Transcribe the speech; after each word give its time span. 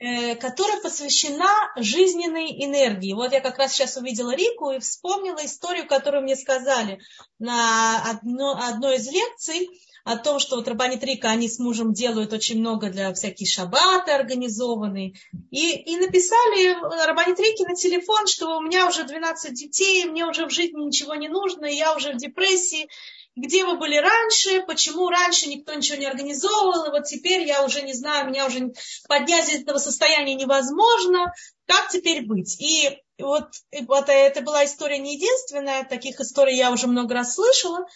э, 0.00 0.34
которая 0.34 0.80
посвящена 0.80 1.72
жизненной 1.76 2.64
энергии. 2.64 3.12
Вот 3.12 3.32
я 3.32 3.40
как 3.40 3.58
раз 3.58 3.72
сейчас 3.72 3.96
увидела 3.96 4.34
Рику 4.34 4.70
и 4.70 4.80
вспомнила 4.80 5.44
историю, 5.44 5.86
которую 5.86 6.22
мне 6.22 6.36
сказали 6.36 7.00
на 7.38 8.02
одно, 8.10 8.58
одной 8.60 8.96
из 8.96 9.08
лекций 9.10 9.68
о 10.04 10.16
том, 10.16 10.38
что 10.38 10.56
вот 10.56 10.68
Рабанит 10.68 11.04
Рика, 11.04 11.30
они 11.30 11.48
с 11.48 11.58
мужем 11.58 11.92
делают 11.92 12.32
очень 12.32 12.60
много 12.60 12.90
для 12.90 13.12
всяких 13.12 13.48
шаббаты 13.48 14.12
организованные. 14.12 15.14
И, 15.50 15.70
и 15.76 15.96
написали 15.96 16.74
Рабанит 17.06 17.38
Рики 17.38 17.62
на 17.62 17.74
телефон, 17.74 18.26
что 18.26 18.56
у 18.56 18.60
меня 18.60 18.88
уже 18.88 19.04
12 19.04 19.52
детей, 19.52 20.04
мне 20.04 20.26
уже 20.26 20.46
в 20.46 20.50
жизни 20.50 20.84
ничего 20.86 21.14
не 21.14 21.28
нужно, 21.28 21.66
я 21.66 21.94
уже 21.94 22.12
в 22.12 22.16
депрессии, 22.16 22.88
где 23.36 23.64
вы 23.64 23.78
были 23.78 23.96
раньше, 23.96 24.62
почему 24.66 25.08
раньше 25.08 25.48
никто 25.48 25.72
ничего 25.74 25.98
не 25.98 26.06
организовывал, 26.06 26.86
и 26.86 26.90
вот 26.90 27.04
теперь 27.04 27.42
я 27.46 27.64
уже 27.64 27.82
не 27.82 27.94
знаю, 27.94 28.28
меня 28.28 28.46
уже 28.46 28.72
поднять 29.08 29.48
из 29.48 29.62
этого 29.62 29.78
состояния 29.78 30.34
невозможно, 30.34 31.32
как 31.66 31.88
теперь 31.88 32.26
быть? 32.26 32.60
И 32.60 32.98
вот, 33.18 33.48
вот 33.86 34.08
это 34.08 34.40
была 34.40 34.64
история 34.64 34.98
не 34.98 35.14
единственная, 35.14 35.84
таких 35.84 36.20
историй 36.20 36.56
я 36.56 36.72
уже 36.72 36.86
много 36.88 37.14
раз 37.14 37.34
слышала, 37.34 37.86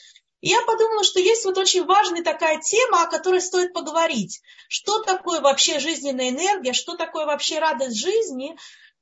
и 0.45 0.49
я 0.51 0.61
подумала, 0.61 1.03
что 1.05 1.21
есть 1.21 1.47
вот 1.47 1.57
очень 1.57 1.87
важная 1.87 2.23
такая 2.23 2.61
тема, 2.61 3.05
о 3.05 3.07
которой 3.07 3.41
стоит 3.41 3.73
поговорить. 3.73 4.43
Что 4.69 5.01
такое 5.01 5.41
вообще 5.41 5.79
жизненная 5.79 6.29
энергия, 6.29 6.75
что 6.75 6.97
такое 6.97 7.25
вообще 7.25 7.61
радость 7.61 7.97
жизни, 7.97 8.55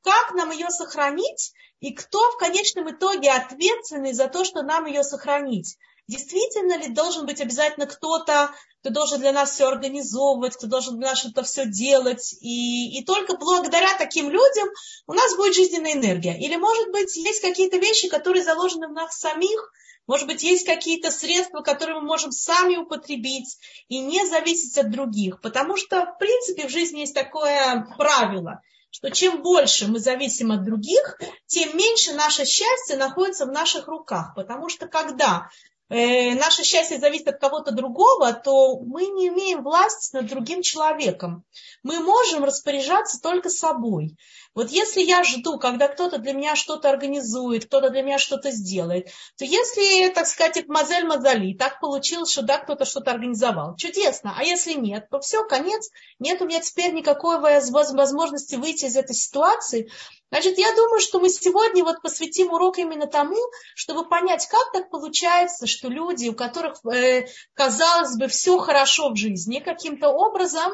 как 0.03 0.35
нам 0.35 0.53
ее 0.53 0.71
сохранить, 0.71 1.53
и 1.81 1.93
кто 1.95 2.21
в 2.31 2.37
конечном 2.37 2.93
итоге 2.93 3.33
ответственный 3.33 4.13
за 4.13 4.29
то, 4.29 4.45
что 4.45 4.63
нам 4.63 4.87
ее 4.87 5.03
сохранить. 5.03 5.79
Действительно 6.07 6.79
ли 6.79 6.95
должен 6.95 7.27
быть 7.27 7.41
обязательно 7.41 7.87
кто-то, 7.87 8.55
кто 8.81 8.91
должен 8.91 9.19
для 9.19 9.33
нас 9.33 9.51
все 9.51 9.67
организовывать, 9.67 10.55
кто 10.55 10.69
должен 10.69 10.97
для 10.97 11.09
нас 11.09 11.19
что-то 11.19 11.43
все 11.43 11.67
делать, 11.67 12.37
и, 12.41 13.01
и 13.01 13.05
только 13.05 13.37
благодаря 13.37 13.99
таким 13.99 14.31
людям 14.31 14.69
у 15.09 15.13
нас 15.13 15.35
будет 15.35 15.57
жизненная 15.57 15.95
энергия. 15.95 16.39
Или, 16.39 16.55
может 16.55 16.93
быть, 16.93 17.17
есть 17.17 17.41
какие-то 17.41 17.79
вещи, 17.79 18.09
которые 18.09 18.45
заложены 18.45 18.87
в 18.87 18.93
нас 18.93 19.19
самих, 19.19 19.73
может 20.07 20.27
быть, 20.27 20.43
есть 20.43 20.67
какие-то 20.67 21.11
средства, 21.11 21.61
которые 21.61 22.01
мы 22.01 22.07
можем 22.07 22.33
сами 22.33 22.77
употребить 22.77 23.59
и 23.89 24.01
не 24.01 24.27
зависеть 24.27 24.77
от 24.79 24.91
других. 24.91 25.41
Потому 25.41 25.77
что, 25.77 26.05
в 26.05 26.19
принципе, 26.19 26.67
в 26.67 26.71
жизни 26.71 27.01
есть 27.01 27.15
такое 27.15 27.87
правило, 27.97 28.61
что 28.91 29.11
чем 29.11 29.43
больше 29.43 29.87
мы 29.87 30.01
зависим 30.01 30.53
от 30.53 30.65
других, 30.65 31.19
тем 31.47 31.77
меньше 31.77 32.13
наше 32.13 32.45
счастье 32.45 32.97
находится 32.97 33.47
в 33.47 33.53
наших 33.53 33.89
руках. 33.89 34.35
Потому 34.35 34.69
что 34.69 34.87
когда 34.87 35.49
э, 35.89 36.35
наше 36.35 36.65
счастье 36.65 36.99
зависит 36.99 37.29
от 37.29 37.41
кого-то 37.41 37.73
другого, 37.73 38.33
то 38.33 38.79
мы 38.81 39.07
не 39.07 39.29
имеем 39.29 39.63
власти 39.63 40.15
над 40.15 40.27
другим 40.27 40.63
человеком. 40.63 41.45
Мы 41.83 42.01
можем 42.01 42.45
распоряжаться 42.45 43.21
только 43.21 43.49
собой. 43.49 44.17
Вот 44.55 44.71
если 44.71 45.01
я 45.01 45.25
жду, 45.25 45.59
когда 45.59 45.89
кто-то 45.89 46.19
для 46.19 46.35
меня 46.35 46.57
что-то 46.57 46.91
организует, 46.91 47.65
кто-то 47.67 47.89
для 47.89 48.03
меня 48.03 48.19
что-то 48.19 48.51
сделает, 48.51 49.09
то 49.39 49.45
если, 49.47 50.09
так 50.11 50.27
сказать, 50.27 50.67
мазель 50.69 51.07
мазали, 51.07 51.55
так 51.55 51.81
получилось, 51.81 52.31
что 52.31 52.43
да, 52.43 52.59
кто-то 52.59 52.85
что-то 52.85 53.13
организовал, 53.13 53.77
чудесно. 53.77 54.35
А 54.37 54.45
если 54.45 54.75
нет, 54.75 55.09
то 55.11 55.21
все, 55.21 55.45
конец. 55.45 55.89
Нет 56.19 56.43
у 56.43 56.47
меня 56.47 56.61
теперь 56.61 56.93
никакой 56.93 57.41
возможности 57.41 58.57
выйти 58.57 58.85
из 58.85 58.97
этой 58.97 59.15
ситуации. 59.15 59.91
Значит, 60.31 60.59
я 60.59 60.75
думаю, 60.75 61.01
что 61.01 61.21
мы 61.21 61.29
сегодня 61.29 61.85
вот 61.85 62.01
посвятим 62.03 62.53
урок 62.53 62.79
именно 62.79 63.07
тому, 63.07 63.37
чтобы 63.75 64.09
понять, 64.09 64.47
как 64.47 64.73
так 64.73 64.91
получается, 64.91 65.67
что 65.73 65.89
люди, 65.89 66.29
у 66.29 66.35
которых, 66.35 66.85
э, 66.87 67.27
казалось 67.55 68.17
бы, 68.17 68.29
все 68.29 68.59
хорошо 68.59 69.11
в 69.11 69.17
жизни, 69.17 69.59
каким-то 69.59 70.09
образом 70.09 70.73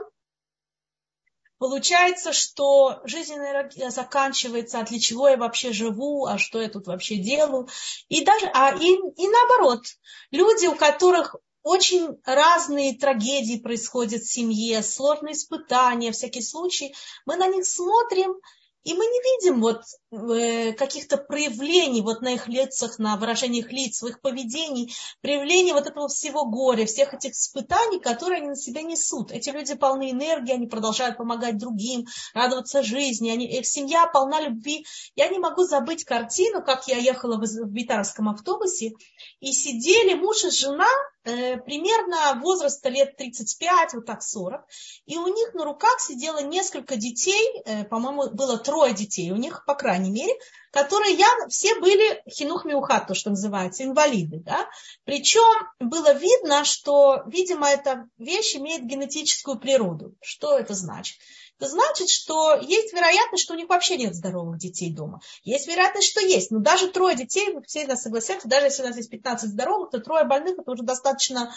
Получается, 1.58 2.32
что 2.32 3.00
энергия 3.05 3.90
заканчивается, 3.90 4.78
а 4.78 4.84
для 4.84 5.00
чего 5.00 5.28
я 5.28 5.36
вообще 5.36 5.72
живу, 5.72 6.24
а 6.27 6.38
что 6.38 6.62
я 6.62 6.68
тут 6.68 6.86
вообще 6.86 7.16
делаю. 7.16 7.68
И, 8.08 8.24
даже, 8.24 8.46
а, 8.55 8.77
и, 8.77 8.86
и 8.86 9.28
наоборот, 9.28 9.84
люди, 10.30 10.67
у 10.67 10.77
которых 10.77 11.34
очень 11.64 12.20
разные 12.24 12.96
трагедии 12.96 13.58
происходят 13.58 14.23
в 14.23 14.30
семье, 14.30 14.84
сложные 14.84 15.34
испытания, 15.34 16.12
всякие 16.12 16.44
случаи, 16.44 16.94
мы 17.27 17.36
на 17.36 17.48
них 17.48 17.67
смотрим 17.67 18.36
и 18.84 18.94
мы 18.94 19.05
не 19.05 19.20
видим 19.20 19.61
вот 19.61 19.83
э, 20.11 20.72
каких-то 20.72 21.16
проявлений 21.16 22.00
вот 22.00 22.22
на 22.22 22.34
их 22.34 22.48
лицах, 22.48 22.98
на 22.98 23.16
выражениях 23.16 23.70
лиц, 23.70 24.02
в 24.02 24.06
их 24.06 24.20
поведении, 24.20 24.92
проявлений 25.20 25.72
вот 25.72 25.86
этого 25.86 26.08
всего 26.08 26.46
горя, 26.46 26.86
всех 26.86 27.12
этих 27.12 27.33
испытаний, 27.33 28.00
которые 28.00 28.38
они 28.38 28.48
на 28.48 28.56
себя 28.56 28.83
несут. 28.83 29.33
Эти 29.33 29.50
люди 29.50 29.74
полны 29.74 30.11
энергии, 30.11 30.55
они 30.55 30.67
продолжают 30.67 31.18
помогать 31.18 31.58
другим, 31.58 32.06
радоваться 32.34 32.83
жизни, 32.83 33.30
они, 33.30 33.46
их 33.46 33.67
семья 33.67 34.06
полна 34.06 34.40
любви. 34.40 34.86
Я 35.17 35.28
не 35.28 35.38
могу 35.38 35.64
забыть 35.64 36.05
картину, 36.05 36.62
как 36.62 36.88
я 36.88 36.96
ехала 36.96 37.36
в, 37.36 37.42
в 37.42 37.70
битарском 37.70 38.28
автобусе, 38.28 38.92
и 39.40 39.52
сидели 39.52 40.14
муж 40.14 40.44
и 40.44 40.50
жена, 40.50 40.88
Э, 41.28 41.58
примерно 41.58 42.40
возраста 42.40 42.88
лет 42.88 43.17
35, 43.17 43.94
вот 43.94 44.06
так 44.06 44.22
40, 44.22 44.64
и 45.05 45.18
у 45.18 45.27
них 45.27 45.52
на 45.52 45.64
руках 45.64 46.00
сидело 46.00 46.38
несколько 46.38 46.96
детей, 46.96 47.62
э, 47.67 47.84
по-моему, 47.84 48.30
было 48.30 48.56
трое 48.68 48.92
детей 48.92 49.30
у 49.30 49.36
них, 49.36 49.64
по 49.64 49.74
крайней 49.74 50.11
мере, 50.11 50.34
которые 50.73 51.14
я, 51.14 51.27
все 51.48 51.74
были 51.80 52.23
хинух 52.29 52.67
миухат, 52.67 53.06
то, 53.06 53.14
что 53.14 53.30
называется, 53.30 53.83
инвалиды. 53.83 54.40
Да? 54.40 54.68
Причем 55.05 55.67
было 55.80 56.12
видно, 56.12 56.64
что, 56.64 57.23
видимо, 57.27 57.67
эта 57.67 58.06
вещь 58.18 58.56
имеет 58.56 58.84
генетическую 58.84 59.58
природу. 59.58 60.14
Что 60.20 60.58
это 60.58 60.74
значит? 60.74 61.17
Это 61.58 61.70
значит, 61.70 62.11
что 62.11 62.56
есть 62.56 62.92
вероятность, 62.92 63.42
что 63.42 63.55
у 63.55 63.56
них 63.56 63.70
вообще 63.70 63.96
нет 63.96 64.14
здоровых 64.14 64.58
детей 64.58 64.95
дома. 64.95 65.20
Есть 65.45 65.67
вероятность, 65.67 66.11
что 66.11 66.20
есть. 66.20 66.50
Но 66.50 66.58
даже 66.58 66.89
трое 66.89 67.17
детей, 67.17 67.56
все 67.67 67.86
нас 67.86 68.02
согласятся, 68.02 68.48
даже 68.48 68.67
если 68.67 68.83
у 68.83 68.86
нас 68.86 68.96
есть 68.96 69.11
15 69.11 69.48
здоровых, 69.48 69.90
то 69.90 70.00
трое 70.00 70.24
больных 70.24 70.58
это 70.58 70.70
уже 70.70 70.83
достаточно, 70.83 71.55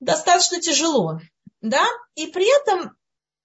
достаточно 0.00 0.62
тяжело. 0.62 1.20
Да? 1.60 1.84
И 2.14 2.26
при 2.28 2.46
этом 2.58 2.96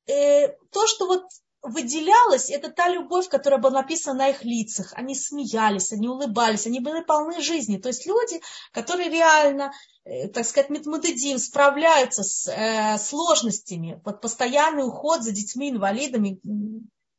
э, 0.08 0.56
то, 0.72 0.88
что 0.88 1.08
вот 1.08 1.24
выделялось, 1.62 2.50
это 2.50 2.70
та 2.72 2.90
любовь, 2.90 3.30
которая 3.30 3.60
была 3.60 3.82
написана 3.82 4.20
на 4.20 4.30
их 4.30 4.44
лицах. 4.44 4.94
Они 4.96 5.16
смеялись, 5.16 5.92
они 5.92 6.08
улыбались, 6.08 6.66
они 6.66 6.80
были 6.80 7.04
полны 7.04 7.42
жизни. 7.42 7.78
То 7.78 7.90
есть 7.90 8.06
люди, 8.06 8.42
которые 8.72 9.10
реально, 9.10 9.72
э, 10.04 10.28
так 10.28 10.46
сказать, 10.46 10.70
метмодедим, 10.70 11.38
справляются 11.38 12.24
с 12.24 12.48
э, 12.48 12.98
сложностями, 12.98 14.02
под 14.04 14.22
постоянный 14.22 14.88
уход 14.88 15.24
за 15.24 15.32
детьми-инвалидами, 15.32 16.40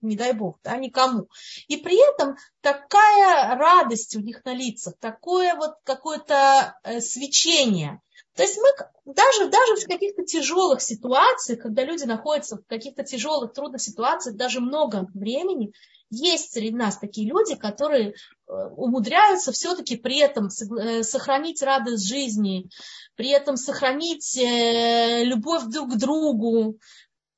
не 0.01 0.17
дай 0.17 0.33
бог, 0.33 0.59
да, 0.65 0.77
никому. 0.77 1.29
И 1.69 1.77
при 1.77 1.97
этом 2.13 2.37
такая 2.61 3.57
радость 3.57 4.17
у 4.17 4.21
них 4.21 4.45
на 4.45 4.53
лицах, 4.53 4.95
такое 4.99 5.55
вот 5.55 5.75
какое-то 5.85 6.79
э, 6.83 7.01
свечение– 7.01 8.01
то 8.35 8.43
есть 8.43 8.57
мы 8.57 9.15
даже, 9.15 9.51
даже 9.51 9.77
в 9.77 9.87
каких-то 9.87 10.25
тяжелых 10.25 10.81
ситуациях, 10.81 11.61
когда 11.61 11.85
люди 11.85 12.05
находятся 12.05 12.57
в 12.57 12.67
каких-то 12.67 13.05
тяжелых, 13.05 13.53
трудных 13.53 13.83
ситуациях, 13.83 14.37
даже 14.37 14.61
много 14.61 15.07
времени, 15.13 15.73
есть 16.09 16.53
среди 16.53 16.75
нас 16.75 16.99
такие 16.99 17.29
люди, 17.29 17.55
которые 17.57 18.11
э, 18.11 18.53
умудряются 18.77 19.53
все-таки 19.53 19.97
при 19.97 20.19
этом 20.19 20.49
э, 20.49 21.03
сохранить 21.03 21.63
радость 21.63 22.07
жизни, 22.07 22.69
при 23.17 23.31
этом 23.31 23.57
сохранить 23.57 24.37
э, 24.37 25.25
любовь 25.25 25.65
друг 25.65 25.93
к 25.93 25.97
другу, 25.97 26.79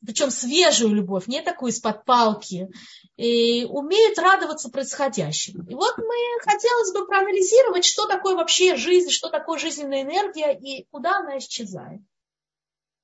причем 0.05 0.31
свежую 0.31 0.95
любовь, 0.95 1.27
не 1.27 1.43
такую 1.43 1.73
из-под 1.73 2.05
палки, 2.05 2.69
и 3.17 3.65
умеют 3.65 4.19
радоваться 4.19 4.71
происходящему. 4.71 5.65
И 5.69 5.75
вот 5.75 5.97
мы 5.99 6.15
хотелось 6.43 6.93
бы 6.93 7.07
проанализировать, 7.07 7.85
что 7.85 8.07
такое 8.07 8.35
вообще 8.35 8.77
жизнь, 8.77 9.11
что 9.11 9.29
такое 9.29 9.59
жизненная 9.59 10.03
энергия 10.03 10.53
и 10.53 10.87
куда 10.91 11.19
она 11.19 11.39
исчезает. 11.39 12.01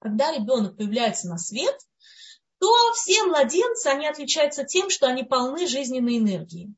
Когда 0.00 0.32
ребенок 0.32 0.76
появляется 0.76 1.28
на 1.28 1.38
свет, 1.38 1.78
то 2.58 2.92
все 2.94 3.24
младенцы, 3.24 3.86
они 3.86 4.06
отличаются 4.06 4.64
тем, 4.64 4.90
что 4.90 5.06
они 5.06 5.22
полны 5.22 5.66
жизненной 5.66 6.18
энергии 6.18 6.74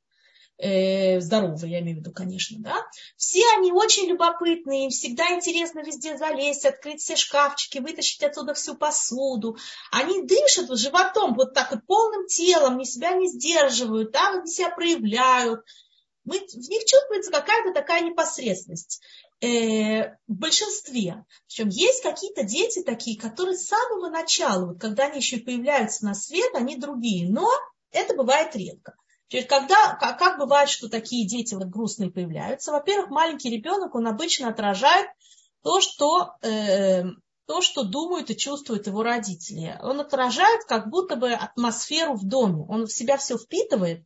э, 0.63 1.21
здоровые, 1.21 1.73
я 1.73 1.81
имею 1.81 1.97
в 1.97 2.01
виду, 2.01 2.13
конечно, 2.13 2.57
да, 2.61 2.77
все 3.17 3.43
они 3.57 3.73
очень 3.73 4.07
любопытные, 4.07 4.85
им 4.85 4.91
всегда 4.91 5.35
интересно 5.35 5.81
везде 5.81 6.17
залезть, 6.17 6.65
открыть 6.65 7.01
все 7.01 7.17
шкафчики, 7.17 7.79
вытащить 7.79 8.23
оттуда 8.23 8.55
всю 8.55 8.77
посуду. 8.77 9.57
Они 9.91 10.23
дышат 10.23 10.71
животом 10.79 11.35
вот 11.35 11.53
так 11.53 11.73
вот 11.73 11.85
полным 11.87 12.27
телом, 12.27 12.79
ни 12.79 12.85
себя 12.85 13.13
не 13.13 13.29
сдерживают, 13.29 14.13
да, 14.13 14.31
они 14.31 14.47
себя 14.47 14.71
проявляют. 14.71 15.61
Мы, 16.25 16.39
в 16.39 16.69
них 16.69 16.85
чувствуется 16.85 17.33
какая-то 17.33 17.73
такая 17.73 18.03
непосредственность 18.03 19.03
э, 19.41 20.11
в 20.29 20.35
большинстве. 20.35 21.25
Причем 21.49 21.69
есть 21.69 22.05
какие-то 22.05 22.45
дети 22.45 22.85
такие, 22.85 23.21
которые 23.21 23.57
с 23.57 23.67
самого 23.67 24.09
начала, 24.09 24.67
вот 24.67 24.81
когда 24.81 25.07
они 25.07 25.17
еще 25.19 25.39
появляются 25.39 26.05
на 26.05 26.15
свет, 26.15 26.55
они 26.55 26.77
другие. 26.77 27.29
Но 27.29 27.51
это 27.91 28.15
бывает 28.15 28.55
редко. 28.55 28.95
Когда, 29.41 29.97
как, 30.01 30.19
как 30.19 30.39
бывает, 30.39 30.69
что 30.69 30.89
такие 30.89 31.27
дети 31.27 31.55
вот 31.55 31.69
грустные 31.69 32.11
появляются? 32.11 32.73
Во-первых, 32.73 33.11
маленький 33.11 33.51
ребенок, 33.51 33.95
он 33.95 34.07
обычно 34.07 34.49
отражает 34.49 35.09
то, 35.63 35.81
что 35.81 36.35
э, 36.43 37.05
то, 37.47 37.61
что 37.61 37.85
думают 37.85 38.31
и 38.31 38.37
чувствуют 38.37 38.87
его 38.87 39.03
родители. 39.03 39.79
Он 39.83 40.01
отражает 40.01 40.65
как 40.65 40.89
будто 40.89 41.17
бы 41.17 41.33
атмосферу 41.33 42.15
в 42.15 42.27
доме. 42.27 42.65
Он 42.69 42.87
в 42.87 42.93
себя 42.93 43.17
все 43.17 43.39
впитывает. 43.39 44.05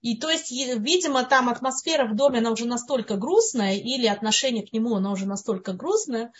И 0.00 0.16
то 0.16 0.30
есть, 0.30 0.50
видимо, 0.50 1.24
там 1.24 1.48
атмосфера 1.48 2.06
в 2.06 2.14
доме, 2.14 2.38
она 2.38 2.52
уже 2.52 2.66
настолько 2.66 3.16
грустная, 3.16 3.74
или 3.74 4.06
отношение 4.06 4.64
к 4.64 4.72
нему, 4.72 4.94
оно 4.94 5.12
уже 5.12 5.26
настолько 5.26 5.72
грустное, 5.72 6.32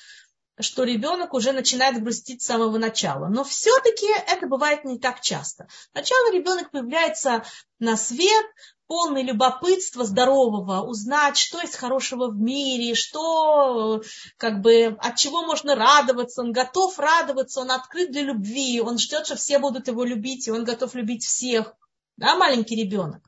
что 0.61 0.85
ребенок 0.85 1.35
уже 1.35 1.53
начинает 1.53 2.03
грустить 2.03 2.43
с 2.43 2.47
самого 2.47 2.79
начала. 2.79 3.29
Но 3.29 3.45
все-таки 3.45 4.07
это 4.27 4.47
бывает 4.47 4.85
не 4.85 4.99
так 4.99 5.21
часто. 5.21 5.69
Сначала 5.93 6.33
ребенок 6.33 6.71
появляется 6.71 7.45
на 7.79 7.97
свет, 7.97 8.47
полный 8.89 9.23
любопытства 9.23 10.05
здорового, 10.05 10.81
узнать, 10.81 11.37
что 11.37 11.61
есть 11.61 11.77
хорошего 11.77 12.29
в 12.29 12.37
мире, 12.37 12.95
что, 12.95 14.03
как 14.39 14.63
бы, 14.63 14.97
от 14.99 15.17
чего 15.17 15.43
можно 15.43 15.77
радоваться, 15.77 16.41
он 16.41 16.53
готов 16.53 16.99
радоваться, 16.99 17.61
он 17.61 17.71
открыт 17.71 18.11
для 18.11 18.23
любви, 18.23 18.81
он 18.81 18.99
ждет, 18.99 19.27
что 19.27 19.37
все 19.37 19.59
будут 19.59 19.89
его 19.89 20.05
любить, 20.05 20.49
и 20.49 20.51
он 20.51 20.65
готов 20.65 20.95
любить 20.95 21.25
всех. 21.25 21.75
Да, 22.17 22.35
маленький 22.37 22.77
ребенок. 22.77 23.23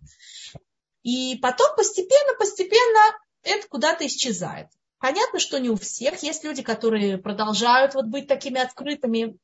И 1.02 1.38
потом 1.40 1.76
постепенно, 1.76 2.34
постепенно 2.38 3.18
это 3.42 3.68
куда-то 3.68 4.06
исчезает. 4.06 4.68
Понятно, 5.00 5.38
что 5.38 5.58
не 5.58 5.70
у 5.70 5.76
всех. 5.76 6.22
Есть 6.22 6.44
люди, 6.44 6.62
которые 6.62 7.16
продолжают 7.16 7.94
вот 7.94 8.04
быть 8.04 8.28
такими 8.28 8.60
открытыми. 8.60 9.38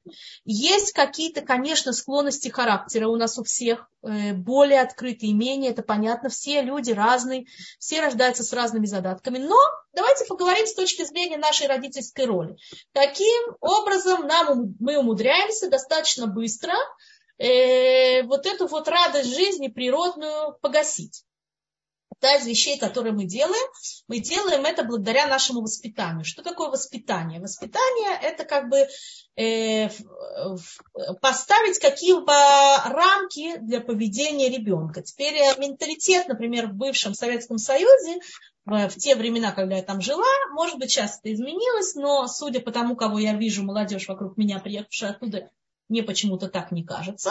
Есть 0.44 0.92
какие-то, 0.92 1.40
конечно, 1.40 1.94
склонности 1.94 2.48
характера 2.48 3.08
у 3.08 3.16
нас 3.16 3.38
у 3.38 3.42
всех, 3.42 3.88
э, 4.02 4.34
более 4.34 4.82
открытые, 4.82 5.32
менее, 5.32 5.70
это 5.70 5.82
понятно. 5.82 6.28
Все 6.28 6.60
люди 6.60 6.90
разные, 6.90 7.46
все 7.78 8.02
рождаются 8.02 8.42
с 8.42 8.52
разными 8.52 8.84
задатками. 8.84 9.38
Но 9.38 9.56
давайте 9.94 10.26
поговорим 10.26 10.66
с 10.66 10.74
точки 10.74 11.04
зрения 11.04 11.38
нашей 11.38 11.68
родительской 11.68 12.26
роли. 12.26 12.56
Каким 12.92 13.56
образом 13.60 14.26
нам, 14.26 14.74
мы 14.78 14.98
умудряемся 14.98 15.70
достаточно 15.70 16.26
быстро 16.26 16.74
э, 17.38 18.24
вот 18.24 18.44
эту 18.44 18.66
вот 18.66 18.88
радость 18.88 19.34
жизни 19.34 19.68
природную 19.68 20.58
погасить 20.60 21.24
та 22.20 22.36
из 22.36 22.46
вещей, 22.46 22.78
которые 22.78 23.12
мы 23.12 23.24
делаем, 23.24 23.70
мы 24.08 24.20
делаем 24.20 24.64
это 24.64 24.84
благодаря 24.84 25.26
нашему 25.26 25.62
воспитанию. 25.62 26.24
Что 26.24 26.42
такое 26.42 26.68
воспитание? 26.68 27.40
Воспитание 27.40 28.18
это 28.22 28.44
как 28.44 28.68
бы 28.68 28.86
э, 29.36 29.88
поставить 31.20 31.78
какие-либо 31.78 32.82
рамки 32.86 33.58
для 33.58 33.80
поведения 33.80 34.48
ребенка. 34.48 35.02
Теперь 35.02 35.34
э, 35.34 35.58
менталитет, 35.58 36.28
например, 36.28 36.68
в 36.68 36.74
бывшем 36.74 37.14
Советском 37.14 37.58
Союзе, 37.58 38.20
в 38.64 38.90
те 38.96 39.14
времена, 39.14 39.52
когда 39.52 39.76
я 39.76 39.82
там 39.82 40.00
жила, 40.00 40.26
может 40.52 40.78
быть, 40.78 40.90
сейчас 40.90 41.20
это 41.20 41.32
изменилось, 41.32 41.94
но 41.94 42.26
судя 42.26 42.60
по 42.60 42.72
тому, 42.72 42.96
кого 42.96 43.18
я 43.20 43.34
вижу, 43.34 43.62
молодежь 43.62 44.08
вокруг 44.08 44.36
меня, 44.36 44.58
приехавшая 44.58 45.10
оттуда, 45.12 45.50
мне 45.88 46.02
почему-то 46.02 46.48
так 46.48 46.72
не 46.72 46.84
кажется 46.84 47.30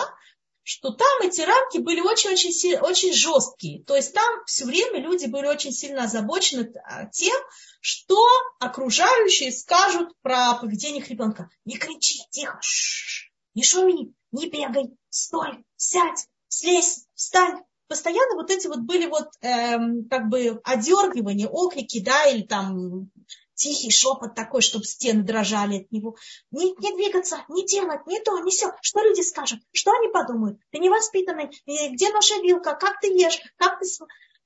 что 0.66 0.90
там 0.90 1.22
эти 1.22 1.42
рамки 1.42 1.78
были 1.78 2.02
очень-очень 2.02 2.80
очень 2.80 3.14
жесткие. 3.14 3.84
То 3.84 3.96
есть 3.96 4.16
там 4.16 4.44
все 4.48 4.66
время 4.66 5.00
люди 5.00 5.28
были 5.28 5.46
очень 5.46 5.72
сильно 5.72 6.06
озабочены 6.06 6.74
а, 6.84 7.06
тем, 7.06 7.38
что 7.82 8.18
окружающие 8.60 9.52
скажут 9.52 10.10
про 10.24 10.56
поведение 10.56 11.04
ребенка. 11.04 11.50
Не 11.66 11.78
кричи, 11.78 12.20
тихо, 12.32 12.58
ш 12.62 13.28
-ш, 13.28 13.32
не 13.54 13.64
шуми, 13.64 14.14
не 14.32 14.50
бегай, 14.50 14.90
стой, 15.10 15.64
сядь, 15.78 16.28
слезь, 16.48 17.06
встань. 17.14 17.62
Постоянно 17.88 18.34
вот 18.34 18.50
эти 18.50 18.66
вот 18.66 18.80
были 18.80 19.06
вот 19.06 19.28
эм, 19.42 20.10
как 20.10 20.30
бы 20.30 20.60
одергивания, 20.64 21.48
окрики, 21.48 22.00
да, 22.00 22.26
или 22.26 22.42
там 22.42 23.12
тихий 23.56 23.90
шепот 23.90 24.36
такой, 24.36 24.62
чтобы 24.62 24.86
стены 24.86 25.24
дрожали 25.24 25.80
от 25.80 25.92
него. 25.92 26.16
Не, 26.52 26.72
не 26.72 26.96
двигаться, 26.96 27.44
не 27.50 27.66
делать, 27.66 28.06
не 28.06 28.20
то, 28.20 28.38
не 28.40 28.52
все. 28.52 28.74
Что 28.82 29.02
люди 29.02 29.22
скажут? 29.22 29.60
Что 29.72 29.92
они 29.92 30.10
подумают? 30.10 30.60
Ты 30.72 30.80
невоспитанный, 30.80 31.50
где 31.66 32.12
наша 32.12 32.36
вилка, 32.42 32.76
как 32.76 33.00
ты 33.00 33.08
ешь, 33.08 33.40
как 33.58 33.80
ты... 33.80 33.86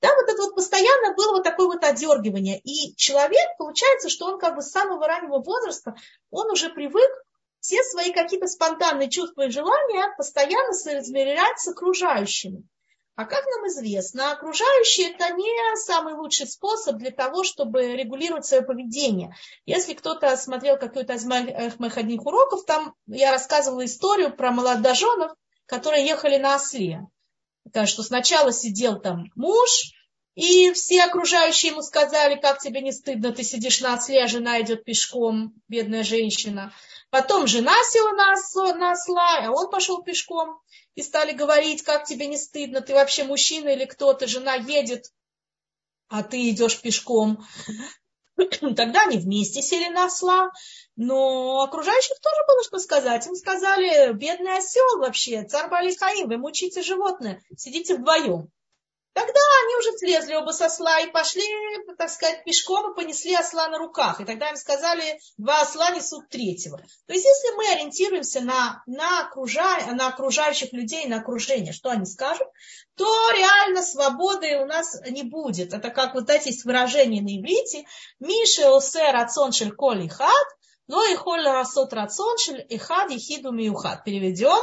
Да, 0.00 0.08
вот 0.14 0.28
это 0.32 0.42
вот 0.42 0.54
постоянно 0.54 1.14
было 1.14 1.32
вот 1.32 1.44
такое 1.44 1.66
вот 1.66 1.84
одергивание. 1.84 2.58
И 2.60 2.94
человек, 2.96 3.58
получается, 3.58 4.08
что 4.08 4.26
он 4.26 4.38
как 4.38 4.56
бы 4.56 4.62
с 4.62 4.70
самого 4.70 5.06
раннего 5.06 5.42
возраста, 5.42 5.94
он 6.30 6.50
уже 6.50 6.70
привык 6.70 7.10
все 7.60 7.82
свои 7.82 8.10
какие-то 8.12 8.46
спонтанные 8.46 9.10
чувства 9.10 9.46
и 9.46 9.50
желания 9.50 10.14
постоянно 10.16 10.72
соизмерять 10.72 11.58
с 11.58 11.68
окружающими. 11.68 12.64
А 13.20 13.26
как 13.26 13.44
нам 13.44 13.68
известно, 13.68 14.32
окружающие 14.32 15.10
это 15.10 15.28
не 15.34 15.76
самый 15.76 16.14
лучший 16.14 16.46
способ 16.46 16.96
для 16.96 17.10
того, 17.10 17.44
чтобы 17.44 17.94
регулировать 17.94 18.46
свое 18.46 18.62
поведение. 18.62 19.36
Если 19.66 19.92
кто-то 19.92 20.34
смотрел 20.38 20.78
какой-то 20.78 21.12
из 21.12 21.26
моих 21.26 21.98
одних 21.98 22.24
уроков, 22.24 22.64
там 22.64 22.94
я 23.06 23.30
рассказывала 23.30 23.84
историю 23.84 24.34
про 24.34 24.52
молодоженов, 24.52 25.32
которые 25.66 26.06
ехали 26.06 26.38
на 26.38 26.54
осле. 26.54 27.08
Что 27.84 28.02
сначала 28.02 28.54
сидел 28.54 28.98
там 28.98 29.26
муж, 29.34 29.92
и 30.40 30.72
все 30.72 31.02
окружающие 31.02 31.72
ему 31.72 31.82
сказали, 31.82 32.40
как 32.40 32.60
тебе 32.60 32.80
не 32.80 32.92
стыдно, 32.92 33.30
ты 33.30 33.42
сидишь 33.44 33.82
на 33.82 33.94
осле, 33.94 34.24
а 34.24 34.26
жена 34.26 34.58
идет 34.62 34.84
пешком, 34.84 35.52
бедная 35.68 36.02
женщина. 36.02 36.72
Потом 37.10 37.46
жена 37.46 37.74
села 37.84 38.12
на 38.12 38.92
осла, 38.92 39.38
а 39.44 39.50
он 39.50 39.70
пошел 39.70 40.02
пешком 40.02 40.58
и 40.94 41.02
стали 41.02 41.32
говорить, 41.32 41.82
как 41.82 42.04
тебе 42.04 42.26
не 42.26 42.38
стыдно, 42.38 42.80
ты 42.80 42.94
вообще 42.94 43.24
мужчина 43.24 43.68
или 43.68 43.84
кто, 43.84 44.14
ты 44.14 44.26
жена 44.26 44.54
едет, 44.54 45.12
а 46.08 46.22
ты 46.22 46.48
идешь 46.48 46.80
пешком. 46.80 47.44
Тогда 48.36 49.02
они 49.02 49.18
вместе 49.18 49.60
сели 49.60 49.90
на 49.90 50.06
осла, 50.06 50.50
но 50.96 51.60
окружающих 51.60 52.18
тоже 52.18 52.42
было 52.48 52.64
что 52.64 52.78
сказать. 52.78 53.26
Им 53.26 53.34
сказали, 53.34 54.14
бедный 54.14 54.56
осел 54.56 55.00
вообще, 55.00 55.44
царь 55.44 55.68
Балихаим, 55.68 56.28
вы 56.28 56.38
мучите 56.38 56.80
животное, 56.80 57.42
сидите 57.58 57.96
вдвоем. 57.96 58.50
Тогда 59.20 59.40
они 59.64 59.76
уже 59.76 59.98
слезли 59.98 60.34
оба 60.34 60.52
со 60.52 60.66
осла 60.66 61.00
и 61.00 61.10
пошли, 61.10 61.44
так 61.98 62.08
сказать, 62.08 62.42
пешком 62.44 62.90
и 62.90 62.96
понесли 62.96 63.34
осла 63.34 63.68
на 63.68 63.76
руках. 63.76 64.18
И 64.20 64.24
тогда 64.24 64.48
им 64.48 64.56
сказали, 64.56 65.20
два 65.36 65.60
осла 65.60 65.90
несут 65.90 66.30
третьего. 66.30 66.78
То 66.78 67.12
есть, 67.12 67.26
если 67.26 67.54
мы 67.54 67.68
ориентируемся 67.70 68.40
на, 68.40 68.82
на, 68.86 69.26
окружа, 69.26 69.78
на 69.92 70.08
окружающих 70.08 70.72
людей, 70.72 71.06
на 71.06 71.18
окружение, 71.18 71.74
что 71.74 71.90
они 71.90 72.06
скажут, 72.06 72.48
то 72.96 73.04
реально 73.32 73.82
свободы 73.82 74.58
у 74.58 74.64
нас 74.64 74.96
не 75.10 75.22
будет. 75.22 75.74
Это 75.74 75.90
как 75.90 76.14
вот 76.14 76.30
эти 76.30 76.48
есть 76.48 76.64
выражения 76.64 77.20
на 77.20 77.38
иврите. 77.38 77.84
Миша 78.20 78.74
осе 78.74 79.10
рацион 79.10 79.52
шель 79.52 79.72
коли 79.72 80.08
хат, 80.08 80.46
но 80.86 81.04
и 81.04 81.14
холь 81.14 81.44
расот 81.44 81.92
рацион 81.92 82.38
шель 82.38 82.66
ихад 82.70 83.10
ехиду 83.10 83.52
миухад. 83.52 84.02
Переведем. 84.02 84.58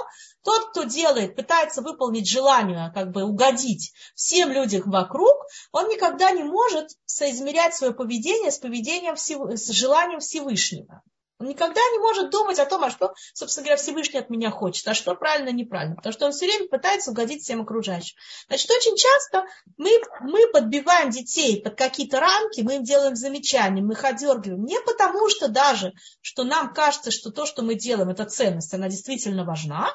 Тот, 0.47 0.69
кто 0.69 0.83
делает, 0.83 1.35
пытается 1.35 1.81
выполнить 1.81 2.29
желание, 2.29 2.89
как 2.93 3.11
бы 3.11 3.25
угодить 3.25 3.91
всем 4.15 4.49
людям 4.49 4.89
вокруг, 4.89 5.35
он 5.73 5.89
никогда 5.89 6.31
не 6.31 6.43
может 6.43 6.87
соизмерять 7.05 7.75
свое 7.75 7.93
поведение 7.93 8.49
с 8.49 8.57
поведением, 8.57 9.17
с 9.17 9.67
желанием 9.67 10.21
Всевышнего. 10.21 11.03
Он 11.39 11.47
никогда 11.47 11.81
не 11.91 11.99
может 11.99 12.29
думать 12.29 12.59
о 12.59 12.65
том, 12.65 12.81
а 12.85 12.89
что, 12.89 13.13
собственно 13.33 13.65
говоря, 13.65 13.81
Всевышний 13.81 14.19
от 14.19 14.29
меня 14.29 14.49
хочет, 14.49 14.87
а 14.87 14.93
что 14.93 15.15
правильно, 15.15 15.49
неправильно. 15.49 15.97
Потому 15.97 16.13
что 16.13 16.25
он 16.27 16.31
все 16.31 16.45
время 16.45 16.69
пытается 16.69 17.11
угодить 17.11 17.43
всем 17.43 17.63
окружающим. 17.63 18.15
Значит, 18.47 18.71
очень 18.71 18.95
часто 18.95 19.43
мы, 19.75 19.91
мы 20.21 20.49
подбиваем 20.53 21.09
детей 21.09 21.61
под 21.61 21.75
какие-то 21.75 22.21
рамки, 22.21 22.61
мы 22.61 22.77
им 22.77 22.83
делаем 22.83 23.17
замечания, 23.17 23.81
мы 23.81 23.95
их 23.95 24.03
одергиваем. 24.05 24.63
Не 24.63 24.79
потому 24.79 25.27
что 25.27 25.49
даже, 25.49 25.91
что 26.21 26.45
нам 26.45 26.73
кажется, 26.73 27.11
что 27.11 27.31
то, 27.31 27.45
что 27.45 27.63
мы 27.63 27.75
делаем, 27.75 28.07
это 28.07 28.23
ценность, 28.23 28.73
она 28.73 28.87
действительно 28.87 29.43
важна, 29.43 29.91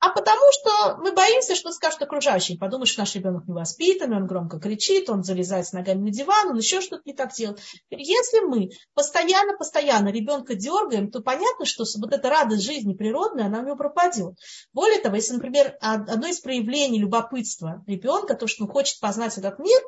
а 0.00 0.10
потому 0.10 0.42
что 0.52 0.96
мы 0.98 1.12
боимся, 1.12 1.54
что 1.54 1.72
скажут 1.72 2.02
окружающие. 2.02 2.56
Что 2.56 3.00
наш 3.00 3.14
ребенок 3.14 3.48
невоспитанный, 3.48 4.16
он 4.16 4.26
громко 4.26 4.60
кричит, 4.60 5.10
он 5.10 5.24
залезает 5.24 5.66
с 5.66 5.72
ногами 5.72 6.02
на 6.02 6.10
диван, 6.10 6.50
он 6.50 6.56
еще 6.56 6.80
что-то 6.80 7.02
не 7.04 7.14
так 7.14 7.32
делает. 7.32 7.60
Если 7.90 8.40
мы 8.40 8.70
постоянно-постоянно 8.94 10.08
ребенка 10.08 10.54
дергаем, 10.54 11.10
то 11.10 11.20
понятно, 11.20 11.64
что 11.64 11.84
вот 11.98 12.12
эта 12.12 12.28
радость 12.28 12.64
жизни 12.64 12.94
природная, 12.94 13.46
она 13.46 13.60
у 13.60 13.64
него 13.64 13.76
пропадет. 13.76 14.34
Более 14.72 15.00
того, 15.00 15.16
если, 15.16 15.34
например, 15.34 15.76
одно 15.80 16.28
из 16.28 16.40
проявлений 16.40 17.00
любопытства 17.00 17.82
ребенка, 17.86 18.34
то, 18.34 18.46
что 18.46 18.64
он 18.64 18.70
хочет 18.70 19.00
познать 19.00 19.36
этот 19.36 19.58
мир, 19.58 19.80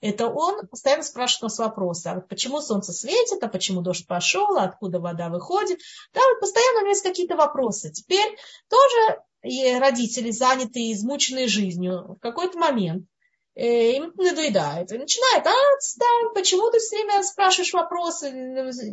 это 0.00 0.28
он 0.28 0.66
постоянно 0.68 1.02
спрашивает 1.02 1.42
нас 1.42 1.58
вопросы. 1.58 2.06
А 2.06 2.20
почему 2.20 2.60
солнце 2.60 2.92
светит, 2.92 3.42
а 3.42 3.48
почему 3.48 3.80
дождь 3.80 4.06
пошел, 4.06 4.56
а 4.56 4.64
откуда 4.64 5.00
вода 5.00 5.28
выходит. 5.28 5.80
Да, 6.14 6.20
вот 6.30 6.40
постоянно 6.40 6.78
у 6.78 6.80
него 6.82 6.90
есть 6.90 7.02
какие-то 7.02 7.34
вопросы. 7.34 7.90
Теперь 7.90 8.36
тоже 8.68 9.20
и 9.42 9.78
родители, 9.78 10.30
занятые, 10.30 10.92
измученные 10.92 11.46
жизнью, 11.46 12.16
в 12.16 12.20
какой-то 12.20 12.58
момент 12.58 13.06
э, 13.54 13.92
им 13.96 14.12
надоедает. 14.16 14.90
И 14.92 14.98
начинают, 14.98 15.46
а, 15.46 15.74
отстань, 15.76 16.34
почему 16.34 16.70
ты 16.70 16.78
все 16.78 16.96
время 16.96 17.22
спрашиваешь 17.22 17.72
вопросы? 17.72 18.30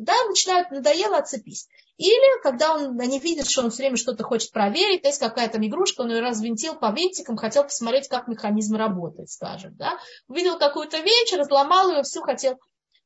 Да, 0.02 0.14
начинают, 0.28 0.72
надоело, 0.72 1.18
отцепись. 1.18 1.68
Или 1.98 2.42
когда 2.42 2.76
он, 2.76 3.00
они 3.00 3.20
видят, 3.20 3.50
что 3.50 3.64
он 3.64 3.72
все 3.72 3.84
время 3.84 3.96
что-то 3.96 4.24
хочет 4.24 4.52
проверить, 4.52 5.06
есть 5.06 5.20
какая-то 5.20 5.58
игрушка, 5.66 6.02
он 6.02 6.12
ее 6.12 6.20
развинтил 6.20 6.76
по 6.76 6.92
винтикам, 6.92 7.38
хотел 7.38 7.64
посмотреть, 7.64 8.10
как 8.10 8.28
механизм 8.28 8.76
работает, 8.76 9.30
скажем. 9.30 9.76
Да? 9.78 9.98
Увидел 10.28 10.60
какую-то 10.60 11.00
вещь, 11.00 11.34
разломал 11.34 11.92
ее, 11.92 12.04
все 12.04 12.22
хотел. 12.22 12.60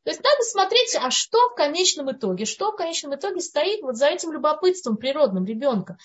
То 0.03 0.11
есть 0.11 0.23
надо 0.23 0.41
смотреть, 0.43 0.97
а 0.99 1.11
что 1.11 1.49
в 1.49 1.55
конечном 1.55 2.11
итоге, 2.11 2.45
что 2.45 2.71
в 2.71 2.75
конечном 2.75 3.15
итоге 3.15 3.41
стоит 3.41 3.81
вот 3.81 3.95
за 3.95 4.07
этим 4.07 4.31
любопытством 4.31 4.97
природным 4.97 5.45
ребенка. 5.45 5.97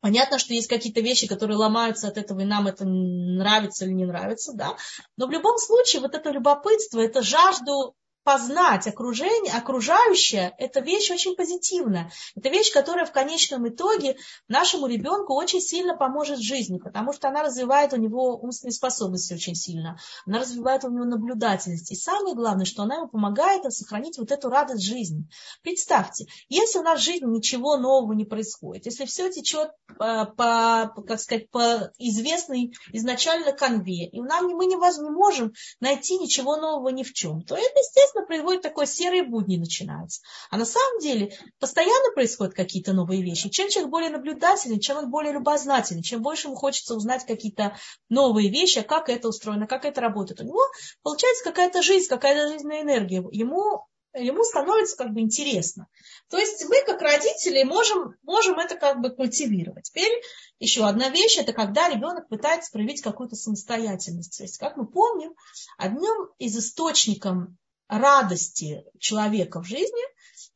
Понятно, 0.00 0.38
что 0.38 0.54
есть 0.54 0.68
какие-то 0.68 1.00
вещи, 1.00 1.26
которые 1.26 1.56
ломаются 1.56 2.08
от 2.08 2.18
этого, 2.18 2.40
и 2.40 2.44
нам 2.44 2.68
это 2.68 2.84
нравится 2.84 3.84
или 3.84 3.92
не 3.92 4.06
нравится, 4.06 4.52
да. 4.54 4.76
Но 5.16 5.26
в 5.26 5.30
любом 5.30 5.58
случае 5.58 6.02
вот 6.02 6.14
это 6.14 6.30
любопытство, 6.30 7.00
это 7.00 7.22
жажду 7.22 7.94
познать 8.28 8.86
окружение, 8.86 9.54
окружающее, 9.54 10.54
это 10.58 10.80
вещь 10.80 11.10
очень 11.10 11.34
позитивная. 11.34 12.12
Это 12.36 12.50
вещь, 12.50 12.70
которая 12.70 13.06
в 13.06 13.12
конечном 13.12 13.66
итоге 13.66 14.18
нашему 14.48 14.86
ребенку 14.86 15.32
очень 15.32 15.62
сильно 15.62 15.96
поможет 15.96 16.38
в 16.38 16.42
жизни, 16.42 16.76
потому 16.76 17.14
что 17.14 17.28
она 17.28 17.42
развивает 17.42 17.94
у 17.94 17.96
него 17.96 18.36
умственные 18.36 18.74
способности 18.74 19.32
очень 19.32 19.54
сильно, 19.54 19.98
она 20.26 20.40
развивает 20.40 20.84
у 20.84 20.90
него 20.90 21.06
наблюдательность. 21.06 21.90
И 21.90 21.94
самое 21.94 22.34
главное, 22.34 22.66
что 22.66 22.82
она 22.82 22.96
ему 22.96 23.08
помогает 23.08 23.64
сохранить 23.72 24.18
вот 24.18 24.30
эту 24.30 24.50
радость 24.50 24.84
жизни. 24.84 25.26
Представьте, 25.62 26.26
если 26.50 26.80
у 26.80 26.82
нас 26.82 27.00
в 27.00 27.04
жизни 27.04 27.24
ничего 27.24 27.78
нового 27.78 28.12
не 28.12 28.26
происходит, 28.26 28.84
если 28.84 29.06
все 29.06 29.30
течет 29.30 29.70
по, 29.96 30.26
по 30.36 30.92
как 31.08 31.18
сказать, 31.18 31.48
по 31.48 31.90
известной 31.96 32.74
изначально 32.92 33.52
конве, 33.52 34.06
и 34.06 34.20
нам, 34.20 34.48
мы 34.48 34.66
не, 34.66 34.74
не 34.74 35.10
можем 35.10 35.54
найти 35.80 36.18
ничего 36.18 36.56
нового 36.56 36.90
ни 36.90 37.04
в 37.04 37.14
чем, 37.14 37.40
то 37.40 37.54
это, 37.54 37.78
естественно, 37.78 38.17
естественно, 38.18 38.26
производит 38.26 38.62
такой 38.62 38.86
серые 38.86 39.22
будни 39.22 39.56
начинаются. 39.56 40.22
А 40.50 40.56
на 40.56 40.64
самом 40.64 41.00
деле 41.00 41.36
постоянно 41.58 42.12
происходят 42.14 42.54
какие-то 42.54 42.92
новые 42.92 43.22
вещи. 43.22 43.48
Чем 43.48 43.68
человек 43.68 43.90
более 43.90 44.10
наблюдательный, 44.10 44.80
чем 44.80 44.98
он 44.98 45.10
более 45.10 45.32
любознательный, 45.32 46.02
чем 46.02 46.22
больше 46.22 46.48
ему 46.48 46.56
хочется 46.56 46.94
узнать 46.94 47.24
какие-то 47.26 47.76
новые 48.08 48.50
вещи, 48.50 48.82
как 48.82 49.08
это 49.08 49.28
устроено, 49.28 49.66
как 49.66 49.84
это 49.84 50.00
работает, 50.00 50.40
у 50.40 50.44
него 50.44 50.62
получается 51.02 51.44
какая-то 51.44 51.82
жизнь, 51.82 52.08
какая-то 52.08 52.48
жизненная 52.48 52.82
энергия. 52.82 53.24
Ему 53.32 53.84
ему 54.14 54.42
становится 54.42 54.96
как 54.96 55.12
бы 55.12 55.20
интересно. 55.20 55.86
То 56.30 56.38
есть 56.38 56.64
мы, 56.68 56.82
как 56.84 57.00
родители, 57.00 57.62
можем, 57.62 58.14
можем 58.22 58.58
это 58.58 58.76
как 58.76 59.00
бы 59.00 59.10
культивировать. 59.10 59.84
Теперь 59.84 60.22
еще 60.58 60.86
одна 60.86 61.10
вещь, 61.10 61.38
это 61.38 61.52
когда 61.52 61.88
ребенок 61.88 62.28
пытается 62.28 62.72
проявить 62.72 63.02
какую-то 63.02 63.36
самостоятельность. 63.36 64.36
То 64.36 64.44
есть, 64.44 64.58
как 64.58 64.76
мы 64.76 64.86
помним, 64.86 65.34
одним 65.76 66.30
из 66.38 66.56
источников 66.56 67.48
радости 67.88 68.84
человека 68.98 69.60
в 69.60 69.66
жизни, 69.66 70.02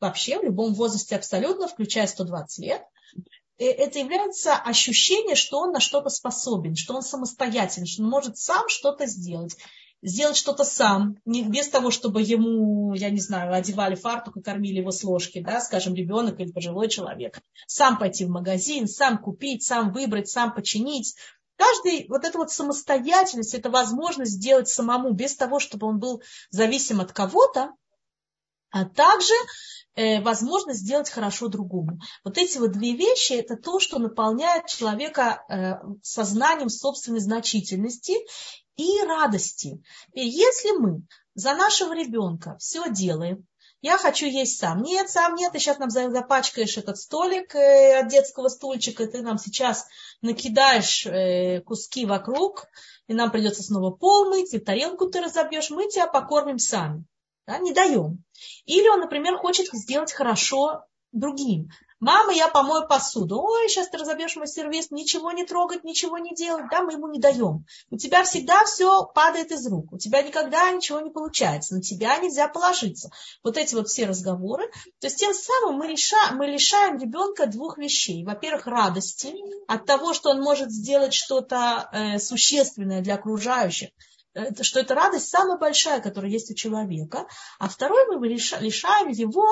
вообще 0.00 0.38
в 0.38 0.44
любом 0.44 0.74
возрасте 0.74 1.16
абсолютно, 1.16 1.66
включая 1.66 2.06
120 2.06 2.64
лет, 2.64 2.82
э, 3.58 3.64
это 3.64 3.98
является 3.98 4.54
ощущение, 4.54 5.34
что 5.34 5.58
он 5.58 5.72
на 5.72 5.80
что-то 5.80 6.10
способен, 6.10 6.76
что 6.76 6.94
он 6.94 7.02
самостоятельный, 7.02 7.86
что 7.86 8.02
он 8.02 8.10
может 8.10 8.36
сам 8.36 8.68
что-то 8.68 9.06
сделать. 9.06 9.56
Сделать 10.04 10.36
что-то 10.36 10.64
сам, 10.64 11.16
не 11.24 11.44
без 11.44 11.68
того, 11.68 11.92
чтобы 11.92 12.22
ему, 12.22 12.92
я 12.92 13.08
не 13.10 13.20
знаю, 13.20 13.54
одевали 13.54 13.94
фартук 13.94 14.36
и 14.36 14.42
кормили 14.42 14.78
его 14.78 14.90
с 14.90 15.04
ложки, 15.04 15.40
да, 15.40 15.60
скажем, 15.60 15.94
ребенок 15.94 16.40
или 16.40 16.50
пожилой 16.50 16.88
человек. 16.88 17.40
Сам 17.68 17.98
пойти 17.98 18.24
в 18.24 18.28
магазин, 18.28 18.88
сам 18.88 19.16
купить, 19.16 19.62
сам 19.62 19.92
выбрать, 19.92 20.28
сам 20.28 20.52
починить, 20.52 21.14
Каждый, 21.62 22.06
вот 22.08 22.24
эта 22.24 22.38
вот 22.38 22.50
самостоятельность, 22.50 23.54
это 23.54 23.70
возможность 23.70 24.32
сделать 24.32 24.68
самому, 24.68 25.12
без 25.12 25.36
того, 25.36 25.60
чтобы 25.60 25.86
он 25.86 26.00
был 26.00 26.20
зависим 26.50 27.00
от 27.00 27.12
кого-то, 27.12 27.72
а 28.70 28.84
также 28.84 29.34
э, 29.94 30.20
возможность 30.22 30.80
сделать 30.80 31.08
хорошо 31.08 31.46
другому. 31.46 32.00
Вот 32.24 32.36
эти 32.36 32.58
вот 32.58 32.72
две 32.72 32.96
вещи– 32.96 33.32
это 33.34 33.56
то, 33.56 33.78
что 33.78 34.00
наполняет 34.00 34.66
человека 34.66 35.44
э, 35.48 35.74
сознанием 36.02 36.68
собственной 36.68 37.20
значительности 37.20 38.14
и 38.74 39.00
радости. 39.02 39.80
И 40.14 40.26
если 40.26 40.72
мы 40.72 41.02
за 41.34 41.54
нашего 41.54 41.94
ребенка 41.94 42.56
все 42.58 42.90
делаем, 42.90 43.46
я 43.82 43.98
хочу 43.98 44.26
есть 44.26 44.58
сам. 44.58 44.82
Нет, 44.82 45.10
сам 45.10 45.34
нет, 45.34 45.52
ты 45.52 45.58
сейчас 45.58 45.78
нам 45.78 45.90
запачкаешь 45.90 46.78
этот 46.78 46.96
столик 46.96 47.54
э, 47.56 47.98
от 47.98 48.08
детского 48.08 48.48
стульчика, 48.48 49.06
ты 49.06 49.22
нам 49.22 49.38
сейчас 49.38 49.86
накидаешь 50.22 51.04
э, 51.04 51.60
куски 51.62 52.06
вокруг, 52.06 52.66
и 53.08 53.14
нам 53.14 53.32
придется 53.32 53.64
снова 53.64 53.90
пол 53.90 54.30
мыть, 54.30 54.54
и 54.54 54.60
тарелку 54.60 55.10
ты 55.10 55.20
разобьешь, 55.20 55.70
мы 55.70 55.88
тебя 55.88 56.06
покормим 56.06 56.58
сами. 56.58 57.04
Да, 57.44 57.58
не 57.58 57.72
даем. 57.72 58.22
Или 58.66 58.88
он, 58.88 59.00
например, 59.00 59.36
хочет 59.36 59.66
сделать 59.72 60.12
хорошо 60.12 60.84
другим. 61.10 61.68
Мама, 62.02 62.32
я 62.32 62.48
помою 62.48 62.88
посуду. 62.88 63.40
Ой, 63.40 63.68
сейчас 63.68 63.88
ты 63.88 63.96
разобьешь 63.96 64.34
мой 64.34 64.48
сервис, 64.48 64.90
ничего 64.90 65.30
не 65.30 65.44
трогать, 65.44 65.84
ничего 65.84 66.18
не 66.18 66.34
делать. 66.34 66.64
Да, 66.68 66.82
мы 66.82 66.94
ему 66.94 67.06
не 67.06 67.20
даем. 67.20 67.64
У 67.90 67.96
тебя 67.96 68.24
всегда 68.24 68.64
все 68.64 69.04
падает 69.14 69.52
из 69.52 69.64
рук. 69.68 69.92
У 69.92 69.98
тебя 69.98 70.20
никогда 70.22 70.68
ничего 70.72 70.98
не 70.98 71.10
получается. 71.10 71.76
На 71.76 71.80
тебя 71.80 72.18
нельзя 72.18 72.48
положиться. 72.48 73.12
Вот 73.44 73.56
эти 73.56 73.76
вот 73.76 73.86
все 73.86 74.06
разговоры. 74.06 74.66
То 74.98 75.06
есть 75.06 75.18
тем 75.18 75.32
самым 75.32 75.76
мы, 75.76 75.86
реша, 75.86 76.32
мы 76.32 76.48
лишаем 76.48 76.98
ребенка 76.98 77.46
двух 77.46 77.78
вещей. 77.78 78.24
Во-первых, 78.24 78.66
радости 78.66 79.36
от 79.68 79.86
того, 79.86 80.12
что 80.12 80.30
он 80.30 80.40
может 80.40 80.72
сделать 80.72 81.14
что-то 81.14 81.88
э, 81.92 82.18
существенное 82.18 83.02
для 83.02 83.14
окружающих 83.14 83.90
что 84.62 84.80
это 84.80 84.94
радость 84.94 85.28
самая 85.28 85.58
большая, 85.58 86.00
которая 86.00 86.30
есть 86.30 86.50
у 86.50 86.54
человека. 86.54 87.26
А 87.58 87.68
второй 87.68 88.06
мы 88.06 88.26
лишаем 88.26 89.08
его 89.08 89.46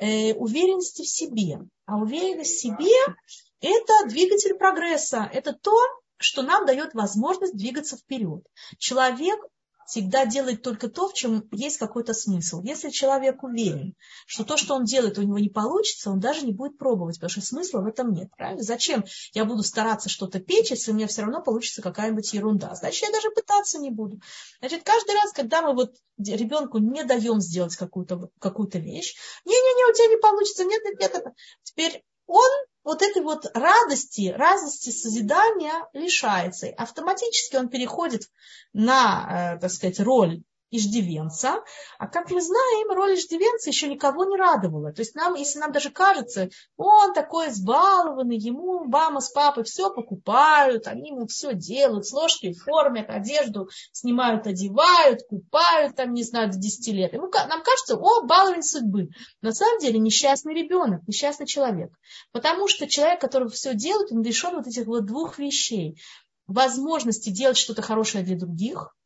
э, 0.00 0.34
уверенности 0.34 1.02
в 1.02 1.08
себе. 1.08 1.60
А 1.86 1.96
уверенность 1.96 2.56
в 2.56 2.60
себе– 2.60 2.94
это 3.60 4.08
двигатель 4.08 4.54
прогресса. 4.54 5.28
Это 5.32 5.52
то, 5.52 5.76
что 6.18 6.42
нам 6.42 6.66
дает 6.66 6.94
возможность 6.94 7.56
двигаться 7.56 7.96
вперед. 7.96 8.44
Человек 8.78 9.38
всегда 9.86 10.26
делает 10.26 10.62
только 10.62 10.88
то, 10.88 11.08
в 11.08 11.14
чем 11.14 11.48
есть 11.52 11.78
какой-то 11.78 12.12
смысл. 12.12 12.62
Если 12.62 12.90
человек 12.90 13.42
уверен, 13.42 13.94
что 14.26 14.44
то, 14.44 14.56
что 14.56 14.74
он 14.74 14.84
делает, 14.84 15.18
у 15.18 15.22
него 15.22 15.38
не 15.38 15.48
получится, 15.48 16.10
он 16.10 16.20
даже 16.20 16.44
не 16.44 16.52
будет 16.52 16.78
пробовать, 16.78 17.16
потому 17.16 17.30
что 17.30 17.40
смысла 17.40 17.80
в 17.80 17.86
этом 17.86 18.12
нет. 18.12 18.30
Правильно? 18.36 18.62
Зачем 18.62 19.04
я 19.32 19.44
буду 19.44 19.62
стараться 19.62 20.08
что-то 20.08 20.40
печь, 20.40 20.70
если 20.70 20.92
у 20.92 20.94
меня 20.94 21.06
все 21.06 21.22
равно 21.22 21.42
получится 21.42 21.82
какая-нибудь 21.82 22.32
ерунда? 22.32 22.74
Значит, 22.74 23.02
я 23.02 23.12
даже 23.12 23.30
пытаться 23.30 23.78
не 23.78 23.90
буду. 23.90 24.20
Значит, 24.60 24.82
каждый 24.82 25.14
раз, 25.14 25.32
когда 25.32 25.62
мы 25.62 25.74
вот 25.74 25.94
ребенку 26.18 26.78
не 26.78 27.04
даем 27.04 27.40
сделать 27.40 27.76
какую-то 27.76 28.30
какую 28.40 28.66
вещь, 28.66 29.16
не-не-не, 29.44 29.90
у 29.90 29.94
тебя 29.94 30.08
не 30.08 30.20
получится, 30.20 30.64
нет, 30.64 30.82
нет, 30.84 30.98
нет, 31.00 31.24
теперь 31.62 32.02
он 32.26 32.50
вот 32.84 33.02
этой 33.02 33.22
вот 33.22 33.46
радости, 33.54 34.28
радости 34.28 34.90
созидания 34.90 35.88
лишается. 35.92 36.68
Автоматически 36.76 37.56
он 37.56 37.68
переходит 37.68 38.30
на, 38.72 39.56
э, 39.56 39.60
так 39.60 39.70
сказать, 39.70 39.98
роль 40.00 40.42
иждивенца. 40.70 41.62
А 41.98 42.08
как 42.08 42.30
мы 42.30 42.40
знаем, 42.40 42.90
роль 42.90 43.14
иждивенца 43.14 43.70
еще 43.70 43.88
никого 43.88 44.24
не 44.24 44.36
радовала. 44.36 44.92
То 44.92 45.02
есть 45.02 45.14
нам, 45.14 45.34
если 45.34 45.58
нам 45.58 45.72
даже 45.72 45.90
кажется, 45.90 46.50
он 46.76 47.14
такой 47.14 47.48
избалованный, 47.48 48.36
ему 48.36 48.84
мама 48.84 49.20
с 49.20 49.30
папой 49.30 49.64
все 49.64 49.92
покупают, 49.92 50.86
они 50.86 51.10
ему 51.10 51.26
все 51.26 51.54
делают, 51.54 52.06
с 52.06 52.12
ложки 52.12 52.52
формят, 52.52 53.08
одежду 53.08 53.68
снимают, 53.92 54.46
одевают, 54.46 55.20
купают, 55.28 55.96
там, 55.96 56.12
не 56.12 56.24
знаю, 56.24 56.50
до 56.50 56.58
10 56.58 56.88
лет. 56.94 57.12
Ему, 57.12 57.28
нам 57.28 57.62
кажется, 57.62 57.96
о, 57.96 58.22
баловень 58.22 58.62
судьбы. 58.62 59.10
На 59.42 59.52
самом 59.52 59.78
деле 59.80 59.98
несчастный 59.98 60.54
ребенок, 60.54 61.02
несчастный 61.06 61.46
человек. 61.46 61.92
Потому 62.32 62.68
что 62.68 62.88
человек, 62.88 63.20
который 63.20 63.48
все 63.48 63.74
делает, 63.74 64.10
он 64.10 64.22
лишен 64.22 64.56
вот 64.56 64.66
этих 64.66 64.86
вот 64.86 65.06
двух 65.06 65.38
вещей. 65.38 66.00
Возможности 66.46 67.30
делать 67.30 67.56
что-то 67.56 67.82
хорошее 67.82 68.24
для 68.24 68.36
других– 68.36 68.92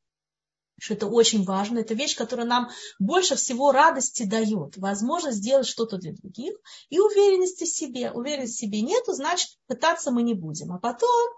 что 0.80 0.94
это 0.94 1.06
очень 1.06 1.44
важно, 1.44 1.78
это 1.78 1.94
вещь, 1.94 2.16
которая 2.16 2.46
нам 2.46 2.70
больше 2.98 3.36
всего 3.36 3.70
радости 3.70 4.24
дает, 4.24 4.76
возможность 4.76 5.38
сделать 5.38 5.66
что-то 5.66 5.98
для 5.98 6.12
других 6.12 6.54
и 6.88 6.98
уверенности 6.98 7.64
в 7.64 7.68
себе. 7.68 8.10
Уверенности 8.10 8.56
в 8.56 8.60
себе 8.60 8.80
нету, 8.80 9.12
значит, 9.12 9.50
пытаться 9.66 10.10
мы 10.10 10.22
не 10.22 10.34
будем. 10.34 10.72
А 10.72 10.78
потом 10.78 11.30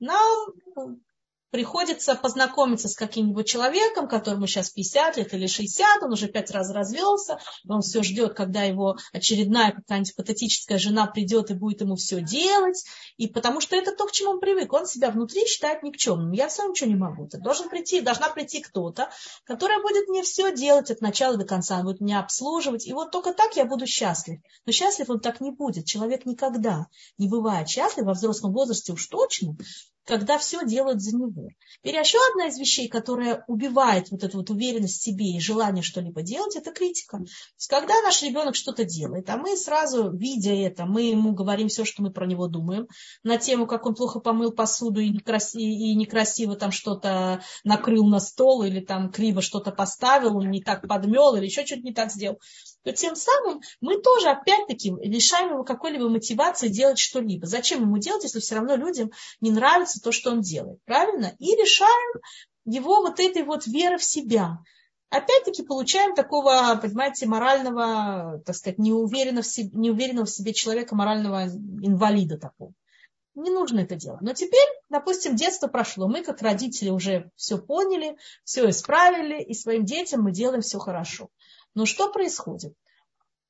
нам 0.00 0.54
приходится 1.50 2.14
познакомиться 2.14 2.88
с 2.88 2.94
каким-нибудь 2.94 3.46
человеком, 3.46 4.08
которому 4.08 4.46
сейчас 4.46 4.70
50 4.70 5.16
лет 5.16 5.34
или 5.34 5.46
60, 5.46 6.02
он 6.02 6.12
уже 6.12 6.28
пять 6.28 6.50
раз 6.50 6.70
развелся, 6.70 7.38
он 7.68 7.82
все 7.82 8.02
ждет, 8.02 8.34
когда 8.34 8.62
его 8.62 8.96
очередная 9.12 9.72
какая-нибудь 9.72 10.16
патетическая 10.16 10.78
жена 10.78 11.06
придет 11.06 11.50
и 11.50 11.54
будет 11.54 11.80
ему 11.80 11.96
все 11.96 12.20
делать, 12.20 12.84
и 13.16 13.28
потому 13.28 13.60
что 13.60 13.76
это 13.76 13.92
то, 13.92 14.06
к 14.06 14.12
чему 14.12 14.32
он 14.32 14.40
привык, 14.40 14.72
он 14.72 14.86
себя 14.86 15.10
внутри 15.10 15.46
считает 15.46 15.82
никчемным. 15.82 16.32
Я 16.32 16.50
сам 16.50 16.70
ничего 16.70 16.90
не 16.90 16.96
могу. 16.96 17.28
Ты 17.28 17.38
должен 17.38 17.68
прийти, 17.68 18.00
должна 18.00 18.28
прийти 18.30 18.60
кто-то, 18.60 19.10
который 19.44 19.80
будет 19.82 20.08
мне 20.08 20.22
все 20.22 20.54
делать 20.54 20.90
от 20.90 21.00
начала 21.00 21.36
до 21.36 21.44
конца, 21.44 21.78
он 21.78 21.84
будет 21.84 22.00
меня 22.00 22.20
обслуживать, 22.20 22.86
и 22.86 22.92
вот 22.92 23.10
только 23.10 23.32
так 23.32 23.56
я 23.56 23.64
буду 23.64 23.86
счастлив. 23.86 24.40
Но 24.64 24.72
счастлив 24.72 25.08
он 25.10 25.20
так 25.20 25.40
не 25.40 25.50
будет. 25.50 25.86
Человек 25.86 26.26
никогда 26.26 26.86
не 27.18 27.28
бывает 27.28 27.68
счастлив 27.68 28.04
во 28.04 28.12
взрослом 28.14 28.52
возрасте 28.52 28.92
уж 28.92 29.06
точно, 29.06 29.56
когда 30.04 30.38
все 30.38 30.64
делают 30.64 31.02
за 31.02 31.16
него. 31.16 31.35
Теперь 31.82 31.96
еще 31.96 32.18
одна 32.30 32.48
из 32.48 32.58
вещей, 32.58 32.88
которая 32.88 33.44
убивает 33.46 34.10
вот 34.10 34.24
эту 34.24 34.38
вот 34.38 34.50
уверенность 34.50 35.00
в 35.00 35.02
себе 35.02 35.36
и 35.36 35.40
желание 35.40 35.82
что-либо 35.82 36.22
делать, 36.22 36.56
это 36.56 36.72
критика. 36.72 37.18
То 37.18 37.24
есть, 37.24 37.68
когда 37.68 38.00
наш 38.02 38.22
ребенок 38.22 38.54
что-то 38.54 38.84
делает, 38.84 39.28
а 39.30 39.36
мы 39.36 39.56
сразу, 39.56 40.10
видя 40.10 40.52
это, 40.52 40.86
мы 40.86 41.02
ему 41.02 41.32
говорим 41.32 41.68
все, 41.68 41.84
что 41.84 42.02
мы 42.02 42.10
про 42.10 42.26
него 42.26 42.48
думаем, 42.48 42.88
на 43.22 43.38
тему, 43.38 43.66
как 43.66 43.86
он 43.86 43.94
плохо 43.94 44.20
помыл 44.20 44.52
посуду 44.52 45.00
и 45.00 45.10
некрасиво, 45.10 45.60
и 45.60 45.94
некрасиво 45.94 46.56
там 46.56 46.70
что-то 46.72 47.42
накрыл 47.64 48.06
на 48.06 48.20
стол, 48.20 48.62
или 48.62 48.80
там 48.80 49.10
криво 49.10 49.42
что-то 49.42 49.72
поставил, 49.72 50.40
не 50.42 50.62
так 50.62 50.86
подмел, 50.86 51.34
или 51.34 51.44
еще 51.44 51.64
что-то 51.64 51.82
не 51.82 51.92
так 51.92 52.10
сделал, 52.10 52.38
то 52.86 52.92
тем 52.92 53.16
самым 53.16 53.62
мы 53.80 54.00
тоже 54.00 54.28
опять-таки 54.28 54.94
лишаем 55.00 55.54
его 55.54 55.64
какой-либо 55.64 56.08
мотивации 56.08 56.68
делать 56.68 57.00
что-либо. 57.00 57.44
Зачем 57.44 57.80
ему 57.82 57.98
делать, 57.98 58.22
если 58.22 58.38
все 58.38 58.54
равно 58.54 58.76
людям 58.76 59.10
не 59.40 59.50
нравится 59.50 60.00
то, 60.00 60.12
что 60.12 60.30
он 60.30 60.40
делает, 60.40 60.78
правильно? 60.84 61.34
И 61.40 61.46
лишаем 61.56 62.20
его 62.64 63.02
вот 63.02 63.18
этой 63.18 63.42
вот 63.42 63.66
веры 63.66 63.98
в 63.98 64.04
себя. 64.04 64.60
Опять-таки 65.10 65.64
получаем 65.64 66.14
такого, 66.14 66.78
понимаете, 66.80 67.26
морального, 67.26 68.40
так 68.46 68.54
сказать, 68.54 68.78
неуверенного 68.78 69.42
в 69.42 69.48
себе, 69.48 69.70
неуверенного 69.72 70.26
в 70.26 70.30
себе 70.30 70.54
человека, 70.54 70.94
морального 70.94 71.48
инвалида 71.48 72.38
такого. 72.38 72.72
Не 73.34 73.50
нужно 73.50 73.80
это 73.80 73.96
делать. 73.96 74.20
Но 74.20 74.32
теперь, 74.32 74.68
допустим, 74.90 75.34
детство 75.34 75.66
прошло. 75.66 76.06
Мы, 76.06 76.22
как 76.22 76.40
родители, 76.40 76.90
уже 76.90 77.32
все 77.34 77.58
поняли, 77.58 78.16
все 78.44 78.70
исправили, 78.70 79.42
и 79.42 79.54
своим 79.54 79.84
детям 79.84 80.22
мы 80.22 80.30
делаем 80.30 80.60
все 80.60 80.78
хорошо. 80.78 81.30
Но 81.76 81.84
что 81.84 82.10
происходит? 82.10 82.74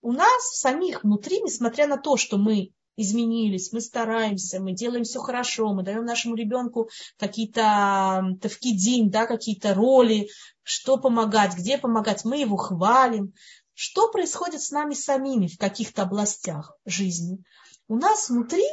У 0.03 0.11
нас 0.13 0.59
самих 0.59 1.05
внутри, 1.05 1.41
несмотря 1.41 1.87
на 1.87 1.97
то, 1.97 2.17
что 2.17 2.39
мы 2.39 2.73
изменились, 2.97 3.73
мы 3.73 3.81
стараемся, 3.81 4.59
мы 4.61 4.73
делаем 4.73 5.05
все 5.05 5.21
хорошо, 5.21 5.73
мы 5.73 5.85
даем 5.85 6.05
нашему 6.05 6.35
ребенку 6.35 6.91
какие-то 7.19 8.37
тавкидин, 8.43 9.11
да, 9.11 9.27
какие-то 9.27 9.75
роли, 9.75 10.29
что 10.65 10.97
помогать, 10.97 11.55
где 11.55 11.79
помогать, 11.79 12.25
мы 12.25 12.39
его 12.39 12.57
хвалим. 12.57 13.33
Что 13.75 14.11
происходит 14.11 14.61
с 14.61 14.73
нами 14.73 14.95
самими 14.95 15.47
в 15.47 15.57
каких-то 15.57 16.03
областях 16.03 16.77
жизни? 16.85 17.45
У 17.87 17.95
нас 17.95 18.29
внутри, 18.29 18.65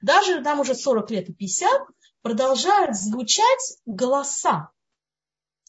даже 0.00 0.40
нам 0.40 0.60
уже 0.60 0.74
40 0.74 1.10
лет 1.10 1.28
и 1.28 1.34
50, 1.34 1.70
продолжают 2.22 2.96
звучать 2.96 3.76
голоса. 3.84 4.70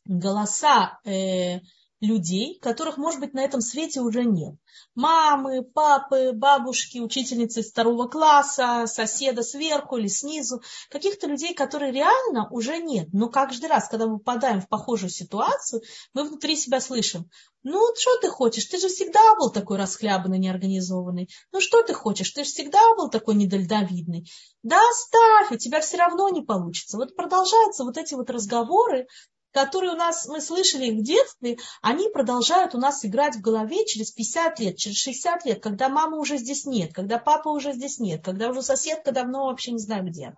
Голоса 0.06 1.00
э, 1.04 1.60
людей, 2.04 2.60
которых, 2.60 2.98
может 2.98 3.22
быть, 3.22 3.34
на 3.34 3.42
этом 3.42 3.62
свете 3.62 4.02
уже 4.02 4.26
нет. 4.26 4.56
Мамы, 4.94 5.64
папы, 5.64 6.34
бабушки, 6.34 7.00
учительницы 7.00 7.62
из 7.62 7.72
второго 7.72 8.08
класса, 8.08 8.86
соседа 8.88 9.42
сверху 9.42 9.98
или 9.98 10.08
снизу. 10.08 10.62
Каких-то 10.90 11.28
людей, 11.28 11.54
которые 11.54 11.94
реально 11.94 12.50
уже 12.50 12.78
нет. 12.78 13.08
Но 13.14 13.30
каждый 13.30 13.68
раз, 13.68 13.88
когда 13.88 14.08
мы 14.08 14.20
попадаем 14.20 14.60
в 14.60 14.68
похожую 14.68 15.10
ситуацию, 15.10 15.82
мы 16.14 16.26
внутри 16.26 16.58
себя 16.58 16.82
слышим. 16.82 17.30
Ну, 17.64 17.80
что 17.96 18.18
ты 18.18 18.30
хочешь? 18.30 18.66
Ты 18.66 18.78
же 18.78 18.90
всегда 18.90 19.36
был 19.36 19.50
такой 19.50 19.78
расхлябанный, 19.78 20.38
неорганизованный. 20.38 21.30
Ну, 21.54 21.62
что 21.62 21.82
ты 21.82 21.94
хочешь? 21.94 22.30
Ты 22.32 22.44
же 22.44 22.50
всегда 22.50 22.82
был 22.96 23.10
такой 23.10 23.36
недальновидный. 23.36 24.30
Да 24.64 24.78
оставь, 24.92 25.52
у 25.52 25.58
тебя 25.58 25.80
все 25.80 25.96
равно 25.96 26.28
не 26.28 26.42
получится. 26.42 26.98
Вот 26.98 27.16
продолжаются 27.16 27.86
вот 27.86 27.98
эти 27.98 28.16
вот 28.16 28.30
разговоры, 28.30 29.08
которые 29.54 29.94
у 29.94 29.96
нас 29.96 30.28
мы 30.28 30.42
слышали 30.42 30.90
в 30.90 31.04
детстве, 31.04 31.58
они 31.82 32.10
продолжают 32.10 32.74
у 32.74 32.80
нас 32.80 33.06
играть 33.06 33.36
в 33.36 33.42
голове 33.42 33.86
через 33.86 34.12
50 34.12 34.60
лет, 34.60 34.78
через 34.78 34.98
60 34.98 35.46
лет, 35.46 35.64
когда 35.64 35.90
мамы 35.90 36.20
уже 36.20 36.38
здесь 36.38 36.66
нет, 36.66 36.92
когда 36.92 37.20
папа 37.20 37.50
уже 37.50 37.72
здесь 37.74 38.00
нет, 38.00 38.26
когда 38.26 38.50
уже 38.50 38.64
соседка 38.64 39.12
давно 39.12 39.46
вообще 39.46 39.72
не 39.72 39.78
знаю 39.78 40.06
где. 40.06 40.36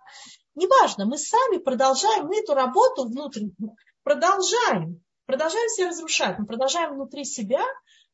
Неважно, 0.54 1.06
мы 1.06 1.18
сами 1.18 1.58
продолжаем 1.58 2.28
мы 2.28 2.40
эту 2.40 2.54
работу 2.54 3.06
внутреннюю, 3.06 3.76
продолжаем, 4.04 5.02
продолжаем 5.26 5.70
себя 5.70 5.90
разрушать, 5.90 6.38
мы 6.38 6.46
продолжаем 6.46 6.96
внутри 6.96 7.24
себя 7.24 7.64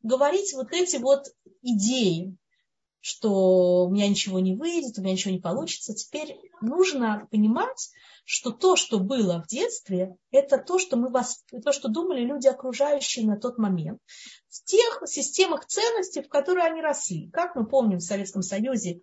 говорить 0.04 0.54
вот 0.54 0.72
эти 0.72 0.98
вот 0.98 1.26
идеи, 1.64 2.36
что 3.00 3.86
у 3.86 3.92
меня 3.92 4.08
ничего 4.08 4.40
не 4.40 4.56
выйдет, 4.56 4.98
у 4.98 5.02
меня 5.02 5.14
ничего 5.14 5.34
не 5.34 5.40
получится. 5.40 5.96
Теперь 5.96 6.38
нужно 6.62 7.28
понимать, 7.32 7.90
что 8.24 8.52
то, 8.52 8.76
что 8.76 9.00
было 9.00 9.44
в 9.44 9.48
детстве, 9.48 10.16
это 10.32 10.58
то, 10.58 10.80
что 10.80 10.98
мы 10.98 11.10
вас, 11.10 11.44
то, 11.64 11.72
что 11.72 11.90
думали 11.90 12.22
люди 12.22 12.48
окружающие 12.48 13.26
на 13.26 13.38
тот 13.38 13.58
момент, 13.58 14.00
в 14.50 14.64
тех 14.64 15.04
системах 15.06 15.66
ценностей, 15.66 16.22
в 16.22 16.30
которые 16.30 16.66
они 16.66 16.82
росли. 16.82 17.30
Как 17.32 17.56
мы 17.56 17.68
помним 17.68 17.98
в 17.98 18.04
Советском 18.04 18.42
Союзе, 18.42 19.02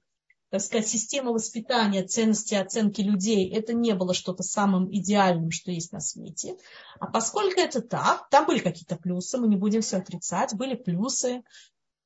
так 0.51 0.63
сказать, 0.63 0.89
система 0.89 1.33
воспитания, 1.33 2.07
ценности, 2.07 2.55
оценки 2.55 3.03
людей, 3.03 3.51
это 3.53 3.75
не 3.75 3.95
было 3.95 4.15
что-то 4.15 4.43
самым 4.43 4.91
идеальным, 4.91 5.51
что 5.51 5.71
есть 5.71 5.93
на 5.93 6.01
свете. 6.01 6.57
А 7.01 7.07
поскольку 7.07 7.61
это 7.61 7.83
так, 7.83 8.29
там 8.31 8.47
были 8.47 8.61
какие-то 8.61 8.97
плюсы, 8.97 9.37
мы 9.37 9.49
не 9.49 9.57
будем 9.57 9.83
все 9.83 9.99
отрицать, 9.99 10.55
были 10.55 10.75
плюсы 10.75 11.43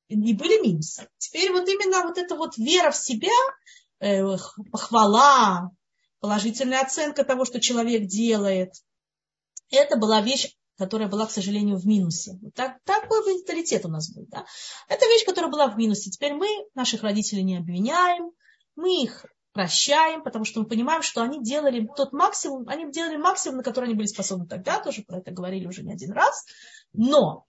и 0.09 0.33
были 0.33 0.61
минусы. 0.61 1.07
Теперь 1.17 1.51
вот 1.53 1.67
именно 1.69 2.05
вот 2.05 2.17
эта 2.17 2.35
вот 2.35 2.57
вера 2.57 2.91
в 2.91 2.97
себя, 2.97 3.29
э, 3.99 4.21
похвала, 4.71 5.71
положительная 6.23 6.79
оценка 6.79 7.25
того, 7.25 7.43
что 7.43 7.59
человек 7.59 8.07
делает. 8.07 8.71
Это 9.69 9.97
была 9.97 10.21
вещь, 10.21 10.55
которая 10.77 11.09
была, 11.09 11.25
к 11.25 11.31
сожалению, 11.31 11.75
в 11.75 11.85
минусе. 11.85 12.39
Так, 12.55 12.77
такой 12.85 13.19
менталитет 13.27 13.85
у 13.85 13.89
нас 13.89 14.09
был. 14.09 14.25
Да? 14.29 14.45
Это 14.87 15.05
вещь, 15.07 15.25
которая 15.25 15.51
была 15.51 15.67
в 15.67 15.75
минусе. 15.75 16.11
Теперь 16.11 16.33
мы 16.33 16.47
наших 16.75 17.03
родителей 17.03 17.43
не 17.43 17.57
обвиняем, 17.57 18.31
мы 18.77 19.03
их 19.03 19.25
прощаем, 19.51 20.23
потому 20.23 20.45
что 20.45 20.61
мы 20.61 20.65
понимаем, 20.65 21.01
что 21.01 21.21
они 21.21 21.43
делали 21.43 21.85
тот 21.93 22.13
максимум, 22.13 22.69
они 22.69 22.89
делали 22.89 23.17
максимум, 23.17 23.57
на 23.57 23.63
который 23.63 23.87
они 23.87 23.95
были 23.95 24.07
способны 24.07 24.47
тогда, 24.47 24.79
тоже 24.79 25.03
про 25.03 25.17
это 25.17 25.31
говорили 25.31 25.67
уже 25.67 25.83
не 25.83 25.91
один 25.91 26.13
раз. 26.13 26.45
Но 26.93 27.45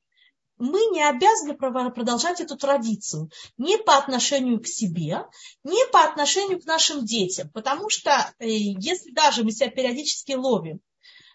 мы 0.58 0.78
не 0.92 1.02
обязаны 1.02 1.54
продолжать 1.54 2.40
эту 2.40 2.56
традицию 2.56 3.30
ни 3.58 3.76
по 3.76 3.96
отношению 3.96 4.60
к 4.60 4.66
себе, 4.66 5.26
ни 5.64 5.90
по 5.90 6.04
отношению 6.04 6.60
к 6.60 6.66
нашим 6.66 7.04
детям. 7.04 7.50
Потому 7.50 7.90
что 7.90 8.10
э, 8.38 8.48
если 8.48 9.12
даже 9.12 9.44
мы 9.44 9.50
себя 9.50 9.70
периодически 9.70 10.32
ловим 10.32 10.80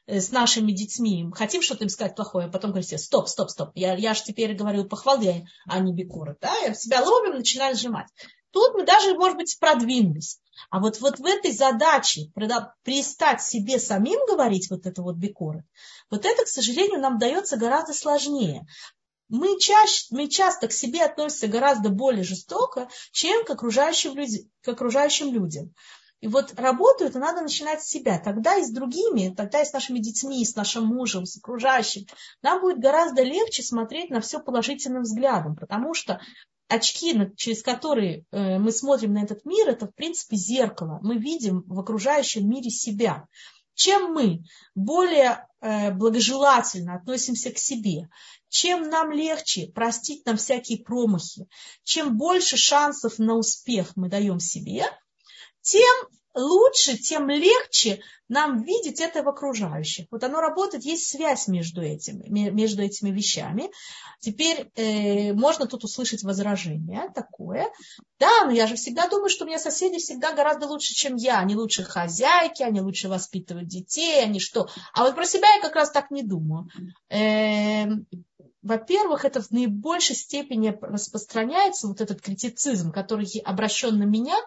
э, 0.05 0.21
с 0.21 0.31
нашими 0.31 0.71
детьми, 0.71 1.25
хотим 1.33 1.61
что-то 1.61 1.83
им 1.83 1.89
сказать 1.89 2.15
плохое, 2.15 2.47
а 2.47 2.49
потом 2.49 2.71
говорим 2.71 2.87
себе, 2.87 2.97
стоп, 2.97 3.27
стоп, 3.27 3.49
стоп, 3.49 3.71
я, 3.75 3.95
я 3.95 4.13
же 4.13 4.23
теперь 4.23 4.55
говорю 4.55 4.85
похвалы, 4.85 5.45
а 5.65 5.79
не 5.79 5.93
бикуры. 5.93 6.37
Да? 6.39 6.53
Я 6.65 6.73
себя 6.73 7.01
ловим, 7.01 7.35
начинаю 7.35 7.75
сжимать. 7.75 8.07
Тут 8.51 8.73
мы 8.73 8.83
даже, 8.83 9.13
может 9.13 9.37
быть, 9.37 9.57
продвинулись. 9.59 10.39
А 10.69 10.79
вот, 10.79 10.99
вот 10.99 11.19
в 11.19 11.25
этой 11.25 11.51
задаче 11.51 12.31
перестать 12.83 13.41
себе 13.41 13.79
самим 13.79 14.19
говорить 14.27 14.69
вот 14.69 14.85
это 14.85 15.01
вот 15.01 15.15
бикоры, 15.15 15.63
вот 16.09 16.25
это, 16.25 16.43
к 16.43 16.47
сожалению, 16.47 16.99
нам 16.99 17.17
дается 17.17 17.57
гораздо 17.57 17.93
сложнее 17.93 18.65
мы, 19.29 19.59
чаще, 19.59 20.07
мы 20.11 20.27
часто 20.27 20.67
к 20.67 20.73
себе 20.73 21.03
относимся 21.03 21.47
гораздо 21.47 21.89
более 21.89 22.23
жестоко, 22.23 22.89
чем 23.11 23.45
к 23.45 23.49
окружающим, 23.49 24.15
люди, 24.15 24.49
к 24.61 24.67
окружающим 24.67 25.31
людям. 25.31 25.73
И 26.21 26.27
вот 26.27 26.53
работу 26.59 27.05
это 27.05 27.17
надо 27.19 27.41
начинать 27.41 27.81
с 27.81 27.87
себя. 27.87 28.19
Тогда 28.19 28.57
и 28.57 28.63
с 28.63 28.71
другими, 28.71 29.33
тогда 29.33 29.61
и 29.61 29.65
с 29.65 29.71
нашими 29.71 29.99
детьми, 29.99 30.43
с 30.43 30.55
нашим 30.55 30.85
мужем, 30.85 31.25
с 31.25 31.37
окружающим. 31.37 32.05
Нам 32.41 32.59
будет 32.59 32.79
гораздо 32.79 33.23
легче 33.23 33.63
смотреть 33.63 34.09
на 34.09 34.19
все 34.19 34.39
положительным 34.39 35.03
взглядом, 35.03 35.55
потому 35.55 35.93
что 35.93 36.19
очки, 36.67 37.15
через 37.37 37.63
которые 37.63 38.25
э, 38.31 38.59
мы 38.59 38.71
смотрим 38.71 39.13
на 39.13 39.23
этот 39.23 39.45
мир, 39.45 39.69
это 39.69 39.87
в 39.87 39.95
принципе 39.95 40.35
зеркало. 40.35 40.99
Мы 41.01 41.17
видим 41.17 41.63
в 41.67 41.79
окружающем 41.79 42.49
мире 42.49 42.69
себя. 42.69 43.25
Чем 43.79 44.11
мы 44.11 44.43
более 44.75 45.47
э, 45.61 45.91
благожелательно 45.93 46.95
относимся 46.95 47.49
к 47.49 47.57
себе, 47.57 48.09
чем 48.49 48.89
нам 48.89 49.09
легче 49.09 49.67
простить 49.67 50.25
нам 50.25 50.35
всякие 50.35 50.83
промахи, 50.83 51.47
чем 51.83 52.17
больше 52.17 52.57
шансов 52.57 53.19
на 53.19 53.35
успех 53.35 53.93
мы 53.95 54.09
даем 54.09 54.41
себе, 54.41 54.83
тем 55.61 55.95
лучше, 56.35 56.97
тем 56.97 57.29
легче 57.29 58.01
нам 58.27 58.61
видеть 58.61 59.01
это 59.01 59.23
в 59.23 59.29
окружающих. 59.29 60.05
Вот 60.11 60.23
оно 60.23 60.39
работает, 60.39 60.85
есть 60.85 61.09
связь 61.09 61.47
между 61.47 61.81
этими, 61.81 62.27
между 62.27 62.83
этими 62.83 63.09
вещами. 63.09 63.71
Теперь 64.19 64.69
э, 64.75 65.33
можно 65.33 65.65
тут 65.65 65.83
услышать 65.83 66.23
возражение 66.23 67.11
такое. 67.15 67.67
Да, 68.19 68.45
но 68.45 68.51
я 68.51 68.67
же 68.67 68.75
всегда 68.75 69.07
думаю, 69.07 69.29
что 69.29 69.45
у 69.45 69.47
меня 69.47 69.59
соседи 69.59 69.97
всегда 69.97 70.33
гораздо 70.33 70.67
лучше, 70.67 70.93
чем 70.93 71.15
я. 71.15 71.39
Они 71.39 71.55
лучше 71.55 71.83
хозяйки, 71.83 72.61
они 72.61 72.81
лучше 72.81 73.09
воспитывают 73.09 73.67
детей, 73.67 74.21
они 74.21 74.39
что. 74.39 74.69
А 74.93 75.05
вот 75.05 75.15
про 75.15 75.25
себя 75.25 75.47
я 75.55 75.61
как 75.61 75.75
раз 75.75 75.89
так 75.89 76.11
не 76.11 76.21
думаю. 76.21 76.69
Э, 77.09 77.87
во-первых, 78.61 79.25
это 79.25 79.41
в 79.41 79.51
наибольшей 79.51 80.15
степени 80.15 80.77
распространяется, 80.81 81.87
вот 81.87 82.01
этот 82.01 82.21
критицизм, 82.21 82.91
который 82.91 83.27
обращен 83.45 83.97
на 83.97 84.03
меня, 84.03 84.37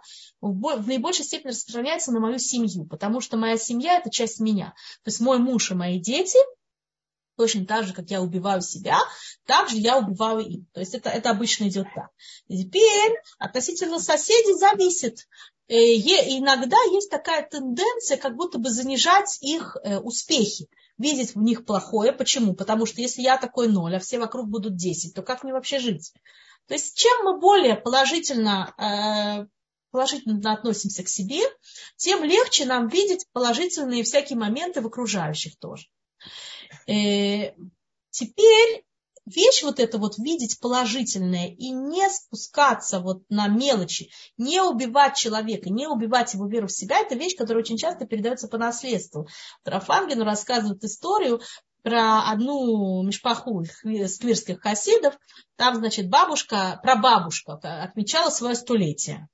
в 0.40 0.86
наибольшей 0.86 1.24
степени 1.24 1.50
распространяется 1.50 2.12
на 2.12 2.20
мою 2.20 2.38
семью, 2.38 2.84
потому 2.84 3.20
что 3.20 3.36
моя 3.36 3.56
семья– 3.56 3.98
это 3.98 4.10
часть 4.10 4.40
меня. 4.40 4.74
То 5.02 5.08
есть 5.08 5.20
мой 5.20 5.38
муж 5.38 5.70
и 5.70 5.74
мои 5.74 5.98
дети, 5.98 6.38
точно 7.42 7.66
так 7.66 7.84
же, 7.84 7.92
как 7.92 8.08
я 8.08 8.22
убиваю 8.22 8.62
себя, 8.62 9.00
так 9.46 9.68
же 9.68 9.76
я 9.76 9.98
убиваю 9.98 10.46
их. 10.46 10.60
То 10.72 10.78
есть 10.78 10.94
это, 10.94 11.10
это 11.10 11.30
обычно 11.30 11.66
идет 11.66 11.88
так. 11.92 12.10
теперь 12.48 13.12
относительно 13.36 13.98
соседей 13.98 14.54
зависит. 14.54 15.26
Э, 15.66 15.74
иногда 15.74 16.76
есть 16.92 17.10
такая 17.10 17.44
тенденция, 17.44 18.16
как 18.16 18.36
будто 18.36 18.58
бы 18.58 18.70
занижать 18.70 19.38
их 19.40 19.76
э, 19.82 19.98
успехи, 19.98 20.68
видеть 20.98 21.34
в 21.34 21.42
них 21.42 21.64
плохое. 21.64 22.12
Почему? 22.12 22.54
Потому 22.54 22.86
что 22.86 23.00
если 23.00 23.22
я 23.22 23.36
такой 23.38 23.66
ноль, 23.66 23.96
а 23.96 23.98
все 23.98 24.20
вокруг 24.20 24.48
будут 24.48 24.76
10, 24.76 25.12
то 25.12 25.22
как 25.22 25.42
мне 25.42 25.52
вообще 25.52 25.80
жить? 25.80 26.12
То 26.68 26.74
есть 26.74 26.96
чем 26.96 27.24
мы 27.24 27.40
более 27.40 27.74
положительно, 27.74 28.72
э, 28.78 29.48
положительно 29.90 30.52
относимся 30.52 31.02
к 31.02 31.08
себе, 31.08 31.40
тем 31.96 32.22
легче 32.22 32.66
нам 32.66 32.86
видеть 32.86 33.26
положительные 33.32 34.04
всякие 34.04 34.38
моменты 34.38 34.80
в 34.80 34.86
окружающих 34.86 35.58
тоже. 35.58 35.86
Теперь 38.10 38.84
вещь 39.24 39.62
вот 39.62 39.78
это 39.78 39.98
вот 39.98 40.18
видеть 40.18 40.58
положительное 40.60 41.48
и 41.48 41.70
не 41.70 42.08
спускаться 42.10 42.98
вот 43.00 43.22
на 43.28 43.46
мелочи, 43.48 44.10
не 44.36 44.60
убивать 44.60 45.16
человека, 45.16 45.70
не 45.70 45.86
убивать 45.86 46.34
его 46.34 46.46
веру 46.46 46.66
в 46.66 46.72
себя, 46.72 46.98
это 46.98 47.14
вещь, 47.14 47.36
которая 47.36 47.62
очень 47.62 47.78
часто 47.78 48.04
передается 48.04 48.48
по 48.48 48.58
наследству. 48.58 49.28
Рафангину 49.64 50.24
рассказывает 50.24 50.82
историю 50.84 51.40
про 51.82 52.30
одну 52.30 53.02
мешпаху 53.02 53.64
сквирских 53.64 54.60
хасидов. 54.60 55.14
Там, 55.56 55.76
значит, 55.76 56.08
бабушка, 56.08 56.80
прабабушка 56.82 57.54
отмечала 57.82 58.30
свое 58.30 58.54
столетие. 58.54 59.28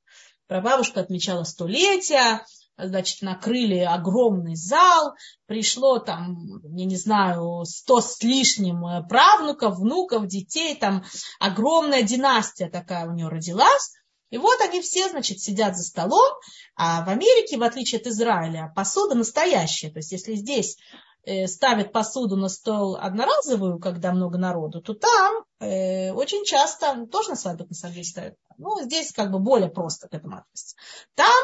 Прабабушка 0.47 1.01
отмечала 1.01 1.45
столетие, 1.45 2.45
значит, 2.79 3.23
накрыли 3.23 3.79
огромный 3.81 4.55
зал, 4.55 5.15
пришло 5.47 5.99
там, 5.99 6.37
я 6.63 6.85
не 6.85 6.97
знаю, 6.97 7.65
сто 7.65 8.01
с 8.01 8.23
лишним 8.23 8.87
э, 8.87 9.07
правнуков, 9.09 9.79
внуков, 9.79 10.27
детей, 10.27 10.77
там 10.77 11.05
огромная 11.41 12.03
династия 12.03 12.71
такая 12.71 13.09
у 13.09 13.13
нее 13.13 13.29
родилась. 13.29 13.93
И 14.31 14.39
вот 14.39 14.61
они 14.61 14.81
все, 14.83 15.09
значит, 15.09 15.41
сидят 15.41 15.77
за 15.77 15.85
столом, 15.85 16.31
а 16.77 17.05
в 17.05 17.09
Америке, 17.09 17.57
в 17.57 17.63
отличие 17.63 18.01
от 18.01 18.07
Израиля, 18.07 18.73
посуда 18.77 19.15
настоящая. 19.15 19.91
То 19.91 19.99
есть, 19.99 20.13
если 20.13 20.35
здесь 20.35 20.77
э, 21.25 21.47
ставят 21.47 21.93
посуду 21.93 22.37
на 22.37 22.49
стол 22.49 22.97
одноразовую, 22.97 23.79
когда 23.81 24.13
много 24.13 24.37
народу, 24.37 24.83
то 24.83 24.93
там 24.93 25.45
э, 25.61 26.13
очень 26.13 26.45
часто 26.45 27.07
тоже 27.07 27.31
на 27.31 27.37
свадьбах 27.37 27.71
на 27.71 27.75
самом 27.75 28.05
ставят. 28.05 28.35
Ну, 28.59 28.83
здесь 28.83 29.13
как 29.13 29.31
бы 29.31 29.39
более 29.39 29.71
просто 29.71 30.09
к 30.09 30.15
этому 30.15 30.37
относиться. 30.37 30.77
Там 31.15 31.35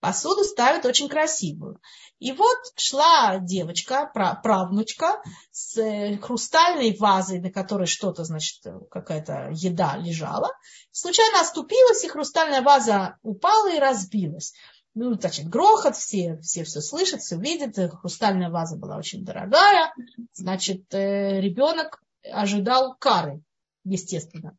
посуду 0.00 0.44
ставят 0.44 0.84
очень 0.86 1.08
красивую. 1.08 1.80
И 2.18 2.32
вот 2.32 2.58
шла 2.76 3.38
девочка, 3.38 4.10
правнучка, 4.42 5.22
с 5.50 5.76
э, 5.78 6.18
хрустальной 6.18 6.96
вазой, 6.96 7.40
на 7.40 7.50
которой 7.50 7.86
что-то, 7.86 8.24
значит, 8.24 8.64
какая-то 8.90 9.50
еда 9.52 9.96
лежала. 9.96 10.50
Случайно 10.90 11.40
оступилась, 11.40 12.04
и 12.04 12.08
хрустальная 12.08 12.62
ваза 12.62 13.18
упала 13.22 13.70
и 13.70 13.78
разбилась. 13.78 14.54
Ну, 14.94 15.14
значит, 15.14 15.48
грохот, 15.48 15.96
все, 15.96 16.38
все 16.38 16.64
все 16.64 16.80
слышат, 16.80 17.20
все 17.20 17.36
видят. 17.36 17.76
Хрустальная 18.00 18.50
ваза 18.50 18.76
была 18.76 18.96
очень 18.96 19.24
дорогая. 19.24 19.92
Значит, 20.32 20.92
э, 20.92 21.40
ребенок 21.40 22.02
ожидал 22.24 22.96
кары, 22.98 23.40
естественно. 23.84 24.56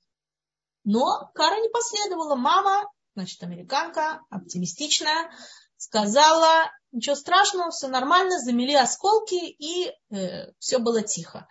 Но 0.86 1.30
кара 1.34 1.60
не 1.60 1.69
последовала. 1.69 2.36
Мама 2.36 2.86
значит, 3.20 3.44
американка, 3.44 4.22
оптимистичная, 4.30 5.30
сказала, 5.76 6.72
ничего 6.94 7.16
страшного, 7.16 7.70
все 7.72 7.90
нормально, 7.90 8.40
замели 8.40 8.74
осколки, 8.76 9.36
и 9.36 9.92
э, 10.10 10.52
все 10.60 10.80
было 10.80 11.02
тихо. 11.02 11.48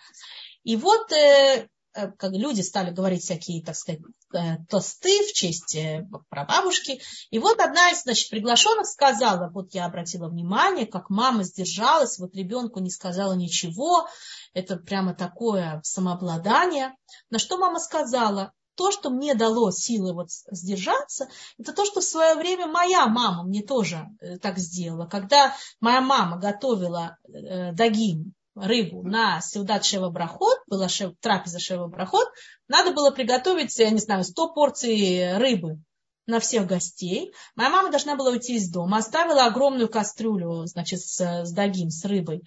И 0.64 0.76
вот 0.76 1.12
э, 1.12 1.68
э, 1.94 2.10
как 2.12 2.32
люди 2.32 2.62
стали 2.62 2.90
говорить 2.90 3.22
всякие, 3.22 3.62
так 3.62 3.76
сказать, 3.76 4.00
э, 4.32 4.64
тосты 4.70 5.26
в 5.26 5.32
честь 5.34 5.74
э, 5.76 6.06
прабабушки. 6.30 7.02
И 7.30 7.38
вот 7.38 7.60
одна 7.60 7.90
из 7.90 8.02
значит, 8.02 8.30
приглашенных 8.30 8.86
сказала, 8.86 9.50
вот 9.50 9.74
я 9.74 9.84
обратила 9.84 10.28
внимание, 10.28 10.86
как 10.86 11.10
мама 11.10 11.42
сдержалась, 11.42 12.18
вот 12.18 12.34
ребенку 12.34 12.80
не 12.80 12.90
сказала 12.90 13.34
ничего, 13.34 14.08
это 14.54 14.76
прямо 14.76 15.14
такое 15.14 15.82
самообладание. 15.84 16.94
На 17.28 17.38
что 17.38 17.58
мама 17.58 17.78
сказала, 17.78 18.54
то, 18.78 18.92
что 18.92 19.10
мне 19.10 19.34
дало 19.34 19.72
силы 19.72 20.14
вот 20.14 20.28
сдержаться, 20.30 21.28
это 21.58 21.72
то, 21.72 21.84
что 21.84 22.00
в 22.00 22.04
свое 22.04 22.36
время 22.36 22.68
моя 22.68 23.06
мама 23.06 23.42
мне 23.42 23.60
тоже 23.60 24.06
э, 24.20 24.38
так 24.38 24.58
сделала. 24.58 25.06
Когда 25.06 25.52
моя 25.80 26.00
мама 26.00 26.38
готовила 26.38 27.18
э, 27.26 27.72
דגים, 27.72 28.34
рыбу 28.54 29.02
на 29.02 29.40
סעודת 29.40 29.84
שבע 29.84 30.10
ברכות, 30.10 30.58
была 30.66 30.88
שב, 30.88 31.14
трапеза 31.20 31.58
שבע 31.58 31.88
ברכות, 31.88 32.28
надо 32.68 32.92
было 32.92 33.10
приготовить, 33.10 33.76
я 33.78 33.90
не 33.90 33.98
знаю, 33.98 34.22
100 34.22 34.54
порций 34.54 35.36
рыбы 35.38 35.80
на 36.26 36.38
всех 36.38 36.66
гостей. 36.66 37.32
Моя 37.56 37.70
мама 37.70 37.90
должна 37.90 38.14
была 38.14 38.30
уйти 38.30 38.56
из 38.56 38.70
дома, 38.70 38.98
оставила 38.98 39.46
огромную 39.46 39.88
кастрюлю, 39.88 40.66
значит, 40.66 41.00
с, 41.00 41.20
с 41.20 41.52
דגים, 41.52 41.90
с 41.90 42.04
рыбой, 42.04 42.42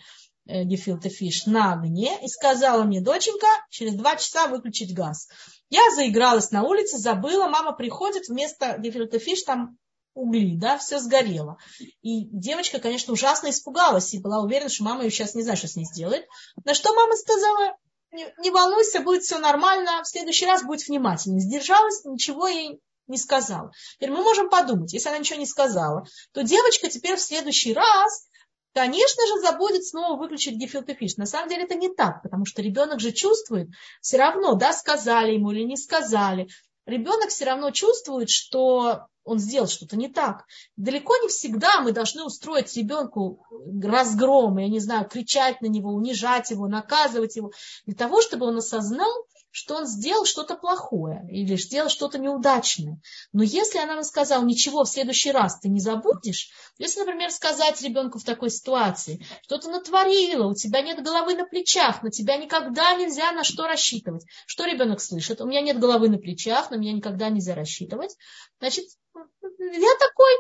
гефилте 0.45 1.09
фиш 1.09 1.45
на 1.45 1.73
огне 1.73 2.17
и 2.23 2.27
сказала 2.27 2.83
мне, 2.83 3.01
доченька, 3.01 3.47
через 3.69 3.95
два 3.95 4.15
часа 4.15 4.47
выключить 4.47 4.93
газ. 4.93 5.27
Я 5.71 5.81
заигралась 5.95 6.51
на 6.51 6.63
улице, 6.63 6.97
забыла, 6.97 7.47
мама 7.47 7.71
приходит, 7.71 8.27
вместо 8.27 8.77
гефилте 8.77 9.19
фиш 9.19 9.43
там 9.43 9.77
угли, 10.13 10.57
да, 10.57 10.77
все 10.77 10.99
сгорело. 10.99 11.57
И 12.01 12.25
девочка, 12.25 12.79
конечно, 12.79 13.13
ужасно 13.13 13.49
испугалась 13.49 14.13
и 14.13 14.19
была 14.19 14.41
уверена, 14.41 14.69
что 14.69 14.83
мама 14.83 15.03
ее 15.03 15.11
сейчас 15.11 15.33
не 15.33 15.43
знает, 15.43 15.59
что 15.59 15.69
с 15.69 15.77
ней 15.77 15.85
сделает. 15.85 16.27
На 16.65 16.73
что 16.73 16.93
мама 16.93 17.15
сказала, 17.15 17.77
не, 18.11 18.27
не 18.39 18.51
волнуйся, 18.51 18.99
будет 18.99 19.23
все 19.23 19.39
нормально, 19.39 20.03
в 20.03 20.07
следующий 20.07 20.45
раз 20.45 20.61
будь 20.63 20.85
внимательней. 20.85 21.39
Сдержалась, 21.39 22.03
ничего 22.03 22.47
ей 22.47 22.81
не 23.07 23.17
сказала. 23.17 23.71
Теперь 23.95 24.11
мы 24.11 24.23
можем 24.23 24.49
подумать, 24.49 24.91
если 24.91 25.07
она 25.07 25.19
ничего 25.19 25.39
не 25.39 25.45
сказала, 25.45 26.05
то 26.33 26.43
девочка 26.43 26.89
теперь 26.89 27.15
в 27.15 27.21
следующий 27.21 27.73
раз 27.73 28.27
конечно 28.73 29.25
же, 29.27 29.41
забудет 29.41 29.85
снова 29.85 30.17
выключить 30.17 30.57
гефилте 30.57 30.93
фиш. 30.93 31.17
На 31.17 31.25
самом 31.25 31.49
деле 31.49 31.63
это 31.63 31.75
не 31.75 31.93
так, 31.93 32.21
потому 32.23 32.45
что 32.45 32.61
ребенок 32.61 32.99
же 32.99 33.11
чувствует 33.11 33.69
все 34.01 34.17
равно, 34.17 34.55
да, 34.55 34.73
сказали 34.73 35.33
ему 35.33 35.51
или 35.51 35.63
не 35.63 35.77
сказали. 35.77 36.47
Ребенок 36.85 37.29
все 37.29 37.45
равно 37.45 37.71
чувствует, 37.71 38.29
что 38.29 39.07
он 39.23 39.37
сделал 39.39 39.67
что-то 39.67 39.97
не 39.97 40.07
так. 40.07 40.45
Далеко 40.75 41.15
не 41.17 41.27
всегда 41.27 41.81
мы 41.81 41.91
должны 41.91 42.23
устроить 42.23 42.75
ребенку 42.75 43.45
разгром, 43.83 44.57
я 44.57 44.67
не 44.67 44.79
знаю, 44.79 45.07
кричать 45.07 45.61
на 45.61 45.67
него, 45.67 45.91
унижать 45.91 46.49
его, 46.49 46.67
наказывать 46.67 47.35
его, 47.35 47.51
для 47.85 47.95
того, 47.95 48.21
чтобы 48.21 48.47
он 48.47 48.57
осознал, 48.57 49.11
что 49.51 49.75
он 49.75 49.85
сделал 49.85 50.25
что-то 50.25 50.55
плохое 50.55 51.27
или 51.29 51.55
сделал 51.57 51.89
что-то 51.89 52.17
неудачное. 52.17 53.01
Но 53.33 53.43
если 53.43 53.79
она 53.79 53.95
нам 53.95 54.03
сказала, 54.03 54.43
ничего, 54.43 54.83
в 54.83 54.89
следующий 54.89 55.31
раз 55.31 55.59
ты 55.59 55.69
не 55.69 55.79
забудешь, 55.79 56.49
если, 56.77 57.01
например, 57.01 57.31
сказать 57.31 57.81
ребенку 57.81 58.17
в 58.17 58.23
такой 58.23 58.49
ситуации, 58.49 59.25
что 59.43 59.57
ты 59.57 59.69
натворила, 59.69 60.47
у 60.47 60.55
тебя 60.55 60.81
нет 60.81 61.03
головы 61.03 61.35
на 61.35 61.45
плечах, 61.45 62.01
на 62.01 62.09
тебя 62.09 62.37
никогда 62.37 62.93
нельзя 62.95 63.31
на 63.33 63.43
что 63.43 63.67
рассчитывать. 63.67 64.25
Что 64.47 64.65
ребенок 64.65 65.01
слышит? 65.01 65.41
У 65.41 65.45
меня 65.45 65.61
нет 65.61 65.79
головы 65.79 66.09
на 66.09 66.17
плечах, 66.17 66.71
на 66.71 66.75
меня 66.75 66.93
никогда 66.93 67.29
нельзя 67.29 67.53
рассчитывать. 67.53 68.15
Значит, 68.59 68.85
я 69.13 69.95
такой, 69.99 70.33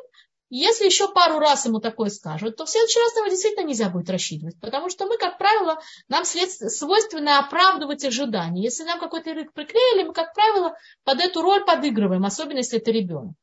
если 0.53 0.85
еще 0.85 1.07
пару 1.07 1.39
раз 1.39 1.65
ему 1.65 1.79
такое 1.79 2.09
скажут, 2.09 2.57
то 2.57 2.65
в 2.65 2.69
следующий 2.69 2.99
раз 2.99 3.15
его 3.15 3.27
действительно 3.27 3.65
нельзя 3.65 3.89
будет 3.89 4.09
рассчитывать. 4.09 4.59
Потому 4.59 4.89
что 4.89 5.05
мы, 5.05 5.17
как 5.17 5.37
правило, 5.37 5.79
нам 6.09 6.25
свойственно 6.25 7.39
оправдывать 7.39 8.03
ожидания. 8.03 8.61
Если 8.61 8.83
нам 8.83 8.99
какой-то 8.99 9.29
язык 9.29 9.53
приклеили, 9.53 10.03
мы, 10.03 10.13
как 10.13 10.33
правило, 10.33 10.75
под 11.05 11.21
эту 11.21 11.41
роль 11.41 11.63
подыгрываем, 11.63 12.25
особенно 12.25 12.57
если 12.57 12.79
это 12.79 12.91
ребенок. 12.91 13.33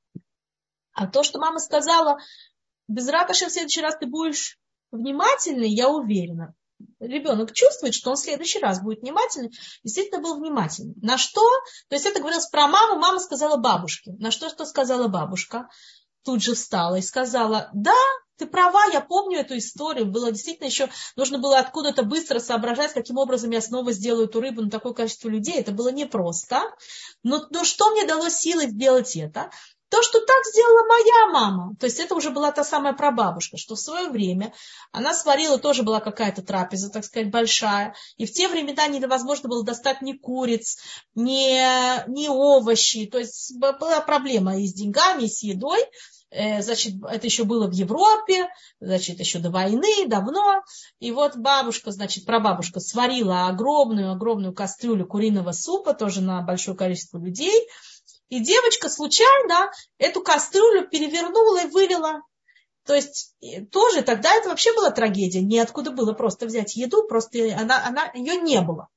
А 0.92 1.06
то, 1.06 1.22
что 1.22 1.38
мама 1.38 1.60
сказала, 1.60 2.18
без 2.88 3.08
раташи 3.08 3.46
в 3.46 3.52
следующий 3.52 3.80
раз 3.80 3.96
ты 3.96 4.06
будешь 4.06 4.58
внимательный, 4.90 5.70
я 5.70 5.88
уверена. 5.88 6.54
Ребенок 7.00 7.54
чувствует, 7.54 7.94
что 7.94 8.10
он 8.10 8.16
в 8.16 8.20
следующий 8.20 8.58
раз 8.58 8.82
будет 8.82 9.00
внимательный, 9.00 9.50
действительно 9.82 10.20
был 10.20 10.38
внимательный. 10.38 10.94
На 11.00 11.16
что? 11.16 11.40
То 11.88 11.96
есть 11.96 12.04
это 12.04 12.20
говорилось 12.20 12.48
про 12.48 12.68
маму, 12.68 13.00
мама 13.00 13.18
сказала 13.18 13.56
бабушке. 13.56 14.12
На 14.18 14.30
что, 14.30 14.50
что 14.50 14.66
сказала 14.66 15.08
бабушка? 15.08 15.68
Тут 16.24 16.42
же 16.42 16.54
встала 16.54 16.96
и 16.96 17.02
сказала, 17.02 17.70
да, 17.74 17.94
ты 18.38 18.46
права, 18.46 18.85
я 18.92 19.00
помню 19.00 19.40
эту 19.40 19.59
историю. 19.59 20.07
Было 20.07 20.31
действительно 20.31 20.66
еще, 20.66 20.88
нужно 21.16 21.38
было 21.38 21.59
откуда-то 21.59 22.04
быстро 22.04 22.38
соображать, 22.38 22.92
каким 22.92 23.18
образом 23.18 23.50
я 23.50 23.61
снова 23.61 23.92
сделаю 23.92 24.28
эту 24.28 24.40
рыбу 24.40 24.62
на 24.62 24.70
такое 24.70 24.94
количество 24.94 25.28
людей. 25.28 25.57
Это 25.57 25.72
было 25.72 25.88
непросто. 25.88 26.62
Но, 27.22 27.46
но 27.50 27.64
что 27.64 27.90
мне 27.90 28.07
дало 28.07 28.28
силы 28.28 28.68
сделать 28.68 29.16
это? 29.16 29.50
То, 29.90 30.03
что 30.03 30.20
так 30.20 30.44
сделала 30.44 30.87
моя 30.87 31.33
мама, 31.33 31.74
то 31.81 31.87
есть 31.87 31.98
это 31.98 32.14
уже 32.14 32.31
была 32.31 32.53
та 32.53 32.64
самая 32.64 32.92
прабабушка, 32.92 33.57
что 33.57 33.74
в 33.74 33.81
свое 33.81 34.11
время 34.11 34.53
она 34.92 35.14
сварила, 35.14 35.59
тоже 35.59 35.83
была 35.83 36.01
какая-то 36.01 36.42
трапеза, 36.42 36.90
так 36.90 37.05
сказать, 37.05 37.31
большая, 37.31 37.94
и 38.16 38.27
в 38.27 38.33
те 38.33 38.48
времена 38.48 38.87
невозможно 38.87 39.48
было 39.48 39.64
достать 39.64 40.03
ни 40.03 40.12
куриц, 40.12 40.79
ни, 41.14 42.09
ни 42.11 42.29
овощи, 42.29 43.07
то 43.07 43.18
есть 43.18 43.57
была 43.59 44.01
проблема 44.01 44.59
и 44.59 44.66
с 44.66 44.74
деньгами, 44.74 45.24
и 45.24 45.29
с 45.29 45.42
едой, 45.42 45.81
Э, 46.31 46.61
значит, 46.61 46.94
это 47.09 47.27
еще 47.27 47.44
было 47.44 47.66
в 47.66 47.72
Европе, 47.72 48.48
значит, 48.81 49.18
еще 49.18 49.38
до 49.38 49.51
войны, 49.51 50.07
давно. 50.07 50.62
И 51.01 51.11
вот 51.11 51.37
бабушка, 51.37 51.90
значит, 51.90 52.27
прабабушка 52.27 52.81
сварила 52.81 53.46
огромную-огромную 53.48 54.53
кастрюлю 54.53 55.07
куриного 55.07 55.53
супа, 55.53 55.94
тоже 55.94 56.20
на 56.20 56.42
большое 56.42 56.77
количество 56.77 57.18
людей. 57.18 57.66
И 58.28 58.40
девочка 58.40 58.88
случайно 58.88 59.70
эту 59.98 60.22
кастрюлю 60.22 60.88
перевернула 60.88 61.62
и 61.62 61.68
вылила. 61.68 62.22
То 62.84 62.94
есть 62.94 63.34
тоже 63.70 64.02
тогда 64.02 64.34
это 64.34 64.48
вообще 64.48 64.74
была 64.74 64.90
трагедия. 64.90 65.42
Неоткуда 65.42 65.90
было 65.90 66.12
просто 66.12 66.46
взять 66.46 66.76
еду, 66.76 67.04
просто 67.06 67.38
она, 67.58 67.86
она, 67.86 68.10
ее 68.14 68.36
не 68.36 68.60
было. 68.60 68.88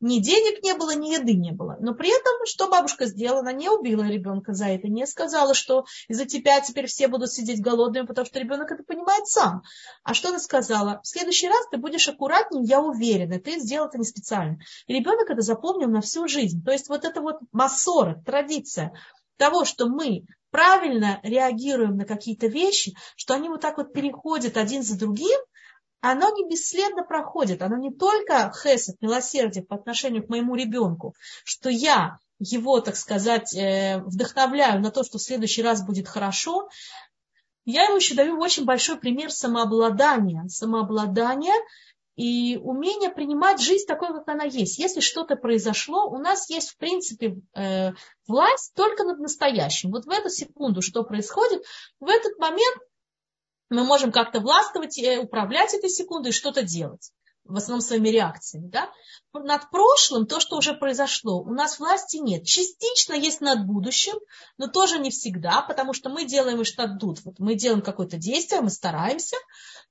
Ни 0.00 0.18
денег 0.18 0.62
не 0.62 0.74
было, 0.74 0.94
ни 0.94 1.12
еды 1.12 1.34
не 1.34 1.52
было. 1.52 1.76
Но 1.80 1.94
при 1.94 2.08
этом, 2.08 2.46
что 2.46 2.68
бабушка 2.68 3.06
сделала? 3.06 3.40
Она 3.40 3.52
не 3.52 3.68
убила 3.68 4.02
ребенка 4.04 4.54
за 4.54 4.66
это, 4.66 4.88
не 4.88 5.06
сказала, 5.06 5.54
что 5.54 5.84
из-за 6.08 6.24
тебя 6.24 6.60
теперь 6.60 6.86
все 6.86 7.08
будут 7.08 7.32
сидеть 7.32 7.60
голодными, 7.60 8.06
потому 8.06 8.26
что 8.26 8.38
ребенок 8.38 8.70
это 8.72 8.82
понимает 8.82 9.26
сам. 9.26 9.62
А 10.02 10.14
что 10.14 10.30
она 10.30 10.38
сказала? 10.38 11.00
В 11.02 11.08
следующий 11.08 11.48
раз 11.48 11.68
ты 11.70 11.76
будешь 11.76 12.08
аккуратнее, 12.08 12.64
я 12.64 12.80
уверена, 12.80 13.38
ты 13.38 13.58
сделал 13.58 13.88
это 13.88 13.98
не 13.98 14.04
специально. 14.04 14.58
И 14.86 14.94
ребенок 14.94 15.28
это 15.28 15.42
запомнил 15.42 15.88
на 15.88 16.00
всю 16.00 16.26
жизнь. 16.28 16.64
То 16.64 16.72
есть 16.72 16.88
вот 16.88 17.04
это 17.04 17.20
вот 17.20 17.36
массора, 17.52 18.22
традиция 18.24 18.92
того, 19.36 19.64
что 19.64 19.86
мы 19.86 20.24
правильно 20.50 21.20
реагируем 21.22 21.96
на 21.96 22.04
какие-то 22.04 22.46
вещи, 22.46 22.94
что 23.16 23.34
они 23.34 23.48
вот 23.48 23.60
так 23.60 23.78
вот 23.78 23.92
переходят 23.92 24.56
один 24.56 24.82
за 24.82 24.98
другим, 24.98 25.38
оно 26.00 26.30
не 26.30 26.48
бесследно 26.48 27.04
проходит. 27.04 27.62
Оно 27.62 27.76
не 27.76 27.92
только 27.92 28.52
хесед, 28.52 28.96
милосердие 29.00 29.64
по 29.64 29.76
отношению 29.76 30.24
к 30.24 30.28
моему 30.28 30.54
ребенку, 30.54 31.14
что 31.44 31.68
я 31.68 32.18
его, 32.38 32.80
так 32.80 32.96
сказать, 32.96 33.54
э, 33.54 34.02
вдохновляю 34.04 34.80
на 34.80 34.90
то, 34.90 35.04
что 35.04 35.18
в 35.18 35.22
следующий 35.22 35.62
раз 35.62 35.84
будет 35.84 36.08
хорошо. 36.08 36.68
Я 37.66 37.84
ему 37.84 37.96
еще 37.96 38.14
даю 38.14 38.38
очень 38.38 38.64
большой 38.64 38.98
пример 38.98 39.30
самообладания. 39.30 40.48
Самообладания 40.48 41.54
и 42.16 42.58
умение 42.62 43.10
принимать 43.10 43.60
жизнь 43.60 43.86
такой, 43.86 44.08
как 44.08 44.28
она 44.28 44.44
есть. 44.44 44.78
Если 44.78 45.00
что-то 45.00 45.36
произошло, 45.36 46.08
у 46.10 46.18
нас 46.18 46.50
есть, 46.50 46.70
в 46.70 46.76
принципе, 46.76 47.40
э, 47.54 47.92
власть 48.26 48.72
только 48.74 49.04
над 49.04 49.20
настоящим. 49.20 49.90
Вот 49.90 50.06
в 50.06 50.10
эту 50.10 50.30
секунду, 50.30 50.82
что 50.82 51.04
происходит, 51.04 51.62
в 51.98 52.08
этот 52.08 52.38
момент 52.38 52.78
мы 53.70 53.84
можем 53.84 54.12
как-то 54.12 54.40
властвовать, 54.40 54.98
э, 54.98 55.18
управлять 55.18 55.72
этой 55.74 55.88
секундой 55.88 56.30
и 56.30 56.34
что-то 56.34 56.62
делать 56.62 57.12
в 57.44 57.56
основном 57.56 57.80
своими 57.80 58.08
реакциями. 58.08 58.68
Да? 58.68 58.90
Над 59.32 59.70
прошлым, 59.70 60.26
то, 60.26 60.40
что 60.40 60.56
уже 60.56 60.74
произошло, 60.74 61.40
у 61.40 61.52
нас 61.52 61.78
власти 61.78 62.16
нет. 62.16 62.44
Частично 62.44 63.14
есть 63.14 63.40
над 63.40 63.66
будущим, 63.66 64.14
но 64.56 64.66
тоже 64.66 64.98
не 64.98 65.10
всегда, 65.10 65.62
потому 65.62 65.92
что 65.92 66.10
мы 66.10 66.24
делаем 66.24 66.62
иштаддут. 66.62 67.20
Вот 67.24 67.38
мы 67.38 67.54
делаем 67.54 67.82
какое-то 67.82 68.16
действие, 68.16 68.60
мы 68.60 68.70
стараемся, 68.70 69.36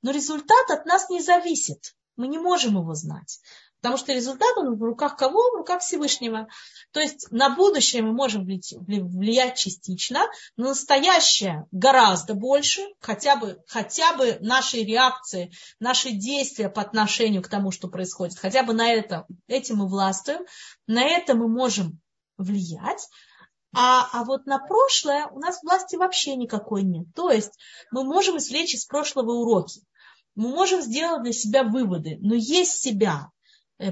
но 0.02 0.12
результат 0.12 0.70
от 0.70 0.86
нас 0.86 1.10
не 1.10 1.22
зависит. 1.22 1.96
Мы 2.16 2.28
не 2.28 2.38
можем 2.38 2.76
его 2.76 2.94
знать. 2.96 3.40
Потому 3.82 3.98
что 3.98 4.14
результат 4.14 4.58
он 4.58 4.76
в 4.76 4.84
руках 4.84 5.16
кого? 5.16 5.52
В 5.52 5.58
руках 5.58 5.82
Всевышнего. 5.82 6.50
То 6.92 7.00
есть 7.00 7.32
на 7.32 7.50
будущее 7.56 8.02
мы 8.02 8.12
можем 8.12 8.44
влиять 8.46 9.58
частично, 9.58 10.28
на 10.58 10.70
настоящее 10.70 11.66
гораздо 11.72 12.34
больше, 12.34 12.82
хотя 13.00 13.38
бы, 13.38 13.64
хотя 13.68 14.14
бы 14.16 14.38
наши 14.42 14.84
реакции, 14.84 15.52
наши 15.80 16.12
действия 16.12 16.70
по 16.70 16.82
отношению 16.82 17.42
к 17.42 17.48
тому, 17.48 17.72
что 17.72 17.88
происходит, 17.88 18.38
хотя 18.38 18.64
бы 18.64 18.74
на 18.74 18.92
это, 18.92 19.26
этим 19.48 19.78
мы 19.78 19.88
властвуем, 19.88 20.42
на 20.88 21.04
это 21.04 21.36
мы 21.36 21.48
можем 21.48 22.00
влиять. 22.38 23.08
А, 23.74 24.10
а 24.14 24.24
вот 24.26 24.46
на 24.46 24.58
прошлое 24.58 25.28
у 25.28 25.40
нас 25.40 25.62
власти 25.64 25.96
вообще 25.96 26.36
никакой 26.36 26.84
нет. 26.84 27.06
То 27.16 27.30
есть 27.30 27.54
мы 27.92 28.04
можем 28.04 28.38
извлечь 28.38 28.74
из 28.74 28.86
прошлого 28.86 29.32
уроки. 29.32 29.82
Мы 30.36 30.50
можем 30.50 30.82
сделать 30.82 31.24
для 31.24 31.34
себя 31.34 31.64
выводы, 31.64 32.18
но 32.22 32.34
есть 32.34 32.82
себя, 32.82 33.30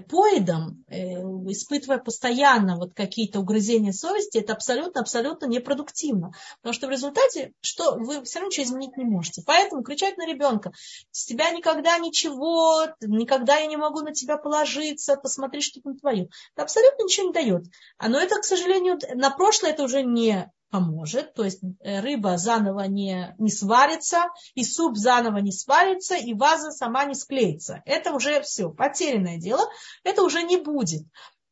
поедом, 0.09 0.83
э, 0.87 1.13
испытывая 1.51 1.97
постоянно 1.97 2.77
вот 2.77 2.93
какие-то 2.93 3.39
угрызения 3.39 3.93
совести, 3.93 4.39
это 4.39 4.53
абсолютно-абсолютно 4.53 5.45
непродуктивно. 5.45 6.31
Потому 6.61 6.73
что 6.73 6.87
в 6.87 6.91
результате 6.91 7.53
что 7.61 7.95
вы 7.95 8.23
все 8.23 8.39
равно 8.39 8.49
ничего 8.49 8.65
изменить 8.65 8.97
не 8.97 9.05
можете. 9.05 9.43
Поэтому 9.45 9.83
кричать 9.83 10.17
на 10.17 10.27
ребенка, 10.27 10.71
с 11.11 11.25
тебя 11.25 11.51
никогда 11.51 11.97
ничего, 11.97 12.87
никогда 13.01 13.57
я 13.57 13.67
не 13.67 13.77
могу 13.77 14.01
на 14.01 14.13
тебя 14.13 14.37
положиться, 14.37 15.15
посмотри, 15.15 15.61
что 15.61 15.81
там 15.81 15.97
твое. 15.97 16.29
Это 16.55 16.63
абсолютно 16.63 17.03
ничего 17.03 17.27
не 17.27 17.33
дает. 17.33 17.63
Но 18.01 18.19
это, 18.19 18.39
к 18.39 18.43
сожалению, 18.43 18.99
на 19.15 19.29
прошлое 19.31 19.71
это 19.71 19.83
уже 19.83 20.03
не 20.03 20.51
поможет, 20.69 21.33
то 21.33 21.43
есть 21.43 21.61
э, 21.79 22.01
рыба 22.01 22.37
заново 22.37 22.81
не, 22.87 23.35
не 23.37 23.49
сварится, 23.49 24.25
и 24.53 24.63
суп 24.63 24.97
заново 24.97 25.37
не 25.37 25.51
сварится, 25.51 26.15
и 26.15 26.33
ваза 26.33 26.71
сама 26.71 27.05
не 27.05 27.15
склеится. 27.15 27.81
Это 27.85 28.13
уже 28.13 28.41
все, 28.41 28.69
потерянное 28.69 29.37
дело, 29.37 29.63
это 30.03 30.23
уже 30.23 30.43
не 30.43 30.57
будет. 30.57 31.03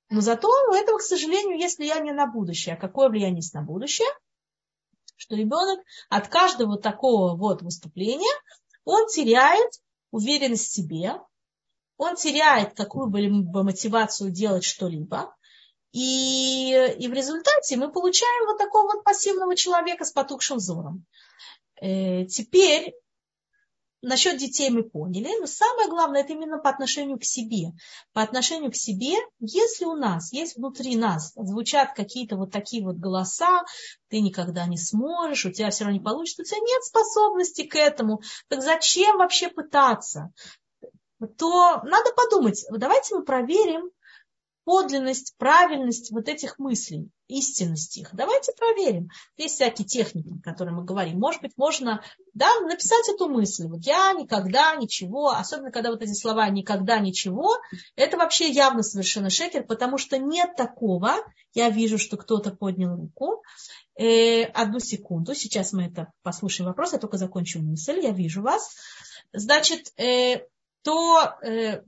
Но 0.10 0.22
зато 0.22 0.50
у 0.70 0.74
этого, 0.74 0.98
к 0.98 1.02
сожалению, 1.02 1.58
есть 1.58 1.78
влияние 1.78 2.14
на 2.14 2.28
будущее. 2.28 2.76
А 2.76 2.80
какое 2.80 3.10
влияние 3.10 3.38
есть 3.38 3.54
на 3.54 3.62
будущее? 3.62 4.08
Что 5.16 5.36
ребенок 5.36 5.80
от 6.10 6.28
каждого 6.28 6.78
такого 6.78 7.36
вот 7.36 7.62
выступления, 7.62 8.34
он 8.84 9.08
теряет 9.08 9.72
уверенность 10.12 10.68
в 10.68 10.74
себе, 10.74 11.14
он 11.98 12.16
теряет 12.16 12.76
какую-либо 12.76 13.64
мотивацию 13.64 14.30
делать 14.30 14.66
что-либо, 14.66 15.34
и, 15.96 16.74
и 17.00 17.08
в 17.08 17.14
результате 17.14 17.78
мы 17.78 17.90
получаем 17.90 18.48
вот 18.48 18.58
такого 18.58 18.96
вот 18.96 19.06
пассивного 19.06 19.56
человека 19.56 20.04
с 20.04 20.12
потухшим 20.12 20.58
взором. 20.58 21.06
Э, 21.80 22.26
теперь 22.26 22.94
насчет 24.02 24.38
детей 24.38 24.70
мы 24.72 24.84
поняли, 24.84 25.30
но 25.40 25.48
самое 25.48 25.88
главное 25.88 26.24
это 26.24 26.34
именно 26.34 26.58
по 26.58 26.70
отношению 26.70 27.18
к 27.18 27.24
себе. 27.24 27.72
По 28.12 28.22
отношению 28.22 28.74
к 28.74 28.76
себе, 28.76 29.14
если 29.40 29.86
у 29.86 29.96
нас 29.96 30.34
есть 30.34 30.58
внутри 30.58 30.98
нас 30.98 31.32
звучат 31.38 31.94
какие-то 31.96 32.36
вот 32.36 32.52
такие 32.52 32.84
вот 32.84 32.98
голоса, 32.98 33.64
ты 34.10 34.20
никогда 34.20 34.66
не 34.66 34.78
сможешь, 34.78 35.46
у 35.46 35.52
тебя 35.52 35.70
все 35.70 35.86
равно 35.86 35.98
не 35.98 36.04
получится, 36.04 36.42
у 36.42 36.46
тебя 36.46 36.60
нет 36.60 36.84
способности 36.84 37.64
к 37.64 37.74
этому, 37.78 38.22
так 38.50 38.62
зачем 38.62 39.18
вообще 39.18 39.48
пытаться? 39.48 40.34
То 41.38 41.80
надо 41.84 42.12
подумать, 42.12 42.66
давайте 42.70 43.16
мы 43.16 43.24
проверим, 43.24 43.92
подлинность, 44.66 45.36
правильность 45.38 46.12
вот 46.12 46.28
этих 46.28 46.60
мыслей, 46.60 47.10
истинность 47.28 47.98
их. 47.98 48.10
Давайте 48.14 48.52
проверим. 48.54 49.10
Есть 49.38 49.56
всякие 49.56 49.88
техники, 49.88 50.34
о 50.40 50.44
которых 50.44 50.74
мы 50.74 50.84
говорим. 50.84 51.20
Может 51.20 51.42
быть, 51.42 51.54
можно 51.56 52.02
да, 52.34 52.50
написать 52.62 53.08
эту 53.08 53.30
мысль. 53.30 53.68
Вот 53.68 53.86
я 53.86 54.12
никогда 54.14 54.76
ничего, 54.76 55.30
особенно 55.30 55.72
когда 55.72 55.92
вот 55.92 56.02
эти 56.02 56.14
слова 56.14 56.50
никогда 56.50 57.00
ничего, 57.00 57.56
это 57.96 58.18
вообще 58.18 58.50
явно 58.50 58.82
совершенно 58.82 59.30
шекер, 59.30 59.64
потому 59.64 59.98
что 59.98 60.18
нет 60.18 60.56
такого. 60.58 61.16
Я 61.54 61.70
вижу, 61.70 61.98
что 61.98 62.18
кто-то 62.18 62.52
поднял 62.52 62.96
руку. 62.96 63.44
Э, 63.98 64.44
одну 64.46 64.80
секунду, 64.80 65.36
сейчас 65.36 65.72
мы 65.74 65.86
это 65.86 66.12
послушаем 66.22 66.68
вопрос, 66.68 66.92
я 66.92 67.00
только 67.00 67.18
закончу 67.18 67.62
мысль, 67.62 68.00
я 68.02 68.12
вижу 68.12 68.42
вас. 68.42 68.76
Значит, 69.32 69.94
э, 69.98 70.48
то 70.82 71.36
э, 71.42 71.82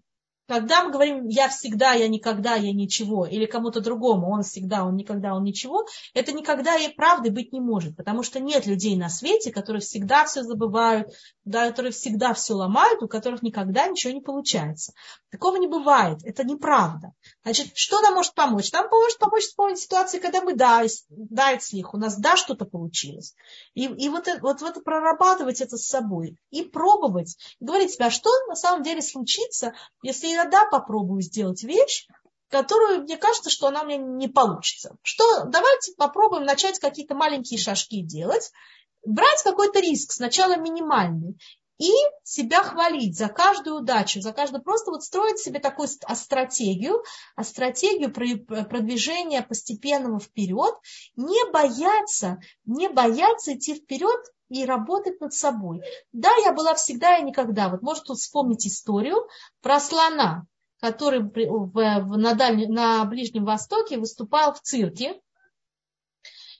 когда 0.47 0.83
мы 0.83 0.91
говорим 0.91 1.27
«я 1.27 1.49
всегда», 1.49 1.93
«я 1.93 2.07
никогда», 2.07 2.55
«я 2.55 2.71
ничего», 2.71 3.25
или 3.25 3.45
кому-то 3.45 3.81
другому 3.81 4.31
«он 4.31 4.43
всегда», 4.43 4.85
«он 4.85 4.95
никогда», 4.95 5.33
«он 5.33 5.43
ничего», 5.43 5.85
это 6.13 6.31
никогда 6.31 6.77
и 6.77 6.87
правды 6.93 7.31
быть 7.31 7.51
не 7.51 7.59
может, 7.59 7.97
потому 7.97 8.23
что 8.23 8.39
нет 8.39 8.65
людей 8.65 8.95
на 8.95 9.09
свете, 9.09 9.51
которые 9.51 9.81
всегда 9.81 10.25
все 10.25 10.43
забывают, 10.43 11.09
да, 11.43 11.69
которые 11.69 11.91
всегда 11.91 12.33
все 12.33 12.53
ломают, 12.53 13.03
у 13.03 13.07
которых 13.07 13.41
никогда 13.41 13.87
ничего 13.87 14.13
не 14.13 14.21
получается. 14.21 14.93
Такого 15.31 15.57
не 15.57 15.67
бывает, 15.67 16.19
это 16.23 16.45
неправда. 16.45 17.11
Значит, 17.43 17.71
что 17.75 17.99
нам 18.01 18.13
может 18.13 18.33
помочь? 18.33 18.71
Нам 18.71 18.87
может 18.89 19.19
помочь 19.19 19.43
вспомнить 19.43 19.79
ситуации, 19.79 20.19
когда 20.19 20.41
мы 20.41 20.55
да, 20.55 20.83
да, 21.09 21.59
слих, 21.59 21.93
у 21.93 21.97
нас 21.97 22.17
да, 22.17 22.37
что-то 22.37 22.65
получилось. 22.65 23.35
И, 23.73 23.85
и 23.85 24.09
вот, 24.09 24.27
вот, 24.41 24.61
вот 24.61 24.83
прорабатывать 24.83 25.59
это 25.59 25.77
с 25.77 25.87
собой 25.87 26.37
и 26.51 26.63
пробовать, 26.63 27.37
и 27.59 27.65
говорить 27.65 27.91
себе, 27.91 28.05
а 28.05 28.11
что 28.11 28.29
на 28.47 28.55
самом 28.55 28.83
деле 28.83 29.01
случится, 29.01 29.73
если 30.01 30.36
иногда 30.37 30.65
попробую 30.65 31.21
сделать 31.21 31.63
вещь, 31.63 32.07
которую 32.49 33.01
мне 33.01 33.17
кажется, 33.17 33.49
что 33.49 33.67
она 33.67 33.83
меня 33.83 33.97
не 33.97 34.27
получится. 34.27 34.95
Что 35.03 35.45
давайте 35.45 35.93
попробуем 35.97 36.43
начать 36.43 36.79
какие-то 36.79 37.15
маленькие 37.15 37.59
шажки 37.59 38.01
делать, 38.01 38.51
брать 39.05 39.43
какой-то 39.43 39.79
риск, 39.79 40.13
сначала 40.13 40.55
минимальный, 40.55 41.37
и 41.77 41.91
себя 42.23 42.63
хвалить 42.63 43.17
за 43.17 43.29
каждую 43.29 43.77
удачу, 43.77 44.21
за 44.21 44.33
каждую, 44.33 44.63
просто 44.63 44.91
вот 44.91 45.03
строить 45.03 45.39
себе 45.39 45.59
такую 45.59 45.87
стратегию, 45.87 47.03
а 47.35 47.43
стратегию 47.43 48.11
продвижения 48.11 49.43
постепенного 49.43 50.19
вперед, 50.19 50.73
не 51.15 51.51
бояться, 51.51 52.39
не 52.65 52.89
бояться 52.89 53.53
идти 53.53 53.75
вперед 53.75 54.19
и 54.49 54.65
работать 54.65 55.19
над 55.21 55.33
собой. 55.33 55.81
Да, 56.13 56.31
я 56.43 56.53
была 56.53 56.73
всегда 56.73 57.17
и 57.17 57.23
никогда. 57.23 57.69
Вот 57.69 57.81
может 57.81 58.05
тут 58.05 58.17
вспомнить 58.17 58.65
историю 58.65 59.27
про 59.61 59.79
слона, 59.79 60.45
который 60.79 61.21
в, 61.21 61.31
в, 61.31 62.17
на, 62.17 62.33
Дальнем, 62.33 62.73
на 62.73 63.05
Ближнем 63.05 63.45
Востоке 63.45 63.97
выступал 63.97 64.53
в 64.53 64.61
цирке. 64.61 65.19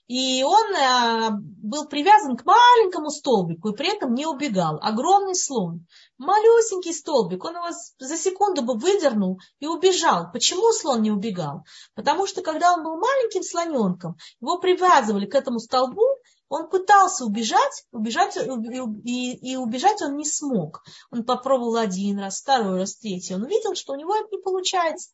И 0.08 0.41
он 0.41 0.74
э, 0.74 1.30
был 1.62 1.86
привязан 1.86 2.38
к 2.38 2.46
маленькому 2.46 3.10
столбику 3.10 3.70
и 3.70 3.76
при 3.76 3.93
этом 3.93 4.13
не 4.13 4.26
убегал. 4.26 4.80
Огромный 4.82 5.36
слон. 5.36 5.86
Малюсенький 6.17 6.93
столбик. 6.93 7.43
Он 7.43 7.56
его 7.56 7.67
за 8.00 8.17
секунду 8.17 8.62
бы 8.62 8.78
выдернул 8.78 9.39
и 9.60 9.67
убежал. 9.67 10.32
Почему 10.32 10.72
слон 10.72 11.02
не 11.02 11.12
убегал? 11.12 11.65
Потому 11.93 12.26
что 12.26 12.41
когда 12.41 12.74
он 12.74 12.84
был 12.84 12.96
маленьким 12.98 13.43
слоненком, 13.43 14.15
его 14.39 14.58
привязывали 14.60 15.26
к 15.26 15.36
этому 15.36 15.60
столбу, 15.60 16.06
он 16.50 16.70
пытался 16.70 17.26
убежать, 17.26 17.86
убежать 17.91 18.38
и, 18.38 19.52
и 19.52 19.58
убежать 19.58 20.02
он 20.02 20.15
не 20.15 20.24
смог. 20.24 20.84
Он 21.12 21.26
попробовал 21.26 21.76
один 21.76 22.20
раз, 22.20 22.39
второй 22.39 22.80
раз, 22.80 22.96
третий. 22.96 23.36
Он 23.36 23.46
видел, 23.46 23.76
что 23.76 23.91
у 23.91 23.98
него 23.98 24.15
это 24.15 24.28
не 24.32 24.41
получается. 24.41 25.12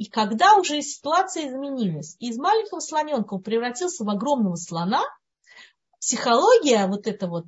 И 0.00 0.06
когда 0.06 0.56
уже 0.56 0.80
ситуация 0.80 1.46
изменилась, 1.46 2.16
и 2.20 2.30
из 2.30 2.38
маленького 2.38 2.80
слоненка 2.80 3.34
он 3.34 3.42
превратился 3.42 4.02
в 4.02 4.08
огромного 4.08 4.56
слона, 4.56 5.02
психология 6.00 6.86
вот 6.86 7.06
эта 7.06 7.26
вот 7.26 7.44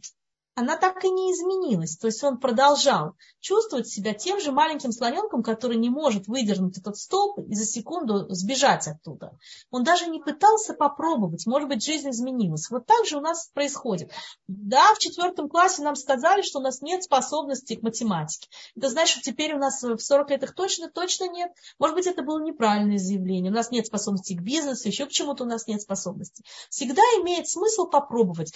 она 0.55 0.77
так 0.77 1.05
и 1.05 1.11
не 1.11 1.33
изменилась. 1.33 1.97
То 1.97 2.09
есть 2.09 2.23
он 2.23 2.39
продолжал 2.39 3.15
чувствовать 3.41 3.89
себя 3.89 4.13
тем 4.13 4.41
же 4.41 4.53
маленьким 4.53 4.93
слоненком, 4.93 5.43
который 5.43 5.77
не 5.77 5.89
может 5.89 6.27
выдернуть 6.27 6.79
этот 6.79 6.97
столб 6.97 7.39
и 7.39 7.55
за 7.55 7.65
секунду 7.65 8.27
сбежать 8.29 8.87
оттуда. 8.87 9.39
Он 9.71 9.83
даже 9.83 10.07
не 10.07 10.21
пытался 10.21 10.75
попробовать. 10.75 11.47
Может 11.47 11.69
быть, 11.69 11.85
жизнь 11.85 12.11
изменилась. 12.11 12.69
Вот 12.71 12.87
так 12.87 13.07
же 13.07 13.17
у 13.17 13.21
нас 13.21 13.51
происходит. 13.55 14.11
Да, 14.47 14.95
в 14.95 14.99
четвертом 14.99 15.49
классе 15.49 15.83
нам 15.83 15.97
сказали, 15.97 16.43
что 16.43 16.59
у 16.59 16.63
нас 16.63 16.83
нет 16.83 17.03
способности 17.03 17.77
к 17.77 17.83
математике. 17.83 18.49
Это 18.77 18.91
значит, 18.91 19.23
что 19.23 19.31
теперь 19.31 19.55
у 19.55 19.59
нас 19.59 19.83
в 19.83 19.99
40 19.99 20.31
лет 20.31 20.43
их 20.43 20.55
точно, 20.55 20.91
точно 20.91 21.29
нет. 21.29 21.51
Может 21.79 21.97
быть, 21.97 22.07
это 22.07 22.23
было 22.23 22.43
неправильное 22.43 22.99
заявление. 22.99 23.51
У 23.51 23.55
нас 23.55 23.71
нет 23.71 23.87
способности 23.87 24.35
к 24.35 24.43
бизнесу, 24.43 24.89
еще 24.89 25.07
к 25.07 25.11
чему-то 25.11 25.45
у 25.45 25.47
нас 25.47 25.67
нет 25.67 25.81
способности. 25.81 26.45
Всегда 26.69 27.03
имеет 27.21 27.49
смысл 27.49 27.87
попробовать. 27.87 28.53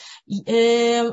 Э, 0.46 1.12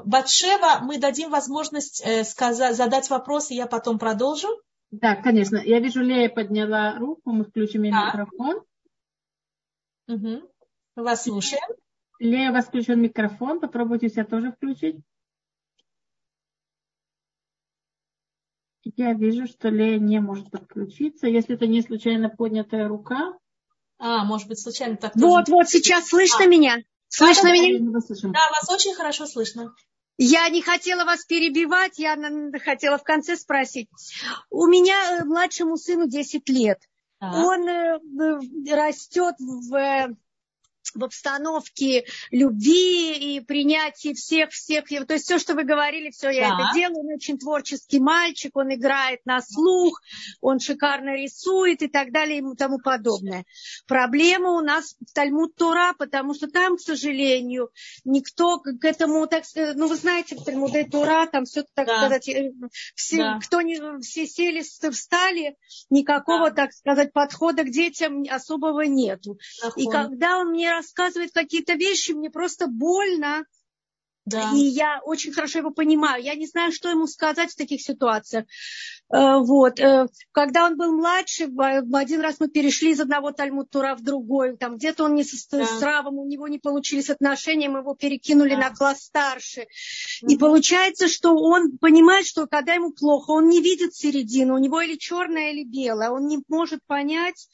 Мы 0.81 0.97
дадим 0.97 1.29
возможность 1.29 2.01
э, 2.05 2.23
сказать, 2.23 2.75
задать 2.75 3.09
вопросы, 3.09 3.53
я 3.53 3.67
потом 3.67 3.99
продолжу. 3.99 4.47
Да, 4.91 5.15
конечно. 5.15 5.57
Я 5.57 5.79
вижу, 5.79 6.01
Лея 6.01 6.29
подняла 6.29 6.97
руку, 6.99 7.31
мы 7.31 7.45
включим 7.45 7.83
ей 7.83 7.91
да. 7.91 8.07
микрофон. 8.07 8.63
Угу. 10.07 10.51
Вас 10.97 11.23
слушаем. 11.23 11.63
Лея, 12.19 12.51
у 12.51 12.53
вас 12.53 12.65
включен 12.65 13.01
микрофон, 13.01 13.59
попробуйте 13.59 14.09
себя 14.09 14.25
тоже 14.25 14.51
включить. 14.51 14.97
Я 18.95 19.13
вижу, 19.13 19.47
что 19.47 19.69
Лея 19.69 19.97
не 19.97 20.19
может 20.19 20.51
подключиться. 20.51 21.27
Если 21.27 21.55
это 21.55 21.67
не 21.67 21.81
случайно 21.81 22.29
поднятая 22.29 22.87
рука. 22.87 23.33
А, 23.97 24.23
может 24.25 24.47
быть, 24.47 24.59
случайно 24.59 24.97
так. 24.97 25.15
Вот, 25.15 25.45
тоже... 25.45 25.55
вот, 25.55 25.69
сейчас 25.69 26.09
слышно 26.09 26.43
а. 26.43 26.47
меня? 26.47 26.77
Слышно 27.07 27.49
да, 27.49 27.53
меня? 27.53 27.79
Да, 27.79 28.39
вас 28.51 28.69
очень 28.69 28.93
хорошо 28.93 29.25
слышно. 29.25 29.73
Я 30.17 30.47
не 30.49 30.61
хотела 30.61 31.05
вас 31.05 31.25
перебивать, 31.25 31.97
я 31.97 32.17
хотела 32.63 32.97
в 32.97 33.03
конце 33.03 33.35
спросить. 33.35 33.89
У 34.49 34.67
меня 34.67 35.19
э, 35.19 35.23
младшему 35.25 35.77
сыну 35.77 36.07
10 36.07 36.47
лет. 36.49 36.79
А? 37.19 37.43
Он 37.43 37.67
э, 37.67 37.99
растет 38.71 39.35
в 39.39 40.15
в 40.93 41.03
обстановке 41.03 42.05
любви 42.31 43.35
и 43.35 43.39
принятия 43.39 44.13
всех-всех. 44.13 44.85
То 44.87 45.13
есть 45.13 45.25
все, 45.25 45.39
что 45.39 45.53
вы 45.53 45.63
говорили, 45.63 46.11
все 46.11 46.29
я 46.29 46.49
да. 46.49 46.55
это 46.55 46.73
делаю. 46.75 46.99
Он 46.99 47.15
очень 47.15 47.37
творческий 47.37 47.99
мальчик, 47.99 48.55
он 48.55 48.73
играет 48.73 49.21
на 49.25 49.41
слух, 49.41 50.01
он 50.41 50.59
шикарно 50.59 51.15
рисует 51.15 51.81
и 51.81 51.87
так 51.87 52.11
далее 52.11 52.39
и 52.39 52.55
тому 52.55 52.79
подобное. 52.79 53.45
Проблема 53.87 54.51
у 54.51 54.61
нас 54.61 54.95
в 54.99 55.13
Тальмуд 55.13 55.55
Тора, 55.55 55.93
потому 55.97 56.33
что 56.33 56.47
там, 56.47 56.77
к 56.77 56.81
сожалению, 56.81 57.69
никто 58.03 58.59
к 58.59 58.83
этому, 58.83 59.25
так 59.27 59.45
сказать, 59.45 59.75
ну 59.75 59.87
вы 59.87 59.95
знаете, 59.95 60.35
в 60.35 60.43
Тальмуде 60.43 60.85
Тора 60.85 61.27
там 61.27 61.45
все, 61.45 61.63
так 61.73 61.87
да. 61.87 61.97
сказать, 61.97 62.27
э, 62.29 62.51
все, 62.95 63.17
да. 63.17 63.39
кто 63.41 63.61
не, 63.61 63.79
все 64.01 64.27
сели, 64.27 64.61
встали, 64.61 65.57
никакого, 65.89 66.49
да. 66.49 66.63
так 66.63 66.73
сказать, 66.73 67.13
подхода 67.13 67.63
к 67.63 67.69
детям 67.69 68.23
особого 68.29 68.81
нету. 68.81 69.39
Такой. 69.61 69.83
И 69.83 69.89
когда 69.89 70.39
он 70.39 70.49
мне 70.49 70.72
рассказывает 70.77 71.31
какие-то 71.33 71.73
вещи, 71.73 72.11
мне 72.11 72.29
просто 72.29 72.67
больно. 72.67 73.45
Да. 74.25 74.51
И 74.55 74.59
я 74.59 75.01
очень 75.03 75.33
хорошо 75.33 75.59
его 75.59 75.71
понимаю. 75.71 76.23
Я 76.23 76.35
не 76.35 76.47
знаю, 76.47 76.71
что 76.71 76.89
ему 76.89 77.07
сказать 77.07 77.51
в 77.51 77.57
таких 77.57 77.81
ситуациях. 77.81 78.45
Э, 79.13 79.39
вот. 79.39 79.79
Э, 79.81 80.07
когда 80.31 80.65
он 80.65 80.77
был 80.77 80.93
младше, 80.93 81.49
один 81.93 82.21
раз 82.21 82.39
мы 82.39 82.47
перешли 82.47 82.91
из 82.91 83.01
одного 83.01 83.31
Тальмуд-Тура 83.31 83.95
в 83.95 84.01
другой. 84.01 84.55
Там 84.55 84.77
где-то 84.77 85.03
он 85.03 85.15
не 85.15 85.25
с, 85.25 85.47
да. 85.47 85.65
с 85.65 85.81
Равом, 85.81 86.19
у 86.19 86.25
него 86.25 86.47
не 86.47 86.57
получились 86.57 87.09
отношения, 87.09 87.67
мы 87.67 87.79
его 87.79 87.95
перекинули 87.95 88.55
да. 88.55 88.69
на 88.69 88.75
класс 88.75 89.01
старше. 89.01 89.61
mm 89.61 90.29
И 90.29 90.37
получается, 90.37 91.09
что 91.09 91.35
он 91.35 91.77
понимает, 91.77 92.25
что 92.25 92.47
когда 92.47 92.75
ему 92.75 92.91
плохо, 92.91 93.31
он 93.31 93.49
не 93.49 93.61
видит 93.61 93.93
середину. 93.93 94.55
У 94.55 94.59
него 94.59 94.79
или 94.81 94.95
черное, 94.95 95.51
или 95.51 95.65
белое. 95.65 96.11
Он 96.11 96.27
не 96.27 96.39
может 96.47 96.79
понять, 96.87 97.49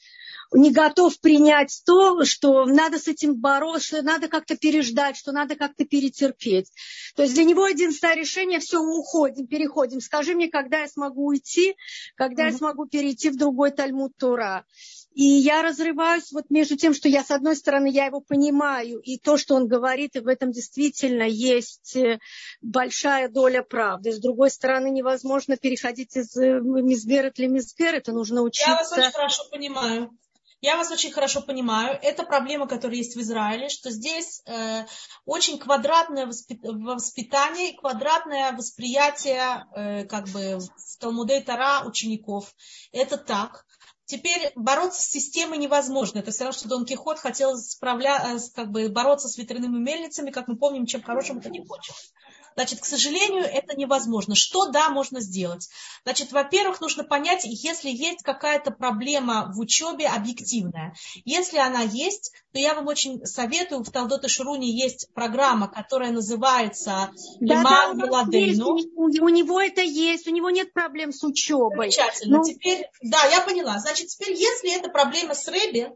не 0.52 0.72
готов 0.72 1.18
принять 1.20 1.82
то, 1.86 2.24
что 2.24 2.64
надо 2.64 2.98
с 2.98 3.08
этим 3.08 3.36
бороться, 3.36 3.86
что 3.86 4.02
надо 4.02 4.28
как-то 4.28 4.56
переждать, 4.56 5.16
что 5.16 5.32
надо 5.32 5.56
как-то 5.56 5.84
перетерпеть. 5.84 6.70
То 7.14 7.22
есть 7.22 7.34
для 7.34 7.44
него 7.44 7.66
единственное 7.66 8.16
решение, 8.16 8.58
все, 8.58 8.80
уходим, 8.80 9.46
переходим. 9.46 10.00
Скажи 10.00 10.34
мне, 10.34 10.48
когда 10.48 10.80
я 10.80 10.88
смогу 10.88 11.26
уйти, 11.26 11.76
когда 12.16 12.48
mm-hmm. 12.48 12.52
я 12.52 12.58
смогу 12.58 12.86
перейти 12.86 13.30
в 13.30 13.36
другой 13.36 13.70
Тальмуд 13.70 14.16
Тура. 14.16 14.64
И 15.12 15.24
я 15.24 15.62
разрываюсь 15.62 16.30
вот 16.30 16.50
между 16.50 16.76
тем, 16.76 16.94
что 16.94 17.08
я, 17.08 17.24
с 17.24 17.32
одной 17.32 17.56
стороны, 17.56 17.90
я 17.90 18.06
его 18.06 18.20
понимаю, 18.20 19.00
и 19.00 19.18
то, 19.18 19.36
что 19.36 19.56
он 19.56 19.66
говорит, 19.66 20.14
и 20.14 20.20
в 20.20 20.28
этом 20.28 20.52
действительно 20.52 21.24
есть 21.24 21.96
э, 21.96 22.20
большая 22.62 23.28
доля 23.28 23.62
правды. 23.62 24.12
С 24.12 24.20
другой 24.20 24.50
стороны, 24.50 24.88
невозможно 24.90 25.56
переходить 25.56 26.16
из 26.16 26.36
мизгерет 26.36 27.40
или 27.40 27.48
мизгерет, 27.48 28.06
нужно 28.06 28.42
учиться. 28.42 28.70
Я 28.70 28.76
вас 28.76 28.92
очень 28.92 29.10
хорошо 29.10 29.42
понимаю. 29.50 30.10
Я 30.62 30.76
вас 30.76 30.90
очень 30.90 31.10
хорошо 31.10 31.40
понимаю. 31.40 31.98
Это 32.02 32.22
проблема, 32.22 32.68
которая 32.68 32.98
есть 32.98 33.16
в 33.16 33.20
Израиле, 33.20 33.70
что 33.70 33.90
здесь 33.90 34.42
э, 34.46 34.84
очень 35.24 35.58
квадратное 35.58 36.26
воспитание, 36.26 37.76
квадратное 37.78 38.52
восприятие 38.52 39.66
э, 39.74 40.04
как 40.04 40.28
бы 40.28 40.58
в 40.58 40.98
Талмуде 40.98 41.40
Тара 41.40 41.86
учеников. 41.86 42.54
Это 42.92 43.16
так. 43.16 43.64
Теперь 44.04 44.52
бороться 44.54 45.00
с 45.00 45.06
системой 45.06 45.56
невозможно. 45.56 46.18
Это 46.18 46.30
все 46.30 46.44
равно, 46.44 46.58
что 46.58 46.68
Дон 46.68 46.84
Кихот 46.84 47.18
хотел 47.18 47.56
справля... 47.56 48.34
Э, 48.34 48.38
как 48.54 48.70
бы 48.70 48.90
бороться 48.90 49.28
с 49.28 49.38
ветряными 49.38 49.78
мельницами, 49.78 50.30
как 50.30 50.46
мы 50.46 50.56
помним, 50.56 50.84
чем 50.84 51.00
хорошим 51.00 51.38
это 51.38 51.48
не 51.48 51.64
хочет. 51.64 51.94
Значит, 52.54 52.80
к 52.80 52.84
сожалению, 52.84 53.44
это 53.44 53.76
невозможно. 53.76 54.34
Что 54.34 54.66
да, 54.66 54.90
можно 54.90 55.20
сделать? 55.20 55.68
Значит, 56.04 56.32
во-первых, 56.32 56.80
нужно 56.80 57.04
понять, 57.04 57.42
если 57.44 57.90
есть 57.90 58.22
какая-то 58.22 58.70
проблема 58.70 59.52
в 59.54 59.60
учебе 59.60 60.08
объективная. 60.08 60.94
Если 61.24 61.58
она 61.58 61.82
есть, 61.82 62.32
то 62.52 62.58
я 62.58 62.74
вам 62.74 62.86
очень 62.86 63.24
советую, 63.24 63.84
в 63.84 63.90
Талдоте 63.90 64.28
Шуруне 64.28 64.70
есть 64.70 65.08
программа, 65.14 65.68
которая 65.68 66.10
называется 66.10 67.10
Лиман 67.40 67.98
да, 67.98 68.06
да, 68.06 68.22
у, 68.22 69.28
него 69.28 69.60
это 69.60 69.80
есть, 69.80 70.26
у 70.26 70.30
него 70.30 70.50
нет 70.50 70.72
проблем 70.72 71.12
с 71.12 71.22
учебой. 71.22 71.90
Замечательно. 71.90 72.38
Ну... 72.38 72.44
Теперь, 72.44 72.86
да, 73.02 73.24
я 73.24 73.40
поняла. 73.40 73.78
Значит, 73.78 74.08
теперь, 74.08 74.36
если 74.36 74.76
это 74.76 74.90
проблема 74.90 75.34
с 75.34 75.46
Рэби, 75.48 75.90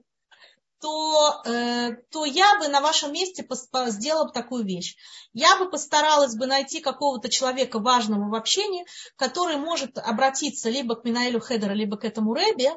то, 0.85 1.41
э, 1.47 1.97
то 2.11 2.27
я 2.27 2.59
бы 2.59 2.69
на 2.69 2.83
вашем 2.83 3.11
месте 3.11 3.49
сделала 3.87 4.27
бы 4.27 4.33
такую 4.33 4.67
вещь. 4.67 4.97
Я 5.33 5.57
бы 5.57 5.71
постаралась 5.71 6.37
бы 6.37 6.45
найти 6.45 6.81
какого-то 6.83 7.31
человека 7.31 7.79
важного 7.79 8.29
в 8.29 8.35
общении, 8.35 8.85
который 9.17 9.57
может 9.57 9.97
обратиться 9.97 10.69
либо 10.69 10.95
к 10.95 11.05
מנהל 11.05 11.41
ю 11.41 11.47
хедера, 11.47 11.73
либо 11.73 11.97
к 11.97 12.05
этому 12.05 12.35
Рэбе, 12.35 12.75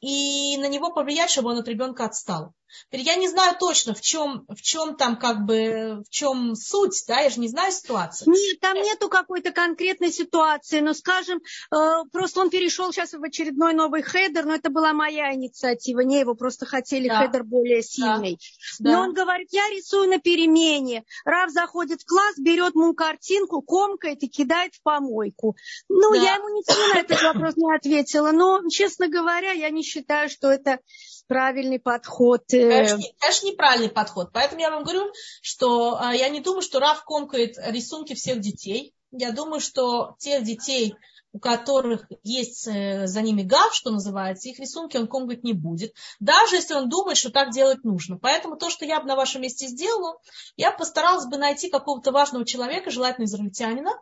и 0.00 0.56
на 0.58 0.66
него 0.66 0.92
повлиять, 0.92 1.30
чтобы 1.30 1.50
он 1.50 1.58
от 1.58 1.68
ребенка 1.68 2.06
отстал. 2.06 2.52
Я 2.90 3.16
не 3.16 3.28
знаю 3.28 3.56
точно, 3.58 3.94
в 3.94 4.00
чем, 4.00 4.44
в 4.48 4.60
чем 4.60 4.96
там 4.96 5.16
как 5.16 5.44
бы, 5.44 6.02
в 6.06 6.10
чем 6.10 6.54
суть, 6.54 7.04
да, 7.06 7.20
я 7.20 7.30
же 7.30 7.40
не 7.40 7.48
знаю 7.48 7.72
ситуацию. 7.72 8.32
Нет, 8.32 8.60
там 8.60 8.76
нету 8.76 9.08
какой-то 9.08 9.52
конкретной 9.52 10.12
ситуации, 10.12 10.80
но, 10.80 10.94
скажем, 10.94 11.40
э, 11.74 11.76
просто 12.12 12.40
он 12.40 12.50
перешел 12.50 12.92
сейчас 12.92 13.12
в 13.12 13.22
очередной 13.22 13.74
новый 13.74 14.02
хедер, 14.02 14.44
но 14.44 14.54
это 14.54 14.70
была 14.70 14.92
моя 14.92 15.34
инициатива, 15.34 16.00
не 16.00 16.20
его, 16.20 16.34
просто 16.34 16.66
хотели 16.66 17.08
да. 17.08 17.22
хедер 17.22 17.44
более 17.44 17.82
сильный. 17.82 18.38
Да. 18.78 18.90
Но 18.90 18.96
да. 18.96 19.02
он 19.02 19.14
говорит, 19.14 19.48
я 19.52 19.68
рисую 19.70 20.08
на 20.08 20.18
перемене. 20.18 21.04
Рав 21.24 21.50
заходит 21.50 22.02
в 22.02 22.06
класс, 22.06 22.36
берет 22.38 22.74
мою 22.74 22.94
картинку, 22.94 23.62
комкает 23.62 24.22
и 24.22 24.28
кидает 24.28 24.74
в 24.74 24.82
помойку. 24.82 25.56
Ну, 25.88 26.12
да. 26.12 26.16
я 26.16 26.34
ему 26.34 26.48
ничего 26.48 26.94
на 26.94 27.00
этот 27.00 27.22
вопрос 27.22 27.56
не 27.56 27.74
ответила, 27.74 28.32
но, 28.32 28.60
честно 28.68 29.08
говоря, 29.08 29.52
я 29.52 29.70
не 29.70 29.82
считаю, 29.82 30.28
что 30.28 30.50
это 30.50 30.80
правильный 31.26 31.78
подход. 31.78 32.42
Э, 32.52 32.68
конечно, 32.68 32.98
конечно, 33.18 33.46
неправильный 33.46 33.88
подход. 33.88 34.30
Поэтому 34.32 34.60
я 34.60 34.70
вам 34.70 34.84
говорю, 34.84 35.12
что 35.42 35.98
а, 36.00 36.14
я 36.14 36.28
не 36.28 36.40
думаю, 36.40 36.62
что 36.62 36.80
Раф 36.80 37.04
комкает 37.04 37.56
рисунки 37.58 38.14
всех 38.14 38.40
детей. 38.40 38.94
Я 39.10 39.32
думаю, 39.32 39.60
что 39.60 40.16
тех 40.18 40.42
детей, 40.42 40.94
у 41.32 41.38
которых 41.38 42.06
есть 42.22 42.66
э, 42.66 43.06
за 43.06 43.20
ними 43.20 43.42
гав, 43.42 43.74
что 43.74 43.90
называется, 43.90 44.48
их 44.48 44.58
рисунки 44.58 44.96
он 44.96 45.06
комгать 45.06 45.44
не 45.44 45.52
будет, 45.52 45.94
даже 46.18 46.56
если 46.56 46.74
он 46.74 46.88
думает, 46.88 47.18
что 47.18 47.30
так 47.30 47.50
делать 47.50 47.84
нужно. 47.84 48.18
Поэтому 48.18 48.56
то, 48.56 48.70
что 48.70 48.86
я 48.86 49.00
бы 49.00 49.06
на 49.06 49.16
вашем 49.16 49.42
месте 49.42 49.66
сделала, 49.66 50.18
я 50.56 50.72
постаралась 50.72 51.26
бы 51.26 51.36
найти 51.36 51.68
какого-то 51.68 52.10
важного 52.10 52.46
человека, 52.46 52.90
желательно 52.90 53.26
израильтянина, 53.26 53.92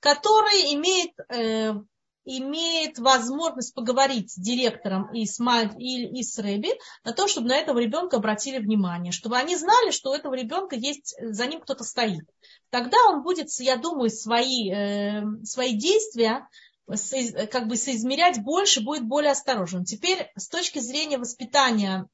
который 0.00 0.74
имеет 0.74 1.12
э, 1.30 1.72
имеет 2.24 2.98
возможность 2.98 3.74
поговорить 3.74 4.30
с 4.30 4.36
директором 4.36 5.12
и 5.12 5.26
с, 5.26 5.40
и, 5.78 6.20
и 6.20 6.22
с 6.22 6.38
Рэби 6.38 6.70
на 7.04 7.12
то, 7.12 7.26
чтобы 7.26 7.48
на 7.48 7.56
этого 7.56 7.78
ребенка 7.78 8.18
обратили 8.18 8.58
внимание, 8.58 9.12
чтобы 9.12 9.36
они 9.36 9.56
знали, 9.56 9.90
что 9.90 10.10
у 10.10 10.14
этого 10.14 10.34
ребенка 10.34 10.76
есть, 10.76 11.16
за 11.20 11.46
ним 11.46 11.60
кто-то 11.60 11.84
стоит. 11.84 12.24
Тогда 12.70 12.96
он 13.08 13.22
будет, 13.22 13.48
я 13.58 13.76
думаю, 13.76 14.10
свои, 14.10 14.70
э, 14.70 15.22
свои 15.44 15.76
действия 15.76 16.46
как 16.86 17.68
бы 17.68 17.76
соизмерять 17.76 18.42
больше, 18.42 18.82
будет 18.82 19.04
более 19.04 19.32
осторожен. 19.32 19.84
Теперь 19.84 20.30
с 20.36 20.48
точки 20.48 20.78
зрения 20.78 21.18
воспитания 21.18 22.06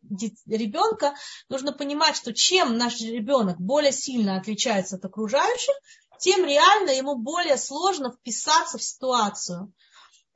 ребенка 0.47 1.15
нужно 1.49 1.73
понимать, 1.73 2.17
что 2.17 2.33
чем 2.33 2.77
наш 2.77 3.01
ребенок 3.01 3.59
более 3.59 3.93
сильно 3.93 4.37
отличается 4.37 4.97
от 4.97 5.05
окружающих, 5.05 5.75
тем 6.21 6.45
реально 6.45 6.91
ему 6.91 7.17
более 7.17 7.57
сложно 7.57 8.13
вписаться 8.13 8.79
в 8.79 8.83
ситуацию. 8.83 9.73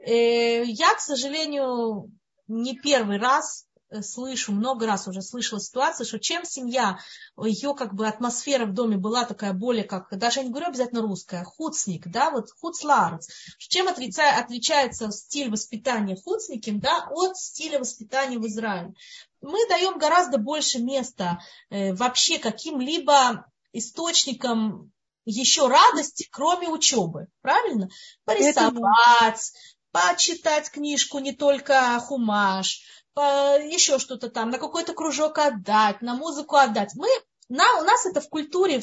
Э, 0.05 0.64
я, 0.64 0.94
к 0.94 1.00
сожалению, 1.00 2.11
не 2.48 2.76
первый 2.76 3.18
раз 3.18 3.66
э, 3.88 4.03
слышу, 4.03 4.53
много 4.53 4.86
раз 4.86 5.07
уже 5.07 5.22
слышала 5.22 5.61
ситуацию, 5.61 6.07
что 6.07 6.18
чем 6.18 6.44
семья, 6.44 6.98
ее 7.40 7.74
как 7.74 7.94
бы 7.94 8.09
атмосфера 8.09 8.66
в 8.66 8.74
доме 8.74 8.96
была 8.96 9.24
такая 9.24 9.53
более 9.53 9.84
как, 9.84 10.09
даже 10.18 10.40
я 10.40 10.44
не 10.44 10.50
говорю 10.50 10.68
обязательно 10.68 11.03
русская, 11.03 11.44
хуцник, 11.44 12.09
да, 12.09 12.30
вот 12.30 12.50
хуцларец, 12.61 13.28
чем 13.59 13.86
отличается 13.86 15.12
стиль 15.12 15.50
воспитания 15.50 16.16
хуцниким, 16.16 16.80
да, 16.80 17.07
от 17.11 17.36
стиля 17.36 17.78
воспитания 17.78 18.38
в 18.38 18.46
Израиле. 18.46 18.94
Мы 19.40 19.68
даем 19.68 19.98
гораздо 19.98 20.38
больше 20.38 20.80
места 20.80 21.38
э, 21.70 21.94
вообще 21.94 22.38
каким-либо 22.38 23.46
источникам 23.72 24.92
еще 25.24 25.68
радости, 25.68 26.28
кроме 26.30 26.68
учебы. 26.68 27.28
Правильно? 27.40 27.88
Порисовать, 28.24 29.53
почитать 29.93 30.70
книжку 30.70 31.18
не 31.18 31.32
только 31.32 32.01
хумаш, 32.01 32.82
по, 33.14 33.59
еще 33.59 33.99
что-то 33.99 34.30
там, 34.30 34.51
на 34.51 34.59
какой-то 34.59 34.95
кружок 34.95 35.38
отдать, 35.38 36.01
на 36.03 36.14
музыку 36.14 36.57
отдать. 36.57 36.95
Мы 36.95 37.09
на, 37.49 37.80
у 37.80 37.84
нас 37.84 38.07
это 38.07 38.22
в 38.22 38.30
культуре, 38.30 38.80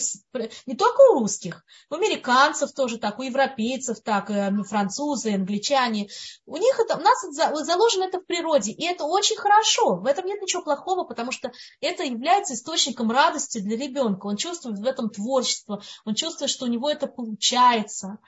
не 0.67 0.75
только 0.75 1.01
у 1.09 1.19
русских, 1.19 1.65
у 1.89 1.95
американцев 1.95 2.71
тоже 2.71 2.99
так, 2.99 3.17
у 3.17 3.23
европейцев 3.23 3.99
так, 4.01 4.29
э, 4.29 4.51
французы, 4.63 5.33
англичане. 5.33 6.09
У 6.45 6.55
них 6.55 6.79
это, 6.79 6.97
у 6.97 7.01
нас 7.01 7.23
это, 7.23 7.63
заложено 7.63 8.03
это 8.03 8.19
в 8.19 8.25
природе, 8.27 8.71
и 8.71 8.85
это 8.85 9.05
очень 9.05 9.37
хорошо. 9.37 9.95
В 9.95 10.05
этом 10.05 10.27
нет 10.27 10.39
ничего 10.39 10.61
плохого, 10.61 11.03
потому 11.03 11.31
что 11.31 11.51
это 11.81 12.03
является 12.03 12.53
источником 12.53 13.09
радости 13.09 13.57
для 13.57 13.75
ребенка. 13.75 14.27
Он 14.27 14.37
чувствует 14.37 14.77
в 14.77 14.85
этом 14.85 15.09
творчество, 15.09 15.81
он 16.05 16.13
чувствует, 16.13 16.51
что 16.51 16.65
у 16.65 16.69
него 16.69 16.91
это 16.91 17.07
получается. 17.07 18.19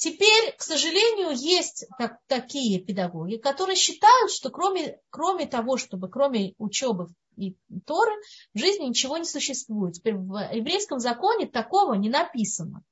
Теперь, 0.00 0.56
к 0.56 0.62
сожалению, 0.62 1.36
есть 1.36 1.84
так, 1.98 2.20
такие 2.26 2.80
педагоги, 2.80 3.36
которые 3.36 3.76
считают, 3.76 4.32
что 4.32 4.48
кроме, 4.48 4.98
кроме 5.10 5.46
того, 5.46 5.76
чтобы 5.76 6.08
кроме 6.08 6.54
учебы 6.56 7.08
и 7.36 7.54
Торы, 7.84 8.12
в 8.54 8.58
жизни 8.58 8.86
ничего 8.86 9.18
не 9.18 9.26
существует. 9.26 9.96
Теперь 9.96 10.14
в 10.14 10.38
еврейском 10.54 11.00
законе 11.00 11.46
такого 11.46 11.92
не 11.92 12.08
написано. 12.08 12.82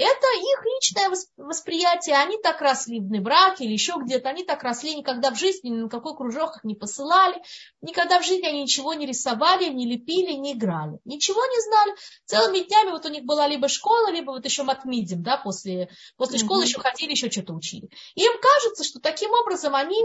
Это 0.00 0.26
их 0.34 0.64
личное 0.64 1.10
восприятие. 1.36 2.16
Они 2.16 2.38
так 2.38 2.60
росли 2.60 3.00
в 3.00 3.22
браке 3.22 3.64
или 3.64 3.72
еще 3.72 3.96
где-то. 4.02 4.30
Они 4.30 4.44
так 4.44 4.62
росли, 4.62 4.94
никогда 4.94 5.30
в 5.30 5.38
жизни 5.38 5.68
ни 5.68 5.82
на 5.82 5.88
какой 5.90 6.16
кружок 6.16 6.56
их 6.56 6.64
не 6.64 6.74
посылали. 6.74 7.42
Никогда 7.82 8.18
в 8.18 8.24
жизни 8.24 8.46
они 8.46 8.62
ничего 8.62 8.94
не 8.94 9.04
рисовали, 9.06 9.68
не 9.68 9.86
лепили, 9.86 10.32
не 10.32 10.54
играли. 10.54 11.00
Ничего 11.04 11.44
не 11.44 11.60
знали. 11.62 11.94
Целыми 12.24 12.60
днями 12.60 12.90
вот 12.92 13.04
у 13.04 13.10
них 13.10 13.24
была 13.24 13.46
либо 13.46 13.68
школа, 13.68 14.10
либо 14.10 14.30
вот 14.30 14.44
еще 14.44 14.62
матмидим, 14.62 15.22
да, 15.22 15.36
после, 15.36 15.90
после 16.16 16.38
mm-hmm. 16.38 16.44
школы 16.44 16.64
еще 16.64 16.78
ходили, 16.78 17.10
еще 17.10 17.30
что-то 17.30 17.52
учили. 17.52 17.90
И 18.14 18.22
им 18.22 18.32
кажется, 18.40 18.84
что 18.84 19.00
таким 19.00 19.32
образом 19.32 19.74
они 19.74 20.02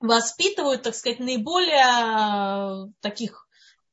воспитывают, 0.00 0.82
так 0.82 0.94
сказать, 0.94 1.20
наиболее 1.20 2.92
таких 3.00 3.43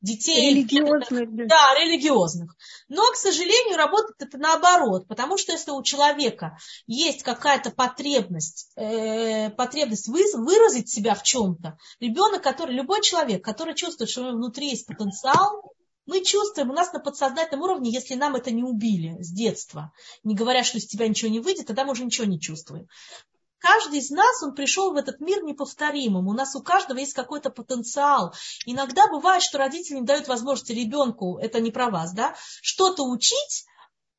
детей. 0.02 0.56
Религиозных. 0.56 1.36
Да. 1.36 1.46
да, 1.46 1.80
религиозных. 1.80 2.56
Но, 2.90 3.04
к 3.12 3.16
сожалению, 3.16 3.78
работает 3.78 4.16
это 4.20 4.38
наоборот, 4.38 5.08
потому 5.08 5.38
что 5.38 5.52
если 5.52 5.72
у 5.72 5.82
человека 5.84 6.58
есть 6.88 7.24
какая-то 7.24 7.72
потребность, 7.72 8.72
э, 8.76 9.50
потребность 9.52 10.08
вы, 10.08 10.24
выразить 10.34 10.90
себя 10.90 11.16
в 11.16 11.24
чем-то, 11.24 11.78
ребенок, 12.00 12.42
который, 12.42 12.76
любой 12.76 13.02
человек, 13.02 13.44
который 13.44 13.76
чувствует, 13.76 14.10
что 14.10 14.22
у 14.22 14.26
него 14.26 14.38
внутри 14.38 14.70
есть 14.70 14.88
потенциал, 14.88 15.72
мы 16.08 16.24
чувствуем, 16.24 16.72
у 16.72 16.74
нас 16.74 16.92
на 16.94 17.00
подсознательном 17.00 17.64
уровне, 17.64 17.92
если 17.92 18.16
нам 18.16 18.36
это 18.36 18.52
не 18.52 18.64
убили 18.64 19.22
с 19.22 19.32
детства, 19.32 19.94
не 20.24 20.36
говоря, 20.36 20.64
что 20.64 20.80
из 20.80 20.88
тебя 20.88 21.08
ничего 21.08 21.30
не 21.30 21.40
выйдет, 21.40 21.68
тогда 21.68 21.86
мы 21.86 21.92
уже 21.92 22.04
ничего 22.04 22.26
не 22.26 22.40
чувствуем 22.40 22.88
каждый 23.62 24.00
из 24.00 24.10
нас, 24.10 24.44
он 24.44 24.54
пришел 24.54 24.92
в 24.92 24.98
этот 24.98 25.22
мир 25.22 25.44
неповторимым. 25.44 26.28
У 26.28 26.34
нас 26.34 26.56
у 26.56 26.62
каждого 26.62 26.98
есть 26.98 27.14
какой-то 27.14 27.50
потенциал. 27.50 28.34
Иногда 28.66 29.08
бывает, 29.08 29.44
что 29.44 29.58
родители 29.58 29.96
не 29.98 30.06
дают 30.06 30.28
возможности 30.28 30.74
ребенку, 30.74 31.38
это 31.38 31.62
не 31.62 31.72
про 31.72 31.90
вас, 31.90 32.14
да, 32.14 32.36
что-то 32.62 33.04
учить, 33.04 33.66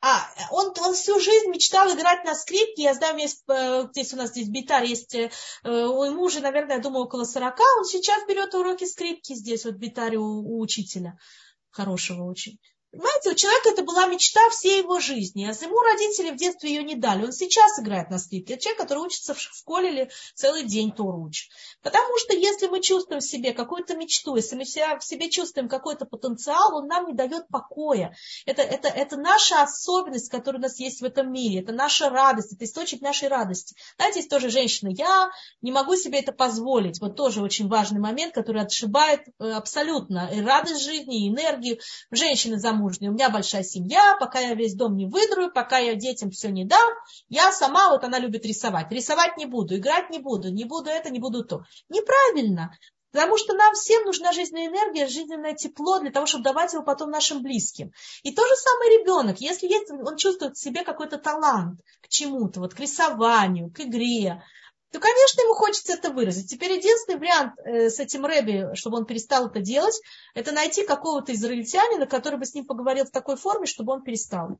а, 0.04 0.28
он, 0.50 0.72
он 0.80 0.94
всю 0.94 1.20
жизнь 1.20 1.48
мечтал 1.48 1.88
играть 1.94 2.24
на 2.24 2.34
скрипке. 2.34 2.82
Я 2.82 2.94
знаю, 2.94 3.16
есть, 3.18 3.44
э, 3.48 3.86
здесь 3.92 4.12
у 4.12 4.16
нас 4.16 4.30
здесь 4.30 4.48
битар 4.48 4.82
есть, 4.82 5.14
э, 5.14 5.30
у 5.62 6.10
мужа, 6.10 6.40
наверное, 6.40 6.76
я 6.76 6.82
думаю, 6.82 7.04
около 7.04 7.22
40. 7.22 7.60
Он 7.78 7.84
сейчас 7.84 8.26
берет 8.26 8.52
уроки 8.54 8.84
скрипки 8.84 9.34
здесь, 9.34 9.64
вот 9.64 9.74
битаре 9.74 10.18
у, 10.18 10.24
у 10.24 10.60
учителя. 10.60 11.16
Хорошего 11.70 12.24
очень. 12.24 12.58
Понимаете, 12.92 13.30
у 13.30 13.34
человека 13.34 13.70
это 13.70 13.84
была 13.84 14.06
мечта 14.06 14.50
всей 14.50 14.82
его 14.82 15.00
жизни, 15.00 15.46
а 15.46 15.64
ему 15.64 15.80
родители 15.80 16.30
в 16.30 16.36
детстве 16.36 16.74
ее 16.74 16.82
не 16.82 16.94
дали. 16.94 17.24
Он 17.24 17.32
сейчас 17.32 17.80
играет 17.80 18.10
на 18.10 18.18
скрипке. 18.18 18.58
Человек, 18.58 18.82
который 18.82 18.98
учится 18.98 19.32
в 19.32 19.40
школе 19.40 19.90
или 19.90 20.10
целый 20.34 20.64
день 20.64 20.92
Тору 20.92 21.22
учит. 21.22 21.50
Потому 21.82 22.18
что 22.18 22.34
если 22.34 22.66
мы 22.66 22.82
чувствуем 22.82 23.22
в 23.22 23.24
себе 23.24 23.52
какую-то 23.54 23.96
мечту, 23.96 24.36
если 24.36 24.56
мы 24.56 24.64
в 24.64 25.04
себе 25.04 25.30
чувствуем 25.30 25.70
какой-то 25.70 26.04
потенциал, 26.04 26.74
он 26.76 26.86
нам 26.86 27.06
не 27.06 27.14
дает 27.14 27.48
покоя. 27.48 28.14
Это, 28.44 28.60
это, 28.60 28.88
это 28.88 29.16
наша 29.16 29.62
особенность, 29.62 30.28
которая 30.28 30.60
у 30.60 30.62
нас 30.62 30.78
есть 30.78 31.00
в 31.00 31.04
этом 31.04 31.32
мире. 31.32 31.62
Это 31.62 31.72
наша 31.72 32.10
радость, 32.10 32.52
это 32.52 32.66
источник 32.66 33.00
нашей 33.00 33.28
радости. 33.28 33.74
Знаете, 33.96 34.18
есть 34.18 34.28
тоже 34.28 34.50
женщина, 34.50 34.90
я 34.90 35.30
не 35.62 35.72
могу 35.72 35.96
себе 35.96 36.18
это 36.18 36.32
позволить. 36.32 37.00
Вот 37.00 37.16
тоже 37.16 37.40
очень 37.40 37.68
важный 37.68 38.00
момент, 38.00 38.34
который 38.34 38.60
отшибает 38.60 39.22
э, 39.38 39.50
абсолютно 39.50 40.28
и 40.30 40.42
радость 40.42 40.84
жизни, 40.84 41.24
и 41.24 41.30
энергию. 41.30 41.78
Женщины 42.10 42.58
замужние 42.58 42.81
замужней, 42.82 43.08
у 43.08 43.12
меня 43.12 43.30
большая 43.30 43.62
семья, 43.62 44.16
пока 44.18 44.40
я 44.40 44.54
весь 44.54 44.74
дом 44.74 44.96
не 44.96 45.06
выдрую, 45.06 45.52
пока 45.52 45.78
я 45.78 45.94
детям 45.94 46.30
все 46.30 46.50
не 46.50 46.64
дам, 46.64 46.92
я 47.28 47.52
сама, 47.52 47.90
вот 47.90 48.04
она 48.04 48.18
любит 48.18 48.44
рисовать. 48.44 48.90
Рисовать 48.90 49.36
не 49.36 49.46
буду, 49.46 49.76
играть 49.76 50.10
не 50.10 50.18
буду, 50.18 50.50
не 50.50 50.64
буду 50.64 50.90
это, 50.90 51.10
не 51.10 51.20
буду 51.20 51.44
то. 51.44 51.62
Неправильно. 51.88 52.76
Потому 53.12 53.36
что 53.36 53.52
нам 53.52 53.74
всем 53.74 54.04
нужна 54.04 54.32
жизненная 54.32 54.68
энергия, 54.68 55.06
жизненное 55.06 55.54
тепло 55.54 55.98
для 55.98 56.10
того, 56.10 56.24
чтобы 56.24 56.44
давать 56.44 56.72
его 56.72 56.82
потом 56.82 57.10
нашим 57.10 57.42
близким. 57.42 57.92
И 58.22 58.34
то 58.34 58.42
же 58.46 58.54
самое 58.56 58.98
ребенок. 58.98 59.38
Если 59.38 59.68
есть, 59.68 59.90
он 59.90 60.16
чувствует 60.16 60.56
в 60.56 60.60
себе 60.60 60.82
какой-то 60.82 61.18
талант 61.18 61.80
к 62.00 62.08
чему-то, 62.08 62.60
вот 62.60 62.72
к 62.72 62.80
рисованию, 62.80 63.70
к 63.70 63.80
игре, 63.80 64.42
то, 64.92 65.00
конечно, 65.00 65.40
ему 65.40 65.54
хочется 65.54 65.94
это 65.94 66.10
выразить. 66.10 66.50
Теперь 66.50 66.72
единственный 66.72 67.18
вариант 67.18 67.54
э, 67.64 67.88
с 67.88 67.98
этим 67.98 68.26
Рэби, 68.26 68.74
чтобы 68.74 68.98
он 68.98 69.06
перестал 69.06 69.46
это 69.46 69.60
делать, 69.60 69.98
это 70.34 70.52
найти 70.52 70.84
какого-то 70.84 71.32
израильтянина, 71.32 72.06
который 72.06 72.38
бы 72.38 72.44
с 72.44 72.54
ним 72.54 72.66
поговорил 72.66 73.06
в 73.06 73.10
такой 73.10 73.36
форме, 73.36 73.66
чтобы 73.66 73.94
он 73.94 74.02
перестал. 74.02 74.58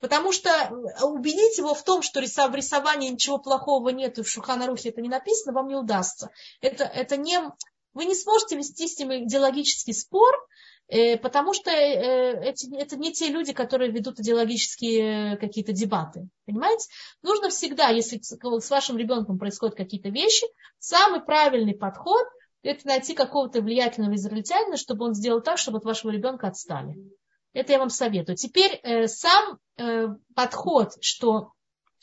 Потому 0.00 0.32
что 0.32 0.50
э, 0.50 1.04
убедить 1.04 1.56
его 1.58 1.72
в 1.74 1.84
том, 1.84 2.02
что 2.02 2.20
в 2.20 2.54
рисовании 2.54 3.10
ничего 3.10 3.38
плохого 3.38 3.90
нет, 3.90 4.18
и 4.18 4.22
в 4.22 4.28
Шуханарухе 4.28 4.88
это 4.88 5.00
не 5.02 5.08
написано, 5.08 5.52
вам 5.52 5.68
не 5.68 5.76
удастся. 5.76 6.30
Это, 6.60 6.82
это 6.82 7.16
не, 7.16 7.38
вы 7.94 8.06
не 8.06 8.16
сможете 8.16 8.56
вести 8.56 8.88
с 8.88 8.98
ним 8.98 9.12
идеологический 9.24 9.94
спор, 9.94 10.34
потому 11.22 11.54
что 11.54 11.70
э, 11.70 12.50
эти, 12.50 12.74
это 12.76 12.96
не 12.96 13.12
те 13.12 13.28
люди, 13.28 13.52
которые 13.52 13.92
ведут 13.92 14.18
идеологические 14.18 15.36
какие-то 15.36 15.72
дебаты. 15.72 16.28
Понимаете? 16.46 16.88
Нужно 17.22 17.48
всегда, 17.48 17.88
если 17.88 18.20
с 18.20 18.70
вашим 18.70 18.96
ребенком 18.96 19.38
происходят 19.38 19.76
какие-то 19.76 20.08
вещи, 20.08 20.46
самый 20.78 21.20
правильный 21.20 21.74
подход– 21.74 22.26
это 22.62 22.86
найти 22.86 23.14
какого-то 23.14 23.62
влиятельного 23.62 24.16
израильтянина, 24.16 24.76
чтобы 24.76 25.06
он 25.06 25.14
сделал 25.14 25.40
так, 25.40 25.58
чтобы 25.58 25.78
от 25.78 25.84
вашего 25.84 26.10
ребенка 26.10 26.48
отстали. 26.48 26.96
Это 27.52 27.72
я 27.72 27.78
вам 27.78 27.90
советую. 27.90 28.36
Теперь 28.36 28.78
э, 28.82 29.06
сам 29.08 29.58
э, 29.76 30.08
подход, 30.34 30.92
что 31.00 31.52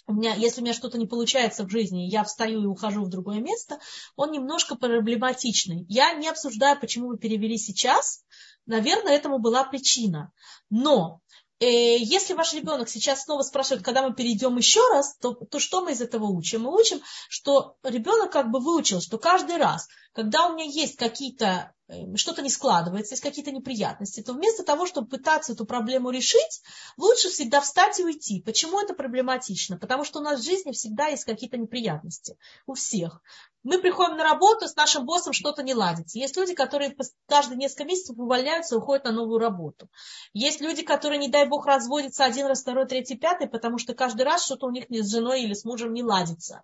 у 0.07 0.13
меня, 0.13 0.33
если 0.35 0.61
у 0.61 0.63
меня 0.63 0.73
что-то 0.73 0.97
не 0.97 1.05
получается 1.05 1.65
в 1.65 1.69
жизни, 1.69 2.07
я 2.09 2.23
встаю 2.23 2.63
и 2.63 2.65
ухожу 2.65 3.03
в 3.03 3.09
другое 3.09 3.39
место, 3.39 3.79
он 4.15 4.31
немножко 4.31 4.75
проблематичный. 4.75 5.85
Я 5.89 6.13
не 6.13 6.29
обсуждаю, 6.29 6.79
почему 6.79 7.09
вы 7.09 7.17
перевели 7.17 7.57
сейчас, 7.57 8.23
наверное, 8.65 9.13
этому 9.13 9.39
была 9.39 9.65
причина. 9.65 10.31
Но 10.69 11.19
э, 11.59 11.97
если 11.97 12.33
ваш 12.33 12.53
ребенок 12.53 12.87
сейчас 12.87 13.23
снова 13.23 13.41
спрашивает, 13.41 13.83
когда 13.83 14.01
мы 14.01 14.15
перейдем 14.15 14.55
еще 14.55 14.79
раз, 14.89 15.17
то, 15.17 15.33
то 15.33 15.59
что 15.59 15.83
мы 15.83 15.91
из 15.91 16.01
этого 16.01 16.25
учим? 16.25 16.61
Мы 16.61 16.73
учим, 16.73 17.01
что 17.27 17.75
ребенок 17.83 18.31
как 18.31 18.49
бы 18.49 18.59
выучил, 18.59 19.01
что 19.01 19.17
каждый 19.17 19.57
раз, 19.57 19.89
когда 20.13 20.47
у 20.47 20.53
меня 20.53 20.65
есть 20.65 20.95
какие-то 20.95 21.73
что-то 22.15 22.41
не 22.41 22.49
складывается, 22.49 23.13
есть 23.13 23.23
какие-то 23.23 23.51
неприятности, 23.51 24.21
то 24.21 24.33
вместо 24.33 24.63
того, 24.63 24.85
чтобы 24.85 25.07
пытаться 25.07 25.53
эту 25.53 25.65
проблему 25.65 26.09
решить, 26.09 26.61
лучше 26.97 27.29
всегда 27.29 27.61
встать 27.61 27.99
и 27.99 28.03
уйти. 28.03 28.41
Почему 28.41 28.81
это 28.81 28.93
проблематично? 28.93 29.77
Потому 29.77 30.03
что 30.03 30.19
у 30.19 30.21
нас 30.21 30.41
в 30.41 30.45
жизни 30.45 30.71
всегда 30.73 31.07
есть 31.07 31.23
какие-то 31.23 31.57
неприятности. 31.57 32.37
У 32.65 32.73
всех. 32.73 33.21
Мы 33.63 33.79
приходим 33.79 34.17
на 34.17 34.23
работу, 34.23 34.67
с 34.67 34.75
нашим 34.75 35.05
боссом 35.05 35.31
что-то 35.33 35.63
не 35.63 35.73
ладится. 35.73 36.19
Есть 36.19 36.35
люди, 36.35 36.53
которые 36.53 36.95
каждые 37.25 37.57
несколько 37.57 37.85
месяцев 37.85 38.17
увольняются 38.17 38.75
и 38.75 38.77
уходят 38.77 39.05
на 39.05 39.11
новую 39.11 39.39
работу. 39.39 39.89
Есть 40.33 40.61
люди, 40.61 40.83
которые, 40.83 41.19
не 41.19 41.29
дай 41.29 41.47
бог, 41.47 41.65
разводятся 41.65 42.25
один 42.25 42.47
раз, 42.47 42.61
второй, 42.61 42.85
третий, 42.85 43.15
пятый, 43.15 43.47
потому 43.47 43.77
что 43.77 43.93
каждый 43.93 44.23
раз 44.23 44.43
что-то 44.45 44.67
у 44.67 44.71
них 44.71 44.85
с 44.89 45.09
женой 45.09 45.43
или 45.43 45.53
с 45.53 45.63
мужем 45.63 45.93
не 45.93 46.03
ладится. 46.03 46.63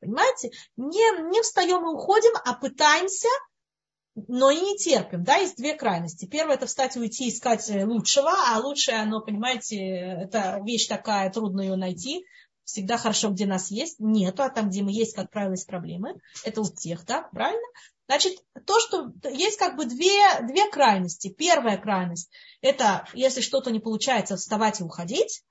Понимаете? 0.00 0.50
Не, 0.76 1.30
не 1.30 1.42
встаем 1.42 1.84
и 1.84 1.94
уходим, 1.94 2.32
а 2.44 2.54
пытаемся 2.54 3.28
но 4.14 4.50
и 4.50 4.60
не 4.60 4.76
терпим, 4.76 5.24
да, 5.24 5.36
есть 5.36 5.56
две 5.56 5.74
крайности. 5.74 6.26
Первое 6.26 6.56
это 6.56 6.66
встать, 6.66 6.96
уйти, 6.96 7.28
искать 7.28 7.68
лучшего, 7.68 8.30
а 8.30 8.58
лучшее, 8.58 8.98
оно, 8.98 9.20
понимаете, 9.20 9.78
это 9.78 10.60
вещь 10.64 10.86
такая, 10.86 11.30
трудно 11.30 11.62
ее 11.62 11.76
найти. 11.76 12.24
Всегда 12.64 12.96
хорошо, 12.96 13.30
где 13.30 13.46
нас 13.46 13.70
есть, 13.70 13.96
нету, 13.98 14.42
а 14.42 14.50
там, 14.50 14.68
где 14.68 14.82
мы 14.82 14.92
есть, 14.92 15.14
как 15.14 15.30
правило, 15.30 15.52
есть 15.52 15.66
проблемы. 15.66 16.14
Это 16.44 16.60
у 16.60 16.64
всех, 16.64 17.04
да, 17.06 17.28
правильно? 17.32 17.66
Значит, 18.06 18.38
то, 18.66 18.78
что 18.78 19.12
есть 19.30 19.58
как 19.58 19.76
бы 19.76 19.86
две, 19.86 20.20
две 20.42 20.70
крайности. 20.70 21.28
Первая 21.28 21.78
крайность– 21.78 22.30
это 22.60 23.06
если 23.14 23.40
что-то 23.40 23.70
не 23.70 23.80
получается, 23.80 24.36
вставать 24.36 24.80
и 24.80 24.84
уходить. 24.84 25.42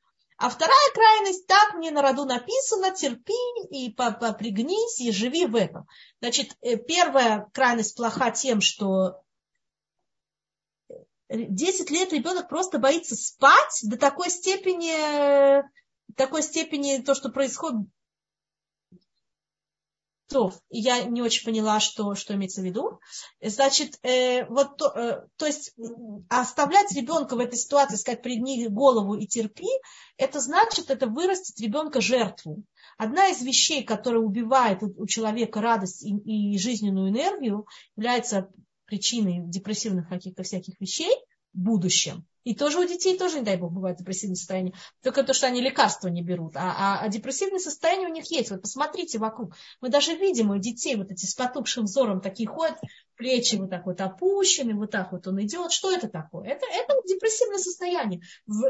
А 0.41 0.49
вторая 0.49 0.91
крайность, 0.95 1.45
так 1.45 1.75
мне 1.75 1.91
на 1.91 2.01
роду 2.01 2.25
написано, 2.25 2.89
терпи 2.89 3.31
и 3.69 3.91
пригнись 3.93 4.99
и 4.99 5.11
живи 5.11 5.45
в 5.45 5.55
этом. 5.55 5.85
Значит, 6.19 6.57
э, 6.61 6.77
первая 6.77 7.47
крайность 7.53 7.95
плоха 7.95 8.31
тем, 8.31 8.59
что 8.59 9.21
10 11.29 11.91
лет 11.91 12.11
ребенок 12.11 12.49
просто 12.49 12.79
боится 12.79 13.15
спать 13.15 13.81
до 13.83 13.97
такой 13.97 14.31
степени, 14.31 15.63
такой 16.15 16.41
степени 16.41 17.03
то, 17.03 17.13
что 17.13 17.29
происходит, 17.29 17.87
то, 20.32 20.53
я 20.69 21.03
не 21.03 21.21
очень 21.21 21.43
поняла, 21.43 21.79
что, 21.82 22.15
что 22.15 22.34
имеется 22.34 22.61
в 22.61 22.63
виду. 22.63 22.99
Значит, 23.41 23.99
э, 24.03 24.45
вот 24.45 24.77
то, 24.77 24.88
э, 24.88 25.27
то 25.36 25.45
есть 25.45 25.73
оставлять 26.29 26.93
ребенка 26.95 27.36
в 27.36 27.39
этой 27.39 27.57
ситуации, 27.57 27.97
сказать, 27.97 28.21
пригни 28.21 28.67
голову 28.67 29.15
и 29.15 29.27
терпи, 29.27 29.67
это 30.15 30.39
значит, 30.39 30.89
это 30.89 31.07
вырастет 31.07 31.59
ребенка 31.59 31.99
жертву. 31.99 32.63
Одна 32.97 33.27
из 33.27 33.41
вещей, 33.41 33.84
которая 33.84 34.21
убивает 34.21 34.82
у, 34.84 34.93
у 34.95 35.05
человека 35.05 35.59
радость 35.59 36.03
и, 36.03 36.15
и 36.53 36.57
жизненную 36.57 37.09
энергию, 37.09 37.67
является 37.97 38.49
причиной 38.86 39.41
депрессивных 39.43 40.07
каких-то 40.07 40.43
всяких 40.43 40.79
вещей 40.79 41.13
в 41.53 41.59
будущем. 41.59 42.25
И 42.43 42.55
тоже 42.55 42.79
у 42.79 42.87
детей 42.87 43.17
тоже, 43.17 43.39
не 43.39 43.45
дай 43.45 43.57
бог, 43.57 43.71
бывает 43.71 43.97
депрессивное 43.97 44.35
состояние. 44.35 44.73
Только 45.03 45.23
то, 45.23 45.33
что 45.33 45.47
они 45.47 45.61
лекарства 45.61 46.07
не 46.07 46.23
берут. 46.23 46.55
А, 46.55 46.73
а, 46.77 46.99
а 47.01 47.09
депрессивное 47.09 47.59
состояние 47.59 48.09
у 48.09 48.11
них 48.11 48.29
есть. 48.31 48.49
Вот 48.49 48.61
посмотрите 48.61 49.19
вокруг. 49.19 49.55
Мы 49.79 49.89
даже 49.89 50.15
видим 50.15 50.49
у 50.49 50.57
детей 50.57 50.95
вот 50.95 51.11
эти 51.11 51.25
с 51.25 51.35
потухшим 51.35 51.85
взором 51.85 52.19
такие 52.19 52.49
ходят, 52.49 52.77
плечи 53.16 53.55
вот 53.55 53.70
так 53.70 53.86
вот 53.86 54.01
опущены, 54.01 54.76
вот 54.76 54.91
так 54.91 55.12
вот 55.12 55.28
он 55.28 55.41
идет. 55.41 55.72
Что 55.72 55.91
это 55.91 56.07
такое? 56.07 56.49
Это, 56.49 56.66
это 56.66 56.95
депрессивное 57.07 57.59
состояние. 57.59 58.22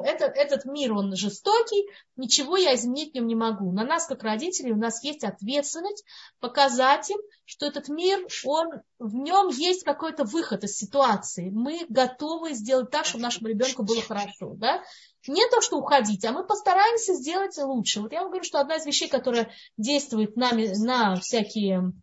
Это, 0.03 0.25
этот 0.25 0.65
мир, 0.65 0.93
он 0.93 1.15
жестокий, 1.15 1.87
ничего 2.15 2.57
я 2.57 2.75
изменить 2.75 3.11
в 3.11 3.15
нем 3.15 3.27
не 3.27 3.35
могу. 3.35 3.71
На 3.71 3.83
нас, 3.83 4.07
как 4.07 4.23
родителей, 4.23 4.71
у 4.71 4.77
нас 4.77 5.03
есть 5.03 5.23
ответственность 5.23 6.05
показать 6.39 7.09
им, 7.09 7.17
что 7.45 7.65
этот 7.65 7.89
мир, 7.89 8.19
он, 8.45 8.81
в 8.99 9.15
нем 9.15 9.49
есть 9.49 9.83
какой-то 9.83 10.23
выход 10.23 10.63
из 10.63 10.75
ситуации. 10.75 11.49
Мы 11.49 11.85
готовы 11.89 12.53
сделать 12.53 12.91
так, 12.91 13.05
чтобы 13.05 13.23
нашему 13.23 13.47
ребенку 13.47 13.83
было 13.83 14.01
хорошо. 14.01 14.53
Да? 14.55 14.83
Не 15.27 15.47
то, 15.49 15.61
что 15.61 15.77
уходить, 15.77 16.25
а 16.25 16.31
мы 16.31 16.45
постараемся 16.45 17.13
сделать 17.13 17.57
лучше. 17.57 18.01
Вот 18.01 18.11
я 18.11 18.21
вам 18.21 18.29
говорю, 18.29 18.43
что 18.43 18.59
одна 18.59 18.75
из 18.75 18.85
вещей, 18.85 19.07
которая 19.07 19.51
действует 19.77 20.35
нами 20.35 20.73
на 20.77 21.15
всякие 21.15 21.93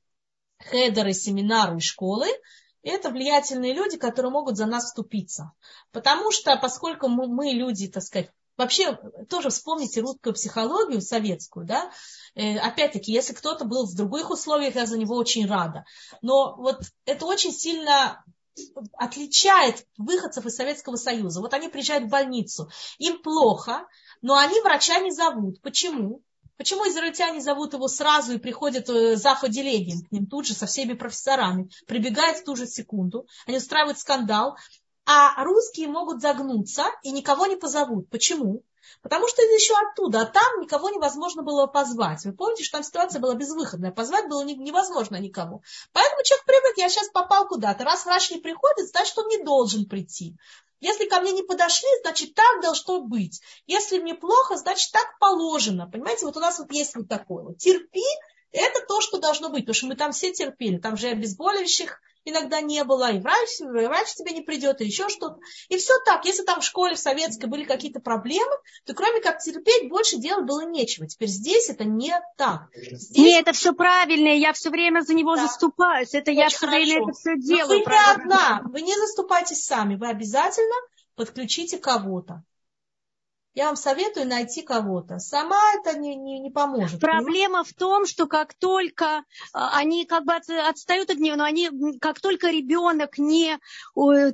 хедеры, 0.58 1.12
семинары 1.12 1.78
и 1.78 1.80
школы, 1.80 2.26
это 2.82 3.10
влиятельные 3.10 3.74
люди, 3.74 3.96
которые 3.96 4.30
могут 4.30 4.56
за 4.56 4.66
нас 4.66 4.86
вступиться. 4.86 5.52
Потому 5.92 6.30
что, 6.30 6.56
поскольку 6.56 7.08
мы, 7.08 7.26
мы 7.26 7.50
люди, 7.52 7.88
так 7.88 8.02
сказать, 8.02 8.30
вообще 8.56 8.98
тоже 9.28 9.50
вспомните 9.50 10.00
русскую 10.00 10.34
психологию 10.34 11.00
советскую, 11.00 11.66
да, 11.66 11.90
э, 12.34 12.58
опять-таки, 12.58 13.12
если 13.12 13.32
кто-то 13.32 13.64
был 13.64 13.86
в 13.86 13.94
других 13.94 14.30
условиях, 14.30 14.74
я 14.74 14.86
за 14.86 14.98
него 14.98 15.16
очень 15.16 15.46
рада. 15.46 15.84
Но 16.22 16.56
вот 16.56 16.82
это 17.04 17.24
очень 17.24 17.52
сильно 17.52 18.24
отличает 18.94 19.86
выходцев 19.96 20.44
из 20.46 20.56
Советского 20.56 20.96
Союза. 20.96 21.40
Вот 21.40 21.54
они 21.54 21.68
приезжают 21.68 22.04
в 22.04 22.10
больницу, 22.10 22.70
им 22.98 23.22
плохо, 23.22 23.86
но 24.20 24.36
они 24.36 24.60
врача 24.60 24.98
не 24.98 25.12
зовут. 25.12 25.60
Почему? 25.62 26.22
Почему 26.58 26.88
израильтяне 26.88 27.40
зовут 27.40 27.72
его 27.72 27.86
сразу 27.88 28.34
и 28.34 28.38
приходят 28.38 28.90
э, 28.90 29.16
зав. 29.16 29.44
отделением 29.44 30.04
к 30.04 30.12
ним 30.12 30.26
тут 30.26 30.46
же 30.46 30.54
со 30.54 30.66
всеми 30.66 30.94
профессорами, 30.94 31.70
прибегает 31.86 32.38
в 32.38 32.44
ту 32.44 32.56
же 32.56 32.66
секунду, 32.66 33.26
они 33.46 33.58
устраивают 33.58 33.98
скандал, 33.98 34.58
а 35.06 35.42
русские 35.44 35.86
могут 35.88 36.20
загнуться 36.20 36.84
и 37.02 37.12
никого 37.12 37.46
не 37.46 37.56
позовут. 37.56 38.10
Почему? 38.10 38.62
Потому 39.02 39.28
что 39.28 39.42
это 39.42 39.54
еще 39.54 39.74
оттуда, 39.74 40.22
а 40.22 40.26
там 40.26 40.60
никого 40.60 40.90
невозможно 40.90 41.42
было 41.42 41.66
позвать. 41.66 42.24
Вы 42.24 42.32
помните, 42.32 42.64
что 42.64 42.78
там 42.78 42.82
ситуация 42.84 43.20
была 43.20 43.34
безвыходная, 43.34 43.92
позвать 43.92 44.28
было 44.28 44.42
невозможно 44.42 45.16
никого. 45.16 45.62
Поэтому 45.92 46.22
человек 46.24 46.44
привык, 46.46 46.78
я 46.78 46.88
сейчас 46.88 47.08
попал 47.10 47.46
куда-то. 47.46 47.84
Раз 47.84 48.04
врач 48.04 48.30
не 48.30 48.38
приходит, 48.38 48.88
значит, 48.88 49.16
он 49.16 49.28
не 49.28 49.44
должен 49.44 49.86
прийти. 49.86 50.36
Если 50.80 51.06
ко 51.06 51.20
мне 51.20 51.32
не 51.32 51.42
подошли, 51.42 51.88
значит, 52.02 52.34
так 52.34 52.62
должно 52.62 53.00
быть. 53.00 53.40
Если 53.66 53.98
мне 53.98 54.14
плохо, 54.14 54.56
значит, 54.56 54.92
так 54.92 55.18
положено. 55.18 55.90
Понимаете, 55.90 56.26
вот 56.26 56.36
у 56.36 56.40
нас 56.40 56.58
вот 56.58 56.70
есть 56.72 56.94
вот 56.94 57.08
такое. 57.08 57.54
Терпи, 57.54 58.04
это 58.52 58.86
то, 58.86 59.00
что 59.00 59.18
должно 59.18 59.48
быть, 59.48 59.62
потому 59.62 59.74
что 59.74 59.86
мы 59.86 59.96
там 59.96 60.12
все 60.12 60.32
терпели. 60.32 60.78
Там 60.78 60.96
же 60.96 61.08
обезболивающих 61.08 62.00
иногда 62.24 62.60
не 62.60 62.84
было, 62.84 63.12
и 63.12 63.18
врач, 63.18 63.60
и 63.60 63.64
врач 63.64 64.14
тебе 64.14 64.32
не 64.32 64.42
придет, 64.42 64.80
и 64.80 64.86
еще 64.86 65.08
что-то. 65.08 65.38
И 65.68 65.76
все 65.76 65.94
так. 66.04 66.24
Если 66.24 66.42
там 66.44 66.60
в 66.60 66.64
школе 66.64 66.94
в 66.94 66.98
советской 66.98 67.46
были 67.46 67.64
какие-то 67.64 68.00
проблемы, 68.00 68.52
то 68.84 68.94
кроме 68.94 69.20
как 69.20 69.38
терпеть, 69.38 69.88
больше 69.88 70.16
делать 70.16 70.46
было 70.46 70.66
нечего. 70.66 71.06
Теперь 71.06 71.28
здесь 71.28 71.68
это 71.68 71.84
не 71.84 72.14
так. 72.36 72.68
Здесь... 72.74 73.16
Не, 73.16 73.38
это 73.38 73.52
все 73.52 73.72
правильно, 73.72 74.28
я 74.28 74.52
все 74.52 74.70
время 74.70 75.00
за 75.00 75.14
него 75.14 75.36
да. 75.36 75.46
заступаюсь. 75.46 76.14
Это 76.14 76.30
Очень 76.30 76.40
я 76.40 76.48
все 76.48 76.58
хорошо. 76.58 76.76
время 76.76 77.02
это 77.02 77.12
все 77.12 77.36
делаю. 77.36 77.78
Но 77.78 77.84
вы 77.84 77.90
не 77.90 78.12
одна, 78.12 78.62
вы 78.64 78.80
не 78.82 78.96
заступайтесь 78.96 79.64
сами, 79.64 79.96
вы 79.96 80.08
обязательно 80.08 80.74
подключите 81.16 81.78
кого-то. 81.78 82.42
Я 83.58 83.66
вам 83.66 83.74
советую 83.74 84.28
найти 84.28 84.62
кого-то. 84.62 85.18
Сама 85.18 85.60
это 85.74 85.98
не, 85.98 86.14
не, 86.14 86.38
не 86.38 86.48
поможет. 86.48 87.00
Проблема 87.00 87.64
понимаете? 87.64 87.70
в 87.70 87.74
том, 87.74 88.06
что 88.06 88.28
как 88.28 88.54
только 88.54 89.24
а, 89.52 89.76
они 89.76 90.04
как 90.06 90.24
бы 90.24 90.34
отстают 90.34 91.10
от 91.10 91.18
нее, 91.18 91.34
но 91.34 91.42
они, 91.42 91.68
как 92.00 92.20
только 92.20 92.50
ребенок 92.50 93.18
не 93.18 93.58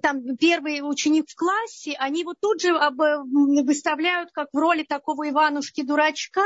там, 0.02 0.36
первый 0.36 0.82
ученик 0.82 1.30
в 1.30 1.36
классе, 1.36 1.96
они 1.98 2.20
его 2.20 2.34
тут 2.38 2.60
же 2.60 2.74
выставляют 2.74 4.30
как 4.32 4.48
в 4.52 4.58
роли 4.58 4.82
такого 4.82 5.26
Иванушки-дурачка, 5.30 6.44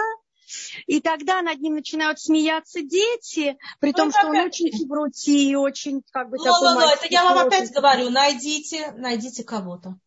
и 0.87 1.01
тогда 1.01 1.43
над 1.43 1.59
ним 1.59 1.75
начинают 1.75 2.21
смеяться 2.21 2.83
дети, 2.83 3.59
при 3.81 3.89
ну, 3.89 3.95
том, 3.95 4.11
что 4.13 4.29
опять... 4.29 4.41
он 4.41 4.47
очень 4.47 4.71
хибрути 4.71 5.51
и 5.51 5.57
очень 5.57 6.03
как 6.13 6.31
бы 6.31 6.37
ну, 6.37 6.45
такой... 6.45 6.75
Ну, 6.75 6.81
это 6.93 7.07
я 7.11 7.25
вам 7.25 7.39
опять 7.39 7.73
говорю, 7.73 8.11
найдите, 8.11 8.93
найдите 8.93 9.43
кого-то. 9.43 9.99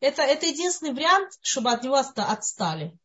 Это, 0.00 0.22
это 0.22 0.46
единственный 0.46 0.92
вариант, 0.92 1.32
чтобы 1.40 1.70
от 1.70 1.82
него 1.82 1.96
отстали. 1.96 2.96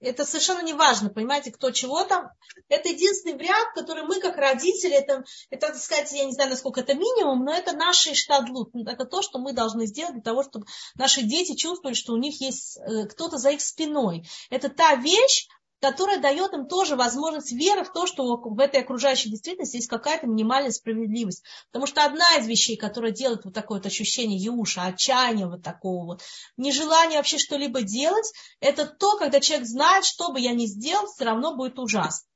Это 0.00 0.24
совершенно 0.24 0.62
не 0.62 0.72
важно, 0.72 1.10
понимаете, 1.10 1.52
кто 1.52 1.70
чего 1.70 2.02
там. 2.04 2.30
Это 2.68 2.88
единственный 2.88 3.34
вариант, 3.34 3.74
который 3.74 4.04
мы, 4.04 4.18
как 4.18 4.36
родители, 4.36 4.94
это, 4.94 5.24
это, 5.50 5.68
так 5.68 5.76
сказать, 5.76 6.10
я 6.12 6.24
не 6.24 6.32
знаю, 6.32 6.48
насколько 6.48 6.80
это 6.80 6.94
минимум, 6.94 7.44
но 7.44 7.52
это 7.52 7.72
наши 7.76 8.14
штадлут. 8.14 8.70
Это 8.74 9.04
то, 9.04 9.20
что 9.20 9.38
мы 9.38 9.52
должны 9.52 9.86
сделать 9.86 10.14
для 10.14 10.22
того, 10.22 10.42
чтобы 10.42 10.64
наши 10.94 11.22
дети 11.22 11.54
чувствовали, 11.54 11.94
что 11.94 12.14
у 12.14 12.16
них 12.16 12.40
есть 12.40 12.78
э, 12.78 13.06
кто-то 13.08 13.36
за 13.36 13.50
их 13.50 13.60
спиной. 13.60 14.26
Это 14.48 14.70
та 14.70 14.94
вещь, 14.94 15.48
которая 15.80 16.20
дает 16.20 16.52
им 16.52 16.66
тоже 16.66 16.94
возможность 16.94 17.52
веры 17.52 17.84
в 17.84 17.92
то, 17.92 18.06
что 18.06 18.36
в 18.36 18.60
этой 18.60 18.80
окружающей 18.80 19.30
действительности 19.30 19.76
есть 19.76 19.88
какая-то 19.88 20.26
минимальная 20.26 20.70
справедливость. 20.70 21.42
Потому 21.72 21.86
что 21.86 22.04
одна 22.04 22.36
из 22.36 22.46
вещей, 22.46 22.76
которая 22.76 23.12
делает 23.12 23.44
вот 23.44 23.54
такое 23.54 23.78
вот 23.78 23.86
ощущение 23.86 24.38
еуша, 24.38 24.82
отчаяния 24.84 25.46
вот 25.46 25.62
такого 25.62 26.04
вот, 26.04 26.22
нежелания 26.56 27.16
вообще 27.16 27.38
что-либо 27.38 27.82
делать, 27.82 28.32
это 28.60 28.86
то, 28.86 29.16
когда 29.16 29.40
человек 29.40 29.66
знает, 29.66 30.04
что 30.04 30.32
бы 30.32 30.40
я 30.40 30.52
ни 30.52 30.66
сделал, 30.66 31.06
все 31.06 31.24
равно 31.24 31.56
будет 31.56 31.78
ужасно. 31.78 32.26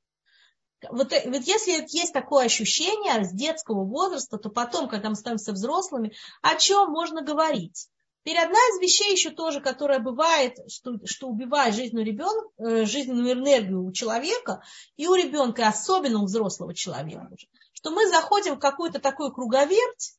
Вот, 0.89 1.13
э, 1.13 1.29
вот 1.29 1.43
если 1.43 1.85
есть 1.97 2.13
такое 2.13 2.45
ощущение 2.45 3.23
с 3.23 3.31
детского 3.31 3.85
возраста, 3.85 4.37
то 4.37 4.49
потом, 4.49 4.89
когда 4.89 5.09
мы 5.09 5.15
становимся 5.15 5.53
взрослыми, 5.53 6.13
о 6.41 6.55
чем 6.55 6.91
можно 6.91 7.21
говорить? 7.21 7.89
Теперь 8.25 8.39
одна 8.39 8.57
из 8.57 8.81
вещей 8.81 9.11
еще 9.11 9.29
тоже, 9.29 9.61
которая 9.61 9.99
бывает, 9.99 10.57
что, 10.67 10.97
что 11.05 11.27
убивает 11.27 11.75
жизненную, 11.75 12.07
ребенка, 12.07 12.49
э, 12.57 12.85
жизненную 12.85 13.33
энергию 13.33 13.85
у 13.85 13.91
человека 13.91 14.63
и 14.97 15.07
у 15.07 15.13
ребенка, 15.13 15.67
особенно 15.67 16.23
у 16.23 16.25
взрослого 16.25 16.73
человека, 16.73 17.37
что 17.73 17.91
мы 17.91 18.09
заходим 18.09 18.55
в 18.55 18.59
какую-то 18.59 18.99
такую 18.99 19.31
круговерть, 19.31 20.15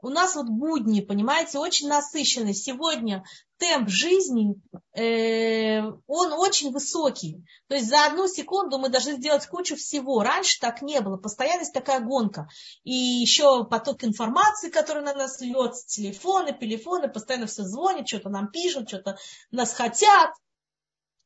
у 0.00 0.10
нас 0.10 0.36
вот 0.36 0.46
будни, 0.46 1.00
понимаете, 1.00 1.58
очень 1.58 1.88
насыщенный. 1.88 2.54
Сегодня 2.54 3.24
темп 3.60 3.88
жизни, 3.88 4.54
э, 4.94 5.82
он 6.06 6.32
очень 6.32 6.72
высокий. 6.72 7.44
То 7.68 7.76
есть 7.76 7.88
за 7.88 8.06
одну 8.06 8.26
секунду 8.26 8.78
мы 8.78 8.88
должны 8.88 9.12
сделать 9.12 9.46
кучу 9.46 9.76
всего. 9.76 10.22
Раньше 10.22 10.58
так 10.58 10.82
не 10.82 11.00
было. 11.00 11.18
Постоянность 11.18 11.72
такая 11.72 12.00
гонка. 12.00 12.48
И 12.82 12.92
еще 12.92 13.64
поток 13.64 14.02
информации, 14.02 14.70
который 14.70 15.04
на 15.04 15.14
нас 15.14 15.40
льется, 15.40 15.86
телефоны, 15.86 16.56
телефоны, 16.58 17.08
постоянно 17.08 17.46
все 17.46 17.62
звонят, 17.62 18.08
что-то 18.08 18.30
нам 18.30 18.50
пишут, 18.50 18.88
что-то 18.88 19.18
нас 19.52 19.72
хотят. 19.72 20.30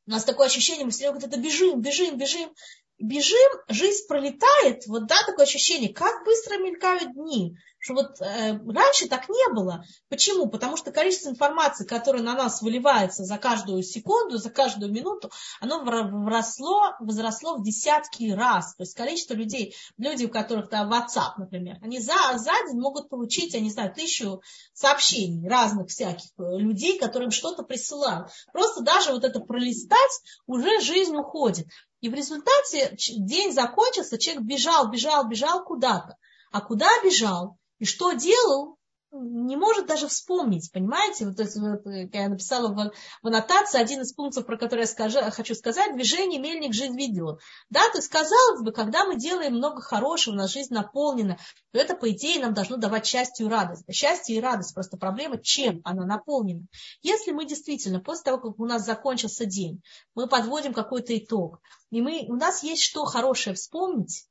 У 0.07 0.11
нас 0.11 0.25
такое 0.25 0.49
ощущение, 0.49 0.85
мы 0.85 0.91
все 0.91 1.11
время 1.11 1.27
это 1.27 1.41
бежим, 1.41 1.81
бежим, 1.81 2.19
бежим 2.19 2.51
бежим, 2.99 3.53
жизнь 3.69 4.07
пролетает, 4.07 4.87
вот 4.87 5.07
да, 5.07 5.17
такое 5.27 5.47
ощущение, 5.47 5.93
как 5.93 6.25
быстро 6.25 6.59
мелькают 6.59 7.13
дни, 7.15 7.57
что 7.85 7.93
вот 7.93 8.19
э, 8.23 8.59
раньше 8.67 9.09
так 9.09 9.29
не 9.29 9.53
было. 9.53 9.85
Почему? 10.09 10.49
Потому 10.49 10.79
что 10.79 10.91
количество 10.91 11.29
информации, 11.29 11.85
которое 11.85 12.23
на 12.23 12.35
нас 12.35 12.63
выливается 12.63 13.25
за 13.25 13.37
каждую 13.37 13.83
секунду, 13.83 14.39
за 14.39 14.49
каждую 14.49 14.91
минуту, 14.91 15.31
оно 15.61 15.85
вросло, 15.85 16.95
возросло 16.99 17.57
в 17.57 17.63
десятки 17.63 18.31
раз. 18.31 18.75
То 18.77 18.85
есть 18.85 18.95
количество 18.95 19.35
людей, 19.35 19.77
люди, 19.99 20.25
у 20.25 20.31
которых 20.31 20.71
там 20.71 20.91
WhatsApp, 20.91 21.35
например, 21.37 21.77
они 21.83 22.01
за, 22.01 22.15
за 22.37 22.53
день 22.67 22.81
могут 22.81 23.11
получить, 23.11 23.53
я 23.53 23.61
не 23.61 23.71
знаю, 23.71 23.93
тысячу 23.93 24.41
сообщений 24.73 25.47
разных 25.47 25.89
всяких 25.89 26.31
э, 26.39 26.57
людей, 26.57 26.99
которым 26.99 27.31
что-то 27.31 27.65
присылают. 27.65 28.31
Просто 28.55 28.83
даже 28.83 29.13
вот 29.13 29.25
это 29.25 29.41
пролистать, 29.41 30.23
уже 30.47 30.81
жизнь 30.81 31.15
уходит. 31.15 31.67
И 32.01 32.09
в 32.09 32.15
результате 32.15 32.97
день 33.19 33.53
закончился, 33.53 34.17
человек 34.17 34.45
бежал, 34.45 34.89
бежал, 34.89 35.29
бежал 35.29 35.63
куда-то. 35.65 36.17
А 36.51 36.63
куда 36.63 36.89
бежал 37.03 37.59
и 37.79 37.85
что 37.85 38.13
делал, 38.13 38.79
не 39.15 39.57
может 39.57 39.87
даже 39.87 40.09
вспомнить, 40.09 40.71
понимаете? 40.73 41.27
Вот, 41.27 41.39
это, 41.39 41.61
вот 41.61 41.83
я 42.13 42.29
написала 42.29 42.69
в, 42.69 42.93
в 43.23 43.27
аннотации 43.27 43.81
один 43.81 44.01
из 44.01 44.13
пунктов, 44.13 44.45
про 44.47 44.59
который 44.59 44.81
я 44.81 44.87
скажу, 44.87 45.19
хочу 45.31 45.55
сказать, 45.55 45.95
движение 45.95 46.41
мельник 46.41 46.75
жизнь 46.75 46.97
ведет. 46.97 47.39
Да, 47.71 47.81
то 47.91 47.99
есть, 47.99 48.09
казалось 48.09 48.63
бы, 48.63 48.73
когда 48.73 49.05
мы 49.05 49.17
делаем 49.17 49.55
много 49.55 49.81
хорошего, 49.81 50.35
у 50.35 50.37
нас 50.37 50.51
жизнь 50.51 50.75
наполнена, 50.75 51.39
то 51.73 51.79
это, 51.79 51.95
по 51.95 52.11
идее, 52.11 52.41
нам 52.41 52.55
должно 52.55 52.77
давать 52.77 53.07
счастье 53.07 53.47
и 53.47 53.49
радость. 53.49 53.85
Счастье 53.93 54.37
и 54.37 54.41
радость, 54.41 54.75
просто 54.75 54.97
проблема, 54.97 55.39
чем 55.39 55.81
она 55.85 56.05
наполнена. 56.05 56.67
Если 57.03 57.31
мы 57.31 57.47
действительно, 57.47 58.01
после 58.01 58.25
того, 58.25 58.39
как 58.39 58.59
у 58.59 58.67
нас 58.67 58.85
закончился 58.85 59.47
день, 59.47 59.83
мы 60.15 60.29
подводим 60.29 60.73
какой-то 60.73 61.17
итог, 61.17 61.61
и 61.91 62.01
мы, 62.01 62.27
у 62.29 62.35
нас 62.35 62.63
есть 62.63 62.83
что 62.83 63.05
хорошее 63.05 63.55
вспомнить, 63.55 64.27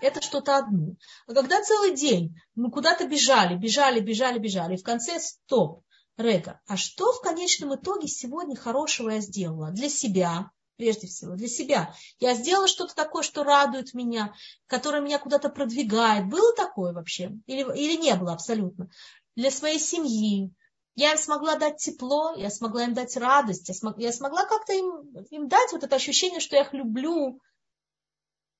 это 0.00 0.22
что-то 0.22 0.56
одно. 0.56 0.94
А 1.26 1.34
когда 1.34 1.62
целый 1.62 1.94
день 1.94 2.34
мы 2.54 2.70
куда-то 2.70 3.06
бежали, 3.06 3.56
бежали, 3.56 4.00
бежали, 4.00 4.38
бежали, 4.38 4.74
и 4.74 4.78
в 4.78 4.82
конце 4.82 5.20
стоп, 5.20 5.84
Рега, 6.16 6.60
а 6.66 6.76
что 6.76 7.12
в 7.12 7.22
конечном 7.22 7.74
итоге 7.74 8.06
сегодня 8.06 8.54
хорошего 8.54 9.10
я 9.10 9.20
сделала? 9.20 9.70
Для 9.70 9.88
себя, 9.88 10.50
прежде 10.76 11.06
всего, 11.06 11.34
для 11.36 11.48
себя. 11.48 11.94
Я 12.18 12.34
сделала 12.34 12.68
что-то 12.68 12.94
такое, 12.94 13.22
что 13.22 13.44
радует 13.44 13.94
меня, 13.94 14.34
которое 14.66 15.00
меня 15.00 15.18
куда-то 15.18 15.48
продвигает. 15.48 16.28
Было 16.28 16.54
такое 16.54 16.92
вообще? 16.92 17.32
Или, 17.46 17.62
или 17.76 18.00
не 18.00 18.14
было 18.14 18.34
абсолютно? 18.34 18.90
Для 19.36 19.50
своей 19.50 19.78
семьи. 19.78 20.52
Я 20.94 21.12
им 21.12 21.18
смогла 21.18 21.56
дать 21.56 21.78
тепло, 21.78 22.34
я 22.36 22.50
смогла 22.50 22.84
им 22.84 22.92
дать 22.92 23.16
радость, 23.16 23.70
я, 23.70 23.94
я 23.96 24.12
смогла 24.12 24.44
как-то 24.44 24.74
им, 24.74 25.08
им 25.30 25.48
дать 25.48 25.72
вот 25.72 25.82
это 25.84 25.96
ощущение, 25.96 26.38
что 26.38 26.56
я 26.56 26.62
их 26.62 26.74
люблю, 26.74 27.40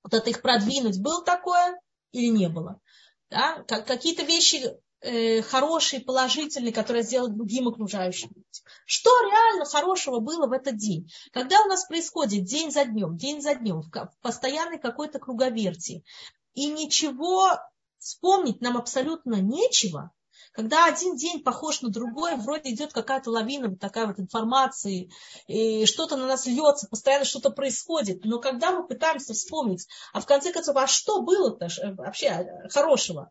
вот 0.02 0.14
это 0.14 0.30
их 0.30 0.42
продвинуть, 0.42 1.00
было 1.00 1.24
такое 1.24 1.80
или 2.12 2.28
не 2.28 2.48
было. 2.48 2.80
Да? 3.30 3.62
Какие-то 3.64 4.24
вещи 4.24 4.76
э, 5.00 5.42
хорошие, 5.42 6.02
положительные, 6.02 6.72
которые 6.72 7.02
сделать 7.02 7.34
другим 7.34 7.68
окружающим. 7.68 8.30
Что 8.84 9.10
реально 9.22 9.64
хорошего 9.64 10.20
было 10.20 10.46
в 10.46 10.52
этот 10.52 10.76
день? 10.76 11.10
Когда 11.32 11.60
у 11.62 11.66
нас 11.66 11.86
происходит 11.86 12.44
день 12.44 12.70
за 12.70 12.84
днем, 12.84 13.16
день 13.16 13.40
за 13.40 13.54
днем, 13.54 13.82
в 13.82 13.90
постоянной 14.20 14.78
какой-то 14.78 15.18
круговерти, 15.18 16.04
и 16.54 16.66
ничего 16.66 17.58
вспомнить 17.98 18.60
нам 18.60 18.76
абсолютно 18.76 19.40
нечего, 19.40 20.10
когда 20.52 20.86
один 20.86 21.16
день 21.16 21.42
похож 21.42 21.82
на 21.82 21.88
другой, 21.88 22.36
вроде 22.36 22.70
идет 22.70 22.92
какая-то 22.92 23.30
лавина 23.30 23.76
такая 23.76 24.06
вот 24.06 24.20
информации, 24.20 25.10
и 25.46 25.86
что-то 25.86 26.16
на 26.16 26.26
нас 26.26 26.46
льется, 26.46 26.88
постоянно 26.88 27.24
что-то 27.24 27.50
происходит. 27.50 28.24
Но 28.24 28.38
когда 28.38 28.70
мы 28.72 28.86
пытаемся 28.86 29.32
вспомнить, 29.32 29.88
а 30.12 30.20
в 30.20 30.26
конце 30.26 30.52
концов, 30.52 30.76
а 30.76 30.86
что 30.86 31.22
было-то 31.22 31.68
вообще 31.96 32.46
хорошего? 32.70 33.30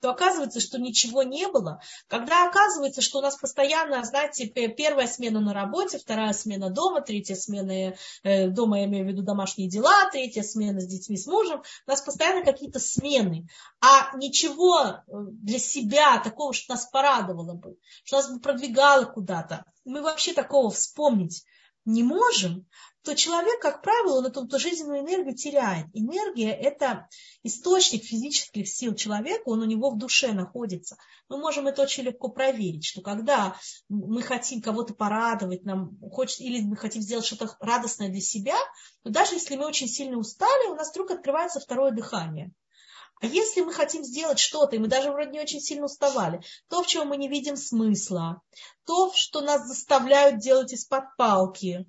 То 0.00 0.10
оказывается, 0.10 0.60
что 0.60 0.78
ничего 0.78 1.22
не 1.22 1.48
было. 1.48 1.80
Когда 2.08 2.48
оказывается, 2.48 3.00
что 3.00 3.18
у 3.18 3.22
нас 3.22 3.36
постоянно, 3.36 4.04
знаете, 4.04 4.46
первая 4.46 5.06
смена 5.06 5.40
на 5.40 5.54
работе, 5.54 5.98
вторая 5.98 6.32
смена 6.32 6.70
дома, 6.70 7.00
третья 7.00 7.34
смена 7.34 7.94
э, 8.22 8.48
дома, 8.48 8.80
я 8.80 8.84
имею 8.86 9.04
в 9.04 9.08
виду 9.08 9.22
домашние 9.22 9.68
дела, 9.68 10.10
третья 10.10 10.42
смена 10.42 10.80
с 10.80 10.86
детьми, 10.86 11.16
с 11.16 11.26
мужем, 11.26 11.62
у 11.86 11.90
нас 11.90 12.02
постоянно 12.02 12.44
какие-то 12.44 12.78
смены. 12.78 13.48
А 13.80 14.16
ничего 14.16 14.80
э, 14.80 15.00
для 15.06 15.58
себя 15.58 16.18
такого, 16.18 16.52
что 16.52 16.74
нас 16.74 16.86
порадовало 16.86 17.54
бы, 17.54 17.76
что 18.04 18.16
нас 18.16 18.30
бы 18.30 18.40
продвигало 18.40 19.04
куда-то, 19.04 19.64
мы 19.84 20.02
вообще 20.02 20.32
такого 20.32 20.70
вспомнить 20.70 21.44
не 21.86 22.02
можем, 22.02 22.66
то 23.02 23.14
человек, 23.14 23.60
как 23.62 23.82
правило, 23.82 24.18
он 24.18 24.26
эту 24.26 24.58
жизненную 24.58 25.00
энергию 25.00 25.36
теряет. 25.36 25.86
Энергия– 25.92 26.50
это 26.52 27.08
источник 27.44 28.02
физических 28.02 28.68
сил 28.68 28.94
человека, 28.96 29.42
он 29.46 29.62
у 29.62 29.64
него 29.64 29.90
в 29.90 29.96
душе 29.96 30.32
находится. 30.32 30.96
Мы 31.28 31.38
можем 31.38 31.68
это 31.68 31.82
очень 31.82 32.02
легко 32.02 32.28
проверить, 32.28 32.84
что 32.84 33.02
когда 33.02 33.56
мы 33.88 34.22
хотим 34.22 34.60
кого-то 34.60 34.94
порадовать, 34.94 35.64
нам 35.64 35.96
хочет, 36.10 36.40
или 36.40 36.60
мы 36.62 36.76
хотим 36.76 37.00
сделать 37.00 37.24
что-то 37.24 37.56
радостное 37.60 38.10
для 38.10 38.20
себя, 38.20 38.56
то 39.04 39.10
даже 39.10 39.34
если 39.34 39.56
мы 39.56 39.66
очень 39.66 39.88
сильно 39.88 40.18
устали, 40.18 40.70
у 40.70 40.74
нас 40.74 40.90
вдруг 40.90 41.12
открывается 41.12 41.60
второе 41.60 41.92
дыхание. 41.92 42.50
А 43.20 43.26
если 43.26 43.62
мы 43.62 43.72
хотим 43.72 44.04
сделать 44.04 44.38
что-то, 44.38 44.76
и 44.76 44.78
мы 44.78 44.88
даже 44.88 45.10
вроде 45.10 45.30
не 45.30 45.40
очень 45.40 45.60
сильно 45.60 45.86
уставали, 45.86 46.42
то, 46.68 46.82
в 46.82 46.86
чем 46.86 47.08
мы 47.08 47.16
не 47.16 47.28
видим 47.28 47.56
смысла, 47.56 48.42
то, 48.84 49.12
что 49.14 49.40
нас 49.40 49.66
заставляют 49.66 50.38
делать 50.38 50.72
из-под 50.72 51.16
палки, 51.16 51.86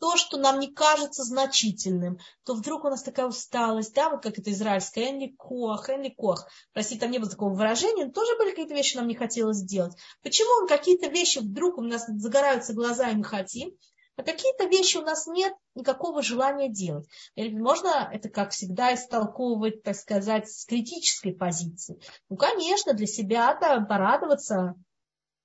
то, 0.00 0.16
что 0.16 0.36
нам 0.36 0.58
не 0.58 0.72
кажется 0.72 1.22
значительным, 1.22 2.18
то 2.44 2.54
вдруг 2.54 2.84
у 2.84 2.90
нас 2.90 3.02
такая 3.02 3.26
усталость, 3.26 3.94
да, 3.94 4.10
вот 4.10 4.22
как 4.22 4.38
это 4.38 4.50
израильское, 4.50 5.10
энли 5.10 5.28
кох, 5.28 5.88
энли 5.88 6.10
кох. 6.10 6.46
Простите, 6.72 7.00
там 7.00 7.10
не 7.10 7.18
было 7.18 7.30
такого 7.30 7.54
выражения, 7.54 8.06
но 8.06 8.12
тоже 8.12 8.36
были 8.36 8.50
какие-то 8.50 8.74
вещи, 8.74 8.96
нам 8.96 9.06
не 9.06 9.14
хотелось 9.14 9.58
сделать. 9.58 9.94
Почему 10.22 10.66
какие-то 10.66 11.06
вещи 11.06 11.38
вдруг 11.38 11.78
у 11.78 11.82
нас 11.82 12.04
загораются 12.06 12.74
глаза 12.74 13.10
и 13.10 13.14
мы 13.14 13.24
хотим, 13.24 13.70
а 14.16 14.22
какие-то 14.22 14.66
вещи 14.66 14.96
у 14.96 15.02
нас 15.02 15.26
нет 15.26 15.52
никакого 15.74 16.22
желания 16.22 16.68
делать. 16.68 17.08
Можно 17.36 18.08
это, 18.12 18.28
как 18.28 18.50
всегда, 18.50 18.94
истолковывать, 18.94 19.82
так 19.82 19.96
сказать, 19.96 20.48
с 20.48 20.64
критической 20.66 21.32
позиции. 21.32 22.00
Ну, 22.28 22.36
конечно, 22.36 22.94
для 22.94 23.06
себя-то 23.06 23.80
порадоваться, 23.88 24.74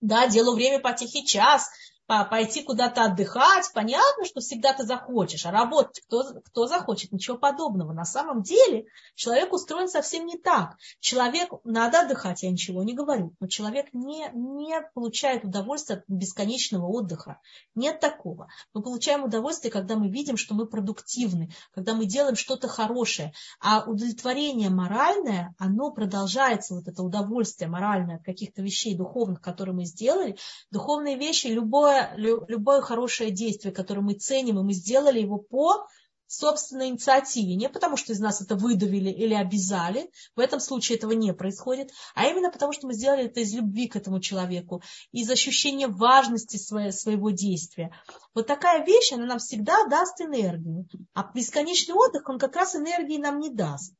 да, 0.01 0.27
делу 0.27 0.55
время 0.55 0.79
по 0.79 0.93
тихий 0.93 1.25
час, 1.25 1.69
пойти 2.09 2.63
куда-то 2.63 3.03
отдыхать, 3.03 3.69
понятно, 3.71 4.25
что 4.25 4.39
всегда 4.39 4.73
ты 4.73 4.83
захочешь, 4.83 5.45
а 5.45 5.51
работать 5.51 6.01
кто, 6.07 6.23
кто 6.43 6.65
захочет? 6.65 7.11
Ничего 7.11 7.37
подобного. 7.37 7.93
На 7.93 8.03
самом 8.03 8.41
деле 8.41 8.85
человек 9.13 9.53
устроен 9.53 9.87
совсем 9.87 10.25
не 10.25 10.35
так. 10.35 10.77
Человек, 10.99 11.51
надо 11.63 12.01
отдыхать, 12.01 12.41
я 12.41 12.49
ничего 12.49 12.81
не 12.81 12.93
говорю, 12.93 13.35
но 13.39 13.47
человек 13.47 13.93
не, 13.93 14.27
не 14.33 14.81
получает 14.95 15.43
удовольствие 15.43 15.99
от 15.99 16.05
бесконечного 16.07 16.87
отдыха. 16.87 17.39
Нет 17.75 17.99
такого. 17.99 18.47
Мы 18.73 18.81
получаем 18.81 19.23
удовольствие, 19.23 19.71
когда 19.71 19.95
мы 19.95 20.09
видим, 20.09 20.35
что 20.35 20.55
мы 20.55 20.65
продуктивны, 20.65 21.51
когда 21.75 21.93
мы 21.93 22.05
делаем 22.05 22.35
что-то 22.35 22.67
хорошее. 22.67 23.33
А 23.61 23.83
удовлетворение 23.85 24.71
моральное, 24.71 25.53
оно 25.59 25.91
продолжается, 25.91 26.73
вот 26.73 26.87
это 26.87 27.03
удовольствие 27.03 27.69
моральное 27.69 28.15
от 28.15 28.23
каких-то 28.23 28.63
вещей 28.63 28.95
духовных, 28.95 29.41
которые 29.41 29.75
мы 29.75 29.85
сделали. 29.85 30.37
Духовные 30.71 31.15
вещи, 31.15 31.47
любое 31.47 31.98
любое, 32.15 32.81
хорошее 32.81 33.31
действие, 33.31 33.73
которое 33.73 34.01
мы 34.01 34.13
ценим, 34.13 34.59
и 34.59 34.63
мы 34.63 34.73
сделали 34.73 35.19
его 35.19 35.37
по 35.37 35.87
собственной 36.29 36.89
инициативе, 36.89 37.55
не 37.55 37.69
потому 37.69 37.97
что 37.97 38.13
из 38.13 38.19
нас 38.19 38.39
это 38.39 38.55
выдавили 38.55 39.09
или 39.09 39.33
обязали, 39.33 40.11
в 40.35 40.39
этом 40.39 40.59
случае 40.59 40.99
этого 40.99 41.13
не 41.13 41.33
происходит, 41.33 41.89
а 42.13 42.27
именно 42.27 42.51
потому 42.51 42.71
что 42.71 42.85
мы 42.85 42.93
сделали 42.93 43.25
это 43.25 43.39
из 43.39 43.51
любви 43.53 43.87
к 43.87 43.95
этому 43.95 44.19
человеку, 44.19 44.83
из 45.11 45.27
ощущения 45.31 45.87
важности 45.87 46.57
своего, 46.57 46.91
своего 46.91 47.31
действия. 47.31 47.91
Вот 48.35 48.45
такая 48.45 48.85
вещь, 48.85 49.11
она 49.11 49.25
нам 49.25 49.39
всегда 49.39 49.87
даст 49.87 50.21
энергию, 50.21 50.87
а 51.15 51.31
бесконечный 51.33 51.95
отдых, 51.95 52.29
он 52.29 52.37
как 52.37 52.55
раз 52.55 52.75
энергии 52.75 53.17
нам 53.17 53.39
не 53.39 53.49
даст. 53.49 53.95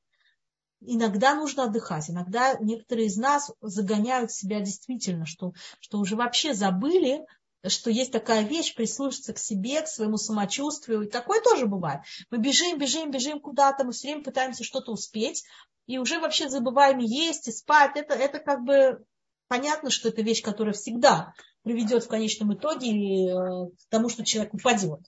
иногда 0.82 1.34
нужно 1.34 1.64
отдыхать. 1.64 2.12
Иногда 2.12 2.56
некоторые 2.60 3.08
из 3.08 3.18
нас 3.18 3.52
загоняют 3.60 4.32
себя 4.32 4.60
действительно, 4.62 5.26
что, 5.26 5.54
что 5.80 5.98
уже 5.98 6.16
вообще 6.16 6.54
забыли, 6.54 7.26
что 7.68 7.90
есть 7.90 8.12
такая 8.12 8.44
вещь, 8.44 8.76
прислушаться 8.76 9.34
к 9.34 9.40
себе, 9.40 9.82
к 9.82 9.88
своему 9.88 10.18
самочувствию. 10.18 11.02
И 11.02 11.10
такое 11.10 11.42
тоже 11.42 11.66
бывает. 11.66 12.02
Мы 12.30 12.38
бежим, 12.38 12.78
бежим, 12.78 13.12
бежим 13.12 13.40
куда-то, 13.40 13.84
мы 13.84 13.92
все 13.92 14.10
время 14.10 14.24
пытаемся 14.24 14.64
что-то 14.64 14.92
успеть, 14.92 15.44
и 15.86 15.98
уже 15.98 16.20
вообще 16.20 16.50
забываем 16.50 17.00
есть 17.00 17.48
и 17.48 17.52
спать. 17.52 17.92
Это, 17.96 18.14
это 18.14 18.40
как 18.40 18.64
бы 18.64 19.04
понятно, 19.48 19.90
что 19.90 20.10
это 20.10 20.22
вещь, 20.22 20.42
которая 20.42 20.74
всегда 20.74 21.34
приведет 21.64 22.04
в 22.06 22.08
конечном 22.08 22.54
итоге 22.54 22.92
э, 22.92 23.32
к 23.68 23.90
тому, 23.90 24.08
что 24.08 24.24
человек 24.24 24.54
упадет. 24.54 25.02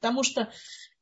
Потому 0.00 0.22
что 0.22 0.52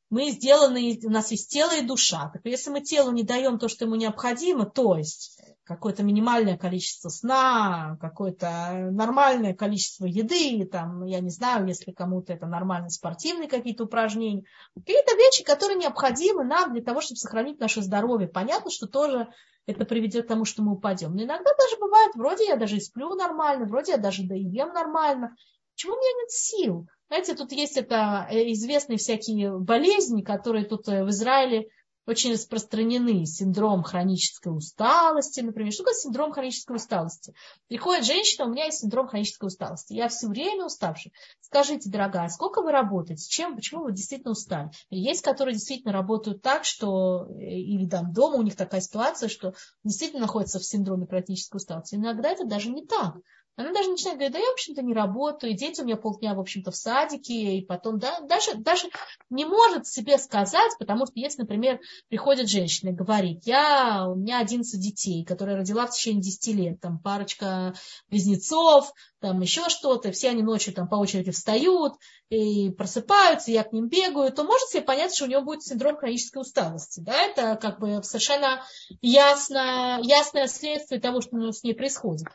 мы 0.09 0.29
сделаны, 0.31 0.99
у 1.03 1.09
нас 1.09 1.31
есть 1.31 1.51
тело 1.51 1.75
и 1.75 1.85
душа. 1.85 2.29
Так 2.33 2.45
если 2.45 2.69
мы 2.69 2.81
телу 2.81 3.11
не 3.11 3.23
даем 3.23 3.59
то, 3.59 3.67
что 3.67 3.85
ему 3.85 3.95
необходимо, 3.95 4.65
то 4.65 4.95
есть 4.95 5.41
какое-то 5.65 6.03
минимальное 6.03 6.57
количество 6.57 7.09
сна, 7.09 7.97
какое-то 7.99 8.89
нормальное 8.91 9.53
количество 9.53 10.05
еды, 10.05 10.65
там, 10.65 11.05
я 11.05 11.19
не 11.19 11.29
знаю, 11.29 11.67
если 11.67 11.91
кому-то 11.91 12.33
это 12.33 12.45
нормально 12.45 12.89
спортивные 12.89 13.49
какие-то 13.49 13.85
упражнения, 13.85 14.43
какие-то 14.75 15.15
вещи, 15.15 15.43
которые 15.43 15.77
необходимы 15.77 16.43
нам 16.43 16.73
для 16.73 16.83
того, 16.83 17.01
чтобы 17.01 17.17
сохранить 17.17 17.59
наше 17.59 17.81
здоровье. 17.81 18.27
Понятно, 18.27 18.69
что 18.69 18.87
тоже 18.87 19.27
это 19.65 19.85
приведет 19.85 20.25
к 20.25 20.27
тому, 20.27 20.45
что 20.45 20.61
мы 20.61 20.73
упадем. 20.73 21.15
Но 21.15 21.23
иногда 21.23 21.51
даже 21.57 21.77
бывает, 21.79 22.13
вроде 22.15 22.45
я 22.45 22.55
даже 22.55 22.77
и 22.77 22.81
сплю 22.81 23.15
нормально, 23.15 23.65
вроде 23.65 23.93
я 23.93 23.97
даже 23.97 24.23
да 24.23 24.35
ем 24.35 24.71
нормально. 24.73 25.35
Почему 25.73 25.93
у 25.93 25.97
меня 25.97 26.21
нет 26.21 26.31
сил? 26.31 26.87
Знаете, 27.07 27.35
тут 27.35 27.51
есть 27.51 27.77
это 27.77 28.27
э, 28.29 28.51
известные 28.53 28.97
всякие 28.97 29.57
болезни, 29.57 30.21
которые 30.21 30.65
тут 30.65 30.87
э, 30.87 31.03
в 31.03 31.09
Израиле 31.09 31.67
очень 32.05 32.33
распространены. 32.33 33.25
Синдром 33.25 33.83
хронической 33.83 34.55
усталости, 34.55 35.41
например. 35.41 35.71
Что 35.71 35.83
такое 35.83 35.99
синдром 35.99 36.31
хронической 36.31 36.75
усталости? 36.75 37.33
Приходит 37.67 38.05
женщина, 38.05 38.45
у 38.45 38.49
меня 38.49 38.65
есть 38.65 38.79
синдром 38.79 39.07
хронической 39.07 39.47
усталости. 39.47 39.93
Я 39.93 40.07
все 40.09 40.27
время 40.27 40.65
уставший. 40.65 41.13
Скажите, 41.41 41.89
дорогая, 41.89 42.29
сколько 42.29 42.61
вы 42.61 42.71
работаете? 42.71 43.27
Чем, 43.27 43.55
почему 43.55 43.83
вы 43.83 43.91
действительно 43.91 44.31
устали? 44.31 44.71
Есть, 44.89 45.21
которые 45.21 45.53
действительно 45.53 45.93
работают 45.93 46.41
так, 46.41 46.65
что 46.65 47.27
э, 47.29 47.43
или 47.43 47.87
там 47.87 48.13
дома 48.13 48.35
у 48.35 48.43
них 48.43 48.55
такая 48.55 48.81
ситуация, 48.81 49.29
что 49.29 49.53
действительно 49.83 50.21
находятся 50.21 50.59
в 50.59 50.65
синдроме 50.65 51.07
хронической 51.07 51.57
усталости. 51.57 51.95
Иногда 51.95 52.29
это 52.29 52.45
даже 52.45 52.69
не 52.69 52.85
так. 52.85 53.15
Она 53.57 53.71
даже 53.71 53.89
начинает 53.89 54.17
говорить, 54.17 54.33
да 54.33 54.39
я, 54.39 54.49
в 54.49 54.53
общем-то, 54.53 54.81
не 54.81 54.93
работаю, 54.93 55.55
дети 55.55 55.81
у 55.81 55.85
меня 55.85 55.95
полдня, 55.95 56.33
в 56.33 56.39
общем-то, 56.39 56.71
в 56.71 56.75
садике, 56.75 57.57
и 57.57 57.65
потом, 57.65 57.99
да, 57.99 58.19
даже, 58.21 58.55
даже 58.55 58.89
не 59.29 59.45
может 59.45 59.87
себе 59.87 60.17
сказать, 60.17 60.71
потому 60.77 61.05
что 61.05 61.13
если, 61.15 61.41
например, 61.41 61.79
приходит 62.09 62.49
женщина 62.49 62.89
и 62.89 62.93
говорит, 62.93 63.41
я, 63.45 64.07
у 64.09 64.15
меня 64.15 64.39
11 64.39 64.79
детей, 64.79 65.23
которые 65.23 65.57
родила 65.57 65.87
в 65.87 65.91
течение 65.91 66.21
10 66.21 66.55
лет, 66.55 66.81
там 66.81 66.99
парочка 66.99 67.73
близнецов, 68.09 68.91
там 69.21 69.41
еще 69.41 69.69
что-то, 69.69 70.11
все 70.11 70.29
они 70.29 70.43
ночью 70.43 70.73
там 70.73 70.87
по 70.87 70.95
очереди 70.95 71.31
встают 71.31 71.93
и 72.29 72.69
просыпаются, 72.71 73.51
я 73.51 73.63
к 73.63 73.71
ним 73.71 73.87
бегаю, 73.87 74.31
то 74.31 74.43
может 74.43 74.69
себе 74.69 74.83
понять, 74.83 75.15
что 75.15 75.25
у 75.25 75.27
него 75.27 75.41
будет 75.41 75.63
синдром 75.63 75.97
хронической 75.97 76.41
усталости. 76.41 76.99
Да? 76.99 77.13
Это 77.13 77.55
как 77.55 77.79
бы 77.79 78.03
совершенно 78.03 78.63
ясно, 79.01 79.99
ясное 80.03 80.47
следствие 80.47 80.99
того, 80.99 81.21
что 81.21 81.51
с 81.51 81.63
ней 81.63 81.73
происходит. 81.73 82.27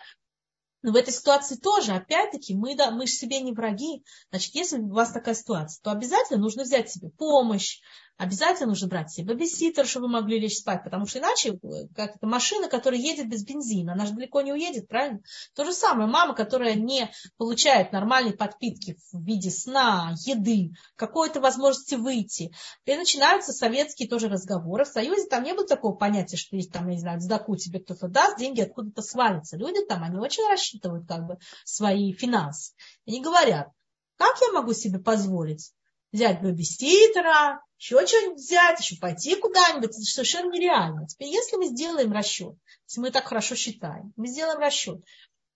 Но 0.83 0.93
в 0.93 0.97
этой 0.97 1.13
ситуации 1.13 1.57
тоже, 1.57 1.93
опять-таки, 1.93 2.55
мы, 2.55 2.75
да, 2.75 2.91
мы 2.91 3.07
же 3.07 3.13
себе 3.13 3.41
не 3.41 3.53
враги. 3.53 4.03
Значит, 4.31 4.55
если 4.55 4.79
у 4.79 4.93
вас 4.93 5.13
такая 5.13 5.35
ситуация, 5.35 5.83
то 5.83 5.91
обязательно 5.91 6.41
нужно 6.41 6.63
взять 6.63 6.91
себе 6.91 7.11
помощь, 7.11 7.81
обязательно 8.21 8.69
нужно 8.69 8.87
брать 8.87 9.11
себе 9.11 9.33
бабиситер, 9.33 9.87
чтобы 9.87 10.07
вы 10.07 10.13
могли 10.13 10.39
лечь 10.39 10.59
спать, 10.59 10.85
потому 10.85 11.07
что 11.07 11.21
иначе 11.21 11.55
э, 11.55 11.89
как 11.97 12.17
это 12.17 12.27
машина, 12.27 12.69
которая 12.69 13.01
едет 13.01 13.31
без 13.31 13.45
бензина, 13.45 13.95
она 13.95 14.05
же 14.05 14.13
далеко 14.13 14.43
не 14.43 14.53
уедет, 14.53 14.89
правильно? 14.89 15.21
То 15.55 15.65
же 15.65 15.73
самое, 15.73 16.07
мама, 16.07 16.35
которая 16.35 16.75
не 16.75 17.11
получает 17.39 17.93
нормальной 17.93 18.35
подпитки 18.35 18.99
в 19.11 19.25
виде 19.25 19.51
сна, 19.51 20.15
еды, 20.27 20.73
какой-то 20.97 21.41
возможности 21.41 21.95
выйти. 21.95 22.53
И 22.85 22.95
начинаются 22.95 23.53
советские 23.53 24.07
тоже 24.07 24.29
разговоры. 24.29 24.85
В 24.85 24.89
Союзе 24.89 25.27
там 25.27 25.43
не 25.43 25.55
было 25.55 25.67
такого 25.67 25.97
понятия, 25.97 26.37
что 26.37 26.57
есть 26.57 26.71
там, 26.71 26.89
я 26.89 26.95
не 26.95 27.01
знаю, 27.01 27.21
сдаку 27.21 27.57
тебе 27.57 27.81
кто-то 27.81 28.09
даст, 28.09 28.39
деньги 28.39 28.61
откуда-то 28.61 29.01
свалятся. 29.01 29.57
Люди 29.57 29.83
там, 29.87 30.03
они 30.03 30.19
очень 30.19 30.47
рассчитывают 30.47 31.09
как 31.09 31.27
бы 31.27 31.39
свои 31.65 32.13
финансы. 32.13 32.75
Они 33.07 33.23
говорят, 33.23 33.69
как 34.17 34.39
я 34.43 34.53
могу 34.53 34.75
себе 34.75 34.99
позволить 34.99 35.73
взять 36.13 36.43
бэбиситера, 36.43 37.61
еще 37.79 38.07
что-нибудь 38.07 38.39
взять, 38.39 38.81
еще 38.81 38.97
пойти 38.97 39.37
куда-нибудь, 39.37 39.91
это 39.91 40.01
совершенно 40.03 40.53
нереально. 40.53 41.07
Теперь, 41.07 41.29
если 41.29 41.57
мы 41.57 41.67
сделаем 41.67 42.13
расчет, 42.13 42.55
если 42.87 43.01
мы 43.01 43.11
так 43.11 43.25
хорошо 43.25 43.55
считаем, 43.55 44.13
мы 44.17 44.27
сделаем 44.27 44.61
расчет, 44.61 45.03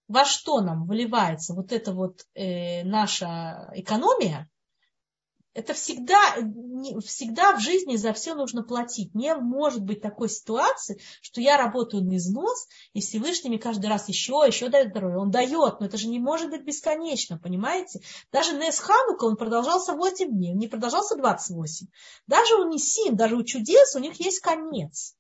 во 0.09 0.25
что 0.25 0.61
нам 0.61 0.87
выливается 0.87 1.55
вот 1.55 1.73
эта 1.73 1.93
вот 1.93 2.25
э, 2.35 2.85
наша 2.85 3.71
экономия, 3.75 4.49
это 5.55 5.73
всегда, 5.73 6.19
всегда 7.05 7.57
в 7.57 7.61
жизни 7.61 7.97
за 7.97 8.13
все 8.13 8.35
нужно 8.35 8.65
платить. 8.65 9.15
Не 9.15 9.35
может 9.37 9.83
быть 9.83 10.03
такой 10.03 10.29
ситуации, 10.29 11.01
что 11.23 11.41
я 11.41 11.57
работаю 11.57 12.03
на 12.03 12.17
износ, 12.17 12.67
и 12.93 13.01
Всевышний 13.01 13.51
мне 13.51 13.59
каждый 13.61 13.87
раз 13.87 14.09
еще, 14.09 14.43
еще 14.47 14.69
дает 14.69 14.91
здоровье. 14.91 15.19
Он 15.19 15.31
дает, 15.31 15.79
но 15.79 15.87
это 15.87 15.97
же 15.97 16.09
не 16.09 16.19
может 16.19 16.51
быть 16.51 16.65
бесконечно, 16.65 17.39
понимаете? 17.39 18.01
Даже 18.33 18.57
Нес 18.57 18.81
Ханука, 18.81 19.25
он 19.25 19.37
продолжался 19.37 19.95
8 19.95 20.29
дней, 20.29 20.53
он 20.53 20.59
не 20.59 20.67
продолжался 20.67 21.15
28. 21.17 21.87
Даже 22.27 22.57
у 22.57 22.69
Нисим, 22.69 23.17
даже 23.17 23.37
у 23.37 23.45
чудес 23.45 23.95
у 23.95 24.01
них 24.01 24.19
есть 24.21 24.41
конец. 24.41 25.15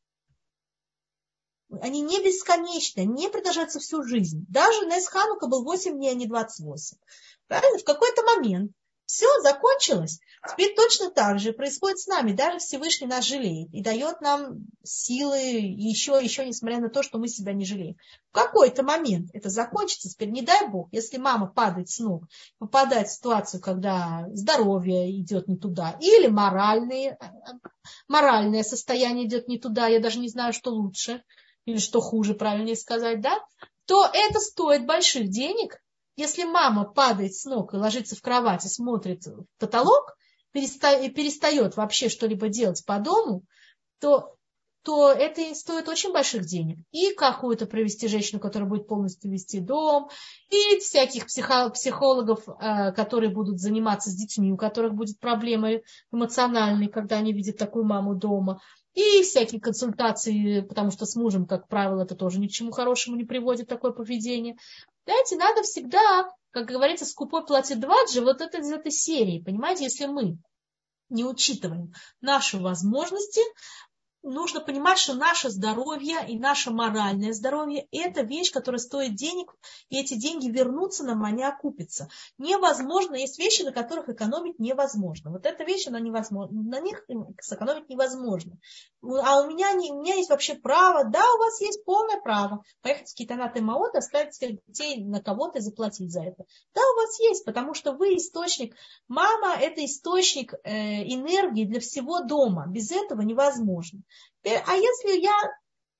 Они 1.81 2.03
не 2.03 2.23
бесконечны, 2.23 3.05
не 3.05 3.29
продолжаются 3.29 3.79
всю 3.79 4.03
жизнь. 4.03 4.45
Даже 4.49 4.85
Нес 4.87 5.07
Ханука 5.07 5.47
был 5.47 5.63
8 5.65 5.97
дней, 5.97 6.11
а 6.11 6.15
не 6.15 6.27
28. 6.27 6.99
Правильно? 7.47 7.79
В 7.79 7.85
какой-то 7.85 8.23
момент 8.23 8.73
все, 9.07 9.27
закончилось. 9.43 10.21
Теперь 10.51 10.75
точно 10.75 11.11
так 11.11 11.39
же 11.39 11.53
происходит 11.53 11.99
с 11.99 12.07
нами. 12.07 12.33
Даже 12.33 12.59
Всевышний 12.59 13.07
нас 13.07 13.25
жалеет 13.25 13.73
и 13.73 13.83
дает 13.83 14.21
нам 14.21 14.67
силы 14.83 15.39
еще, 15.39 16.19
еще, 16.23 16.47
несмотря 16.47 16.81
на 16.81 16.91
то, 16.91 17.03
что 17.03 17.19
мы 17.19 17.29
себя 17.29 17.53
не 17.53 17.65
жалеем. 17.65 17.97
В 18.31 18.35
какой-то 18.35 18.83
момент 18.83 19.31
это 19.33 19.49
закончится. 19.49 20.09
Теперь 20.09 20.31
не 20.31 20.43
дай 20.43 20.69
Бог, 20.69 20.89
если 20.93 21.19
мама 21.19 21.47
падает 21.47 21.89
с 21.89 21.99
ног, 21.99 22.25
попадает 22.59 23.09
в 23.09 23.13
ситуацию, 23.13 23.61
когда 23.61 24.27
здоровье 24.33 25.11
идет 25.21 25.49
не 25.49 25.57
туда, 25.57 25.97
или 26.01 26.27
моральные, 26.27 27.19
моральное 28.09 28.63
состояние 28.63 29.27
идет 29.27 29.49
не 29.49 29.59
туда, 29.59 29.87
я 29.87 30.01
даже 30.01 30.19
не 30.19 30.29
знаю, 30.29 30.53
что 30.53 30.71
лучше, 30.71 31.23
или 31.65 31.79
что 31.79 32.01
хуже, 32.01 32.35
правильнее 32.35 32.77
сказать, 32.77 33.21
да, 33.21 33.39
то 33.87 34.07
это 34.13 34.41
стоит 34.41 34.87
больших 34.87 35.29
денег, 35.29 35.83
если 36.17 36.45
мама 36.45 36.85
падает 36.85 37.35
с 37.35 37.45
ног 37.45 37.75
и 37.75 37.77
ложится 37.77 38.17
в 38.17 38.23
кровать 38.23 38.65
и 38.65 38.69
смотрит 38.69 39.27
в 39.27 39.47
потолок, 39.59 40.17
перестает, 40.53 41.77
вообще 41.77 42.09
что-либо 42.09 42.49
делать 42.49 42.85
по 42.87 42.99
дому, 42.99 43.45
то, 44.01 44.34
то 44.85 45.11
это 45.11 45.55
стоит 45.55 45.89
очень 45.89 46.13
больших 46.13 46.45
денег. 46.45 46.79
И 46.93 47.15
какую-то 47.15 47.65
провести 47.65 48.07
женщину, 48.07 48.39
которая 48.39 48.69
будет 48.69 48.87
полностью 48.87 49.31
вести 49.31 49.59
дом, 49.59 50.11
и 50.51 50.79
всяких 50.79 51.27
психо, 51.27 51.71
психологов, 51.71 52.47
э, 52.47 52.93
которые 52.93 53.31
будут 53.31 53.61
заниматься 53.61 54.11
с 54.11 54.15
детьми, 54.15 54.53
у 54.53 54.59
которых 54.59 54.93
будет 54.95 55.19
проблемы 55.19 55.83
эмоциональные, 56.13 56.91
когда 56.91 57.17
они 57.17 57.33
видят 57.33 57.57
такую 57.57 57.87
маму 57.87 58.15
дома 58.15 58.61
и 58.93 59.23
всякие 59.23 59.61
консультации, 59.61 60.61
потому 60.61 60.91
что 60.91 61.07
с 61.07 61.17
мужем, 61.17 61.47
как 61.47 61.67
правило, 61.67 62.03
это 62.03 62.15
тоже 62.15 62.39
ни 62.39 62.47
к 62.47 62.53
чему 62.53 62.71
хорошему 62.71 63.17
не 63.17 63.25
приводит 63.25 63.69
такое 63.69 63.91
поведение. 63.91 64.57
Знаете, 65.07 65.37
надо 65.37 65.63
всегда, 65.63 66.31
как 66.51 66.67
говорится, 66.67 67.07
скупой 67.07 67.45
платит 67.45 67.81
дваджи, 67.81 68.21
вот 68.21 68.43
это 68.43 68.59
из 68.59 68.71
этой 68.71 68.93
серии, 68.93 69.43
понимаете, 69.43 69.85
если 69.85 70.07
мы 70.07 70.39
не 71.09 71.25
учитываем 71.25 71.93
наши 72.21 72.59
возможности, 72.59 73.41
нужно 74.25 74.61
понимать, 74.61 74.99
что 74.99 75.15
наше 75.15 75.51
здоровье 75.51 76.17
и 76.27 76.39
наше 76.39 76.71
моральное 76.71 77.33
здоровье– 77.33 77.87
это 77.93 78.23
вещь, 78.23 78.51
которая 78.51 78.79
стоит 78.79 79.15
денег, 79.15 79.55
и 79.91 80.01
эти 80.01 80.15
деньги 80.15 80.49
вернутся 80.49 81.05
нам, 81.05 81.25
они 81.25 81.45
окупятся. 81.45 82.09
Невозможно, 82.39 83.15
есть 83.15 83.39
вещи, 83.39 83.63
на 83.63 83.73
которых 83.73 84.09
экономить 84.09 84.59
невозможно. 84.59 85.31
Вот 85.31 85.47
эта 85.47 85.65
вещь, 85.65 85.87
она 85.87 86.01
невозможна, 86.01 86.63
на 86.63 86.81
них 86.81 87.05
сэкономить 87.41 87.89
невозможно. 87.89 88.59
А 89.03 89.43
у 89.43 89.49
меня, 89.49 89.73
не, 89.75 89.93
у 89.93 90.01
меня 90.01 90.15
есть 90.15 90.31
вообще 90.31 90.55
право, 90.55 91.05
да, 91.05 91.23
у 91.35 91.39
вас 91.39 91.61
есть 91.61 91.85
полное 91.85 92.21
право 92.21 92.65
поехать 92.81 93.11
в 93.11 93.15
Китанат 93.15 93.57
и 93.57 93.61
Маот, 93.61 93.95
оставить 93.95 94.35
своих 94.35 94.65
детей 94.67 95.05
на 95.05 95.23
кого-то 95.23 95.59
и 95.59 95.63
заплатить 95.63 96.11
за 96.11 96.23
это. 96.23 96.45
Да, 96.75 96.81
у 96.81 96.97
вас 96.97 97.21
есть, 97.21 97.45
потому 97.45 97.75
что 97.75 97.93
вы 97.93 98.17
источник, 98.17 98.75
мама– 99.09 99.55
это 99.61 99.85
источник 99.85 100.55
э, 100.65 101.03
энергии 101.03 101.65
для 101.65 101.81
всего 101.81 102.21
дома. 102.21 102.67
Без 102.67 102.91
этого 102.91 103.21
невозможно. 103.21 104.01
А 104.45 104.77
если 104.77 105.21
я, 105.21 105.35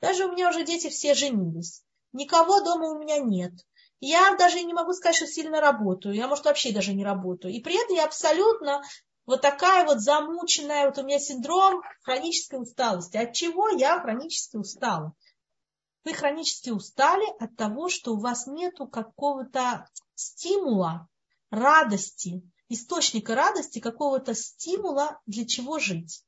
даже 0.01 0.27
у 0.27 0.33
меня 0.33 0.51
уже 0.51 0.65
дети 0.65 0.91
все 0.91 1.15
женились, 1.15 1.83
никого 2.13 2.61
дома 2.61 2.91
у 2.91 2.99
меня 2.99 3.19
нет, 3.19 3.53
я 4.01 4.37
даже 4.37 4.63
не 4.63 4.75
могу 4.75 4.93
сказать, 4.93 5.17
что 5.17 5.27
сильно 5.27 5.61
работаю, 5.61 6.15
я, 6.15 6.29
может, 6.29 6.45
вообще 6.45 6.73
даже 6.73 6.93
не 6.93 7.05
работаю, 7.05 7.55
и 7.55 7.61
при 7.61 7.83
этом 7.83 7.97
я 7.97 8.05
абсолютно 8.05 8.83
вот 9.27 9.41
такая 9.41 9.87
вот 9.87 10.01
замученная, 10.01 10.87
вот 10.87 10.99
у 10.99 11.03
меня 11.03 11.19
синдром 11.19 11.83
хронической 12.03 12.61
усталости. 12.61 13.17
От 13.17 13.33
чего 13.33 13.69
я 13.69 14.01
хронически 14.01 14.57
устала? 14.57 15.15
Вы 16.05 16.13
хронически 16.13 16.69
устали 16.69 17.27
от 17.41 17.57
того, 17.57 17.89
что 17.89 18.13
у 18.13 18.21
вас 18.21 18.47
нету 18.47 18.87
какого-то 18.87 19.89
стимула, 20.15 21.09
радости, 21.51 22.43
источника 22.69 23.35
радости, 23.35 23.79
какого-то 23.79 24.35
стимула, 24.35 25.19
для 25.25 25.47
чего 25.47 25.79
жить. 25.79 26.23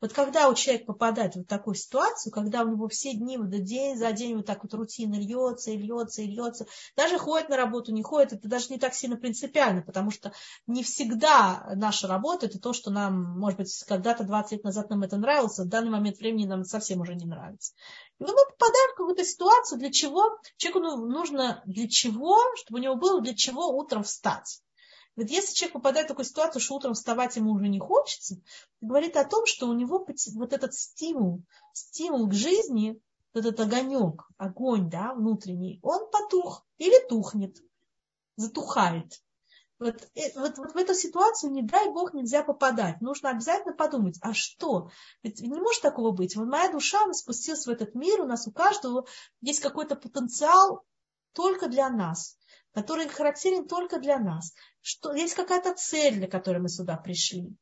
Вот 0.00 0.12
когда 0.12 0.48
у 0.48 0.54
человека 0.54 0.86
попадает 0.86 1.36
в 1.36 1.44
такую 1.44 1.74
ситуацию, 1.74 2.32
когда 2.32 2.62
у 2.62 2.68
него 2.68 2.88
все 2.88 3.12
дни, 3.14 3.36
вот 3.36 3.50
день 3.50 3.96
за 3.96 4.12
день 4.12 4.36
вот 4.36 4.46
так 4.46 4.62
вот 4.62 4.74
рутина 4.74 5.14
льется 5.14 5.70
и 5.70 5.76
льется 5.76 6.22
и 6.22 6.26
льется, 6.26 6.66
даже 6.96 7.18
ходит 7.18 7.48
на 7.48 7.56
работу, 7.56 7.92
не 7.92 8.02
ходит, 8.02 8.32
это 8.32 8.48
даже 8.48 8.68
не 8.70 8.78
так 8.78 8.94
сильно 8.94 9.16
принципиально, 9.16 9.82
потому 9.82 10.10
что 10.10 10.32
не 10.66 10.82
всегда 10.82 11.72
наша 11.74 12.08
работа 12.08 12.46
это 12.46 12.58
то, 12.58 12.72
что 12.72 12.90
нам, 12.90 13.38
может 13.38 13.58
быть, 13.58 13.84
когда-то 13.86 14.24
20 14.24 14.52
лет 14.52 14.64
назад 14.64 14.90
нам 14.90 15.02
это 15.02 15.16
нравилось, 15.16 15.58
а 15.58 15.64
в 15.64 15.68
данный 15.68 15.90
момент 15.90 16.18
времени 16.18 16.46
нам 16.46 16.64
совсем 16.64 17.00
уже 17.00 17.14
не 17.14 17.26
нравится. 17.26 17.74
И 18.18 18.22
мы 18.22 18.28
попадаем 18.28 18.92
в 18.92 18.96
какую-то 18.96 19.24
ситуацию, 19.24 19.78
для 19.78 19.90
чего 19.90 20.38
человеку 20.56 20.80
нужно, 21.06 21.62
для 21.66 21.88
чего, 21.88 22.38
чтобы 22.56 22.80
у 22.80 22.82
него 22.82 22.96
было 22.96 23.20
для 23.20 23.34
чего 23.34 23.68
утром 23.68 24.02
встать. 24.02 24.60
Вот 25.20 25.28
если 25.28 25.54
человек 25.54 25.74
попадает 25.74 26.06
в 26.06 26.08
такую 26.08 26.24
ситуацию, 26.24 26.62
что 26.62 26.76
утром 26.76 26.94
вставать 26.94 27.36
ему 27.36 27.52
уже 27.52 27.68
не 27.68 27.78
хочется, 27.78 28.40
говорит 28.80 29.18
о 29.18 29.26
том, 29.26 29.44
что 29.44 29.68
у 29.68 29.74
него 29.74 30.06
вот 30.32 30.52
этот 30.54 30.72
стимул, 30.72 31.42
стимул 31.74 32.26
к 32.26 32.32
жизни, 32.32 32.98
вот 33.34 33.44
этот 33.44 33.60
огонек, 33.60 34.26
огонь, 34.38 34.88
да, 34.88 35.12
внутренний, 35.12 35.78
он 35.82 36.10
потух 36.10 36.64
или 36.78 37.06
тухнет, 37.06 37.58
затухает. 38.36 39.20
Вот, 39.78 40.08
э, 40.14 40.32
вот, 40.36 40.56
вот 40.56 40.72
в 40.72 40.76
эту 40.78 40.94
ситуацию, 40.94 41.52
не 41.52 41.64
дай 41.64 41.90
Бог, 41.90 42.14
нельзя 42.14 42.42
попадать. 42.42 43.02
Нужно 43.02 43.28
обязательно 43.28 43.74
подумать, 43.74 44.18
а 44.22 44.32
что? 44.32 44.88
Ведь 45.22 45.42
не 45.42 45.60
может 45.60 45.82
такого 45.82 46.12
быть. 46.12 46.34
Вот 46.34 46.46
моя 46.46 46.72
душа, 46.72 47.12
спустилась 47.12 47.66
в 47.66 47.70
этот 47.70 47.94
мир, 47.94 48.22
у 48.22 48.26
нас 48.26 48.46
у 48.46 48.52
каждого 48.52 49.04
есть 49.42 49.60
какой-то 49.60 49.96
потенциал 49.96 50.82
только 51.34 51.68
для 51.68 51.90
нас 51.90 52.39
который 52.72 53.08
характерен 53.08 53.66
только 53.66 53.98
для 53.98 54.18
нас. 54.18 54.54
Что, 54.80 55.12
есть 55.12 55.34
какая-то 55.34 55.74
цель, 55.74 56.16
для 56.16 56.28
которой 56.28 56.58
мы 56.58 56.68
сюда 56.68 56.96
пришли. 56.96 57.56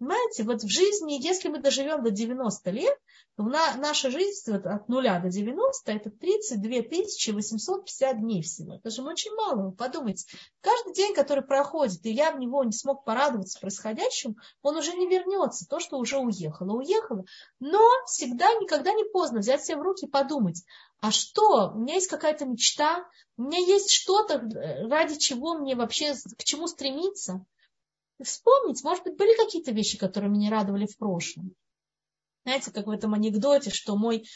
Понимаете, 0.00 0.44
вот 0.44 0.62
в 0.62 0.68
жизни, 0.68 1.20
если 1.20 1.50
мы 1.50 1.58
доживем 1.58 2.02
до 2.02 2.10
90 2.10 2.70
лет, 2.70 2.98
то 3.36 3.42
на, 3.42 3.76
наша 3.76 4.10
жизнь 4.10 4.50
вот 4.50 4.64
от 4.64 4.88
0 4.88 5.02
до 5.20 5.28
90 5.28 5.92
это 5.92 6.08
32 6.08 7.34
850 7.34 8.18
дней 8.18 8.42
всего. 8.42 8.76
Это 8.76 8.88
же 8.88 9.02
очень 9.02 9.34
мало, 9.34 9.66
вы 9.66 9.72
подумайте. 9.72 10.24
Каждый 10.62 10.94
день, 10.94 11.14
который 11.14 11.44
проходит, 11.44 12.06
и 12.06 12.12
я 12.12 12.32
в 12.32 12.38
него 12.38 12.64
не 12.64 12.72
смог 12.72 13.04
порадоваться 13.04 13.60
происходящему, 13.60 14.36
он 14.62 14.78
уже 14.78 14.94
не 14.94 15.06
вернется. 15.06 15.68
То, 15.68 15.80
что 15.80 15.98
уже 15.98 16.16
уехало, 16.16 16.78
уехало. 16.78 17.26
Но 17.58 17.86
всегда, 18.06 18.54
никогда 18.54 18.94
не 18.94 19.04
поздно 19.04 19.40
взять 19.40 19.62
себя 19.62 19.76
в 19.76 19.82
руки 19.82 20.06
и 20.06 20.10
подумать, 20.10 20.64
а 21.02 21.10
что, 21.10 21.72
у 21.74 21.78
меня 21.78 21.96
есть 21.96 22.08
какая-то 22.08 22.46
мечта, 22.46 23.06
у 23.36 23.42
меня 23.42 23.58
есть 23.58 23.90
что-то, 23.90 24.38
ради 24.88 25.18
чего 25.18 25.58
мне 25.58 25.74
вообще, 25.74 26.14
к 26.14 26.44
чему 26.44 26.68
стремиться. 26.68 27.44
Вспомнить, 28.22 28.82
может 28.84 29.04
быть, 29.04 29.16
были 29.16 29.36
какие-то 29.36 29.72
вещи, 29.72 29.96
которые 29.96 30.30
меня 30.30 30.50
радовали 30.50 30.86
в 30.86 30.96
прошлом. 30.98 31.54
Знаете, 32.44 32.70
как 32.70 32.86
в 32.86 32.90
этом 32.90 33.14
анекдоте, 33.14 33.70
что 33.70 33.96
мой, 33.96 34.26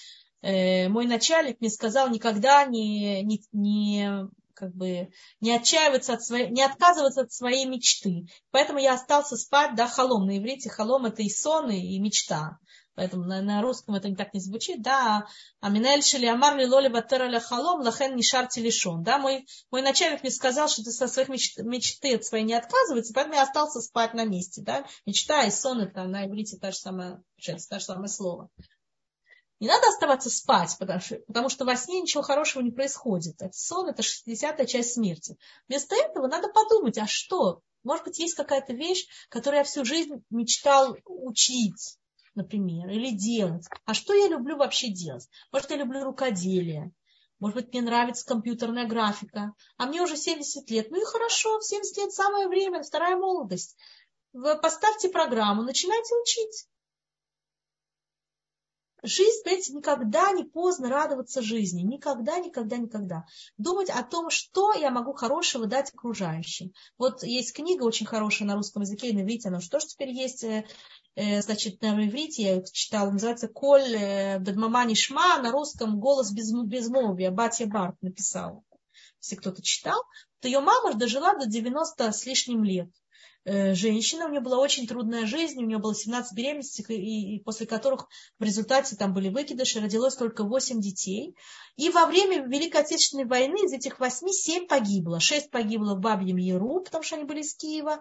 э, 0.42 0.88
мой 0.88 1.06
начальник 1.06 1.60
мне 1.60 1.70
сказал 1.70 2.08
никогда 2.10 2.64
не, 2.64 3.22
не, 3.22 3.42
не, 3.52 4.28
как 4.54 4.74
бы, 4.74 5.08
не 5.40 5.52
отчаиваться 5.52 6.14
от 6.14 6.22
своей, 6.22 6.50
не 6.50 6.62
отказываться 6.62 7.22
от 7.22 7.32
своей 7.32 7.66
мечты. 7.66 8.26
Поэтому 8.50 8.78
я 8.78 8.94
остался 8.94 9.36
спать, 9.36 9.74
да, 9.74 9.86
халом. 9.86 10.26
На 10.26 10.38
иврите 10.38 10.70
халом 10.70 11.06
это 11.06 11.22
и 11.22 11.28
сон, 11.28 11.70
и 11.70 11.98
мечта. 11.98 12.58
Поэтому 12.94 13.24
на, 13.24 13.42
на 13.42 13.60
русском 13.60 13.94
это 13.94 14.14
так 14.14 14.34
не 14.34 14.40
звучит. 14.40 14.82
Да, 14.82 15.26
Аминель 15.60 16.02
Шили 16.02 16.26
Амар 16.26 16.56
ли 16.56 16.66
Лоли 16.66 16.88
Батера 16.88 17.40
Халом, 17.40 17.80
Лахен 17.80 18.14
Нишарти 18.14 18.60
Лишон. 18.60 19.02
Да, 19.02 19.18
мой, 19.18 19.46
мой 19.70 19.82
начальник 19.82 20.22
мне 20.22 20.30
сказал, 20.30 20.68
что 20.68 20.82
ты 20.82 20.90
со 20.90 21.08
своих 21.08 21.28
мечт, 21.28 21.58
мечты 21.58 22.14
от 22.14 22.24
своей 22.24 22.44
не 22.44 22.54
отказывается, 22.54 23.12
поэтому 23.12 23.34
я 23.34 23.42
остался 23.42 23.80
спать 23.80 24.14
на 24.14 24.24
месте. 24.24 24.62
Да? 24.62 24.86
Мечта 25.06 25.44
и 25.44 25.50
сон 25.50 25.80
это 25.80 26.04
на 26.04 26.26
иврите 26.26 26.56
та 26.56 26.70
же 26.70 26.76
самая, 26.76 27.22
та 27.44 27.78
же 27.78 27.84
самое 27.84 28.08
слово. 28.08 28.48
Не 29.60 29.68
надо 29.68 29.88
оставаться 29.88 30.30
спать, 30.30 30.76
потому 30.78 31.00
что, 31.00 31.16
потому 31.26 31.48
что 31.48 31.64
во 31.64 31.76
сне 31.76 32.00
ничего 32.00 32.22
хорошего 32.22 32.62
не 32.62 32.70
происходит. 32.70 33.40
Сон– 33.52 33.88
это 33.88 34.02
60-я 34.02 34.66
часть 34.66 34.94
смерти. 34.94 35.36
Вместо 35.68 35.96
этого 35.96 36.26
надо 36.26 36.48
подумать, 36.48 36.98
а 36.98 37.06
что? 37.06 37.60
Может 37.82 38.04
быть, 38.04 38.18
есть 38.18 38.34
какая-то 38.34 38.72
вещь, 38.72 39.06
которую 39.28 39.58
я 39.58 39.64
всю 39.64 39.84
жизнь 39.84 40.24
мечтал 40.30 40.96
учить 41.04 41.98
например, 42.34 42.88
или 42.88 43.10
делать. 43.10 43.66
А 43.84 43.94
что 43.94 44.14
я 44.14 44.28
люблю 44.28 44.56
вообще 44.56 44.88
делать? 44.88 45.28
Может, 45.52 45.70
я 45.70 45.76
люблю 45.76 46.04
рукоделие, 46.04 46.92
может 47.40 47.56
быть, 47.56 47.72
мне 47.72 47.82
нравится 47.82 48.24
компьютерная 48.24 48.86
графика, 48.86 49.54
а 49.76 49.86
мне 49.86 50.00
уже 50.00 50.16
70 50.16 50.70
лет. 50.70 50.90
Ну 50.90 51.00
и 51.00 51.04
хорошо, 51.04 51.58
в 51.58 51.64
70 51.64 51.96
лет 51.98 52.12
самое 52.12 52.48
время, 52.48 52.82
вторая 52.82 53.16
молодость. 53.16 53.76
Вы 54.32 54.58
поставьте 54.58 55.08
программу, 55.08 55.62
начинайте 55.62 56.14
учить. 56.22 56.66
Жизнь, 59.06 59.42
понимаете, 59.44 59.74
никогда 59.74 60.32
не 60.32 60.44
поздно 60.44 60.88
радоваться 60.88 61.42
жизни. 61.42 61.82
Никогда, 61.82 62.38
никогда, 62.38 62.78
никогда. 62.78 63.26
Думать 63.58 63.90
о 63.90 64.02
том, 64.02 64.30
что 64.30 64.72
я 64.72 64.90
могу 64.90 65.12
хорошего 65.12 65.66
дать 65.66 65.92
окружающим. 65.92 66.72
Вот 66.96 67.22
есть 67.22 67.52
книга 67.52 67.82
очень 67.82 68.06
хорошая 68.06 68.48
на 68.48 68.54
русском 68.54 68.80
языке, 68.80 69.12
на 69.12 69.20
иврите 69.20 69.48
она 69.48 69.60
что 69.60 69.78
ж 69.78 69.84
теперь 69.84 70.08
есть, 70.08 70.42
э, 70.44 70.64
э, 71.16 71.42
значит, 71.42 71.82
на 71.82 72.06
иврите 72.06 72.42
я 72.44 72.54
ее 72.54 72.64
читала, 72.72 73.10
называется 73.10 73.48
«Коль 73.48 73.94
э, 73.94 74.38
Бедмамани 74.38 74.94
Шма», 74.94 75.38
на 75.38 75.52
русском 75.52 76.00
«Голос 76.00 76.32
без, 76.32 76.50
безмолвия», 76.52 77.30
Батя 77.30 77.66
Барт 77.66 78.00
написала. 78.00 78.62
Если 79.20 79.36
кто-то 79.36 79.60
читал, 79.62 80.02
то 80.40 80.48
ее 80.48 80.60
мама 80.60 80.94
дожила 80.94 81.34
до 81.38 81.46
90 81.46 82.10
с 82.10 82.24
лишним 82.24 82.64
лет. 82.64 82.88
Э, 83.44 83.74
женщина, 83.74 84.26
у 84.26 84.30
нее 84.30 84.40
была 84.40 84.58
очень 84.58 84.86
трудная 84.86 85.26
жизнь, 85.26 85.62
у 85.62 85.66
нее 85.66 85.78
было 85.78 85.94
17 85.94 86.32
беременностей, 86.34 86.84
и, 86.88 87.36
и 87.36 87.40
после 87.40 87.66
которых 87.66 88.08
в 88.38 88.42
результате 88.42 88.96
там 88.96 89.12
были 89.12 89.28
выкидыши, 89.28 89.80
родилось 89.80 90.16
только 90.16 90.44
8 90.44 90.80
детей. 90.80 91.36
И 91.76 91.90
во 91.90 92.06
время 92.06 92.46
Великой 92.46 92.82
Отечественной 92.82 93.26
войны 93.26 93.66
из 93.66 93.72
этих 93.72 94.00
8 94.00 94.28
7 94.28 94.66
погибло. 94.66 95.20
6 95.20 95.50
погибло 95.50 95.94
в 95.94 96.00
Бабьем 96.00 96.38
Яру, 96.38 96.80
потому 96.80 97.04
что 97.04 97.16
они 97.16 97.24
были 97.24 97.40
из 97.40 97.54
Киева. 97.54 98.00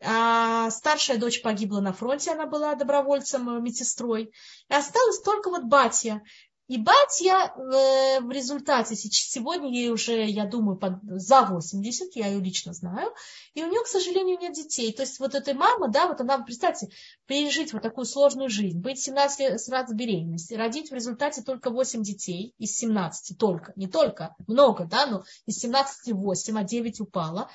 А 0.00 0.70
старшая 0.70 1.16
дочь 1.16 1.40
погибла 1.40 1.80
на 1.80 1.94
фронте, 1.94 2.32
она 2.32 2.46
была 2.46 2.74
добровольцем, 2.74 3.62
медсестрой. 3.64 4.32
И 4.68 4.74
осталась 4.74 5.20
только 5.20 5.48
вот 5.48 5.64
батя. 5.64 6.20
И 6.66 6.78
батя 6.78 7.52
э, 7.56 8.20
в 8.20 8.30
результате, 8.30 8.96
сегодня 8.96 9.70
ей 9.70 9.90
уже, 9.90 10.24
я 10.24 10.46
думаю, 10.46 10.78
под, 10.78 10.94
за 11.02 11.42
80, 11.42 12.16
я 12.16 12.28
ее 12.28 12.40
лично 12.40 12.72
знаю, 12.72 13.12
и 13.52 13.62
у 13.62 13.68
нее, 13.68 13.82
к 13.82 13.86
сожалению, 13.86 14.38
нет 14.38 14.54
детей. 14.54 14.90
То 14.94 15.02
есть 15.02 15.20
вот 15.20 15.34
эта 15.34 15.52
мама, 15.52 15.88
да, 15.88 16.06
вот 16.06 16.22
она, 16.22 16.38
представьте, 16.38 16.88
пережить 17.26 17.74
вот 17.74 17.82
такую 17.82 18.06
сложную 18.06 18.48
жизнь, 18.48 18.80
быть 18.80 18.98
17 18.98 19.68
раз 19.68 19.92
беременности, 19.92 20.54
родить 20.54 20.90
в 20.90 20.94
результате 20.94 21.42
только 21.42 21.68
8 21.68 22.02
детей 22.02 22.54
из 22.56 22.74
17, 22.78 23.36
только, 23.36 23.74
не 23.76 23.86
только, 23.86 24.34
много, 24.46 24.86
да, 24.86 25.04
но 25.04 25.24
из 25.44 25.58
17 25.58 26.14
8, 26.14 26.58
а 26.58 26.64
9 26.64 27.00
упало, 27.00 27.50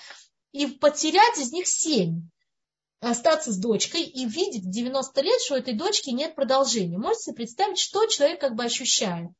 и 0.51 0.67
потерять 0.67 1.39
из 1.39 1.51
них 1.51 1.65
7 1.65 2.29
остаться 3.01 3.51
с 3.51 3.57
дочкой 3.57 4.03
и 4.03 4.25
видеть 4.25 4.65
в 4.65 4.69
90 4.69 5.21
лет, 5.21 5.41
что 5.41 5.55
у 5.55 5.57
этой 5.57 5.73
дочки 5.73 6.09
нет 6.09 6.35
продолжения. 6.35 6.97
Можете 6.97 7.33
представить, 7.33 7.79
что 7.79 8.05
человек 8.05 8.41
как 8.41 8.55
бы 8.55 8.63
ощущает. 8.63 9.31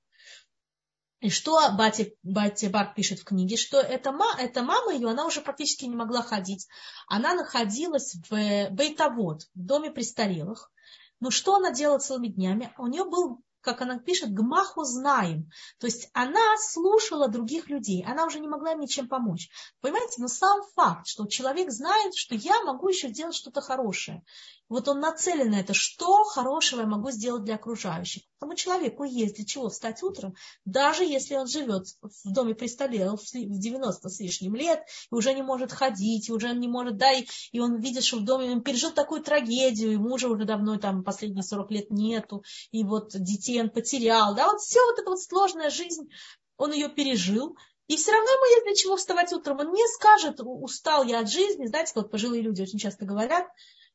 И 1.20 1.30
что 1.30 1.60
батя, 1.78 2.06
батя 2.24 2.70
Барт 2.70 2.96
пишет 2.96 3.20
в 3.20 3.26
книге, 3.26 3.58
что 3.58 3.80
эта, 3.80 4.14
ма, 4.14 4.38
эта 4.40 4.62
мама 4.62 4.94
ее, 4.94 5.10
она 5.10 5.26
уже 5.26 5.42
практически 5.42 5.84
не 5.84 5.96
могла 5.96 6.22
ходить. 6.22 6.68
Она 7.08 7.34
находилась 7.34 8.16
в 8.30 8.70
Бейтовод, 8.70 9.42
в 9.54 9.66
доме 9.66 9.92
престарелых. 9.92 10.72
Но 11.20 11.30
что 11.30 11.56
она 11.56 11.72
делала 11.72 12.00
целыми 12.00 12.30
днями? 12.30 12.74
У 12.78 12.88
нее 12.88 13.04
был 13.04 13.42
как 13.62 13.82
она 13.82 14.00
пишет, 14.00 14.34
гмаху 14.34 14.84
знаем. 14.84 15.50
То 15.80 15.88
есть 15.88 16.10
она 16.14 16.58
слушала 16.58 17.28
других 17.28 17.70
людей, 17.70 18.04
она 18.06 18.26
уже 18.26 18.40
не 18.40 18.48
могла 18.48 18.74
ничем 18.74 19.08
помочь. 19.08 19.50
Понимаете, 19.82 20.22
но 20.22 20.28
сам 20.28 20.62
факт, 20.76 21.08
что 21.08 21.26
человек 21.26 21.72
знает, 21.72 22.16
что 22.16 22.36
я 22.36 22.64
могу 22.64 22.90
еще 22.90 23.10
сделать 23.10 23.36
что-то 23.36 23.62
хорошее. 23.62 24.24
Вот 24.70 24.88
он 24.88 25.00
нацелен 25.00 25.50
на 25.50 25.60
это, 25.60 25.74
что 25.74 26.24
хорошего 26.24 26.82
я 26.82 26.86
могу 26.86 27.10
сделать 27.10 27.44
для 27.44 27.56
окружающих. 27.56 28.24
Тому 28.40 28.54
человеку 28.56 29.04
есть 29.04 29.36
для 29.36 29.46
чего 29.46 29.70
встать 29.70 30.04
утром, 30.04 30.36
даже 30.64 31.04
если 31.04 31.36
он 31.36 31.48
живет 31.48 31.88
в 32.02 32.32
доме 32.32 32.54
престарелых 32.54 33.20
в 33.20 33.60
90 33.60 34.10
с 34.10 34.20
лишним 34.20 34.56
лет, 34.56 34.84
и 35.12 35.16
уже 35.16 35.34
не 35.34 35.42
может 35.42 35.72
ходить, 35.72 36.30
и 36.30 36.32
уже 36.32 36.54
не 36.54 36.68
может, 36.68 36.98
да, 36.98 37.12
и, 37.12 37.26
и 37.52 37.60
он 37.60 37.80
видит, 37.80 38.04
что 38.04 38.18
в 38.18 38.24
доме 38.24 38.52
он 38.52 38.62
пережил 38.62 38.92
такую 38.92 39.24
трагедию, 39.24 39.92
и 39.92 39.98
мужа 39.98 40.30
уже 40.30 40.46
давно 40.46 40.78
там 40.78 41.04
последние 41.04 41.44
40 41.44 41.72
лет 41.72 41.92
нету, 41.92 42.44
и 42.72 42.84
вот 42.84 43.10
детей 43.14 43.49
он 43.58 43.70
потерял, 43.70 44.36
да, 44.36 44.48
вот 44.48 44.62
все 44.62 44.80
вот 44.86 45.00
эта 45.00 45.10
вот 45.10 45.22
сложная 45.22 45.70
жизнь, 45.70 46.10
он 46.58 46.72
ее 46.72 46.90
пережил, 46.90 47.58
и 47.88 47.96
все 47.96 48.12
равно 48.12 48.30
ему 48.30 48.46
есть 48.46 48.64
для 48.66 48.76
чего 48.76 48.98
вставать 48.98 49.34
утром. 49.34 49.60
Он 49.60 49.72
не 49.74 49.88
скажет, 49.88 50.40
устал 50.40 51.04
я 51.04 51.20
от 51.20 51.30
жизни. 51.30 51.66
Знаете, 51.66 51.94
вот 51.96 52.12
пожилые 52.12 52.44
люди 52.44 52.62
очень 52.62 52.78
часто 52.78 53.06
говорят, 53.06 53.48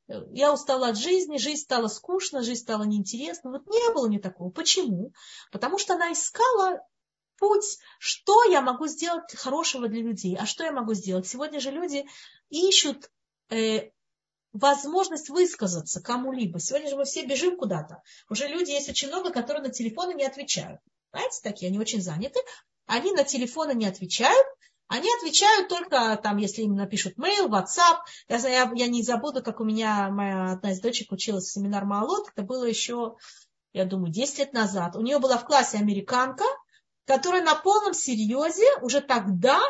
я 0.08 0.52
устала 0.52 0.88
от 0.88 0.98
жизни, 0.98 1.38
жизнь 1.38 1.62
стала 1.62 1.86
скучна, 1.86 2.42
жизнь 2.42 2.60
стала 2.60 2.82
неинтересна. 2.82 3.50
Вот 3.50 3.66
не 3.66 3.94
было 3.94 4.08
ни 4.08 4.18
такого. 4.18 4.50
Почему? 4.50 5.12
Потому 5.52 5.78
что 5.78 5.94
она 5.94 6.12
искала 6.12 6.80
путь, 7.38 7.78
что 7.98 8.44
я 8.44 8.60
могу 8.60 8.86
сделать 8.86 9.34
хорошего 9.34 9.88
для 9.88 10.02
людей, 10.02 10.36
а 10.36 10.44
что 10.44 10.64
я 10.64 10.72
могу 10.72 10.94
сделать. 10.94 11.26
Сегодня 11.26 11.60
же 11.60 11.70
люди 11.70 12.04
ищут 12.50 13.10
э, 13.50 13.90
возможность 14.54 15.28
высказаться 15.28 16.00
кому-либо. 16.00 16.58
Сегодня 16.60 16.88
же 16.88 16.96
мы 16.96 17.04
все 17.04 17.26
бежим 17.26 17.56
куда-то. 17.58 18.02
Уже 18.30 18.48
люди 18.48 18.70
есть 18.70 18.88
очень 18.88 19.08
много, 19.08 19.30
которые 19.30 19.62
на 19.62 19.70
телефоны 19.70 20.14
не 20.14 20.24
отвечают. 20.24 20.80
Знаете, 21.12 21.40
такие, 21.42 21.68
они 21.68 21.78
очень 21.78 22.00
заняты. 22.00 22.40
Они 22.86 23.12
на 23.12 23.24
телефоны 23.24 23.72
не 23.74 23.86
отвечают, 23.86 24.46
они 24.88 25.08
отвечают 25.18 25.68
только 25.68 26.16
там, 26.22 26.36
если 26.36 26.62
им 26.62 26.74
напишут 26.74 27.18
mail, 27.18 27.48
WhatsApp. 27.48 28.00
Я, 28.28 28.36
я, 28.36 28.70
я 28.74 28.86
не 28.86 29.02
забуду, 29.02 29.42
как 29.42 29.60
у 29.60 29.64
меня 29.64 30.10
моя 30.10 30.52
одна 30.52 30.72
из 30.72 30.80
дочек 30.80 31.10
училась 31.10 31.44
в 31.44 31.52
семинар 31.52 31.86
Маалот. 31.86 32.28
Это 32.28 32.42
было 32.42 32.64
еще, 32.64 33.16
я 33.72 33.86
думаю, 33.86 34.12
10 34.12 34.38
лет 34.38 34.52
назад. 34.52 34.96
У 34.96 35.00
нее 35.00 35.18
была 35.18 35.38
в 35.38 35.46
классе 35.46 35.78
американка, 35.78 36.44
которая 37.06 37.42
на 37.42 37.54
полном 37.54 37.94
серьезе 37.94 38.66
уже 38.82 39.00
тогда 39.00 39.60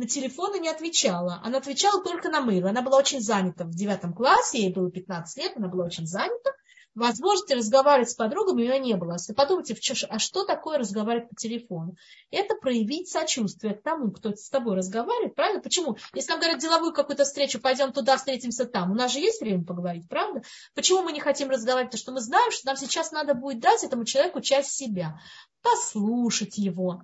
на 0.00 0.06
телефоны 0.06 0.58
не 0.58 0.70
отвечала. 0.70 1.40
Она 1.44 1.58
отвечала 1.58 2.02
только 2.02 2.30
на 2.30 2.40
mail. 2.40 2.66
Она 2.66 2.80
была 2.80 2.96
очень 2.96 3.20
занята 3.20 3.64
в 3.64 3.74
девятом 3.74 4.14
классе, 4.14 4.62
ей 4.62 4.72
было 4.72 4.90
15 4.90 5.36
лет, 5.36 5.52
она 5.56 5.68
была 5.68 5.84
очень 5.84 6.06
занята 6.06 6.50
возможности 6.94 7.52
разговаривать 7.52 8.10
с 8.10 8.14
подругами 8.14 8.62
у 8.62 8.64
нее 8.64 8.78
не 8.80 8.94
было. 8.94 9.12
Если 9.12 9.32
подумайте, 9.32 9.76
а 10.08 10.18
что 10.18 10.44
такое 10.44 10.78
разговаривать 10.78 11.28
по 11.28 11.36
телефону? 11.36 11.94
Это 12.30 12.56
проявить 12.56 13.08
сочувствие 13.08 13.74
к 13.74 13.82
тому, 13.82 14.10
кто 14.10 14.34
с 14.34 14.48
тобой 14.48 14.76
разговаривает, 14.76 15.36
правильно? 15.36 15.62
Почему? 15.62 15.96
Если 16.14 16.30
нам 16.30 16.40
говорят 16.40 16.60
деловую 16.60 16.92
какую-то 16.92 17.24
встречу, 17.24 17.60
пойдем 17.60 17.92
туда, 17.92 18.16
встретимся 18.16 18.64
там, 18.64 18.90
у 18.90 18.94
нас 18.94 19.12
же 19.12 19.20
есть 19.20 19.40
время 19.40 19.64
поговорить, 19.64 20.08
правда? 20.08 20.42
Почему 20.74 21.02
мы 21.02 21.12
не 21.12 21.20
хотим 21.20 21.48
разговаривать? 21.48 21.92
Потому 21.92 22.02
что 22.02 22.12
мы 22.12 22.20
знаем, 22.20 22.50
что 22.50 22.66
нам 22.66 22.76
сейчас 22.76 23.12
надо 23.12 23.34
будет 23.34 23.60
дать 23.60 23.84
этому 23.84 24.04
человеку 24.04 24.40
часть 24.40 24.72
себя, 24.72 25.20
послушать 25.62 26.58
его, 26.58 27.02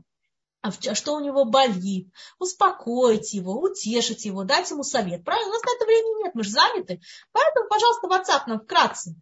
а, 0.69 0.95
что 0.95 1.15
у 1.15 1.21
него 1.21 1.45
болит, 1.45 2.09
успокоить 2.39 3.33
его, 3.35 3.61
утешить 3.61 4.25
его, 4.25 4.45
дать 4.45 4.71
ему 4.71 4.83
совет. 4.83 5.25
Правильно? 5.25 5.49
У 5.49 5.53
нас 5.53 5.63
на 5.63 5.77
это 5.77 5.85
времени 5.85 6.25
нет, 6.25 6.35
мы 6.35 6.45
же 6.45 6.51
заняты. 6.51 7.01
Поэтому, 7.33 7.69
пожалуйста, 7.69 8.09
WhatsApp 8.09 8.43
нам 8.47 8.61
вкратце 8.61 9.17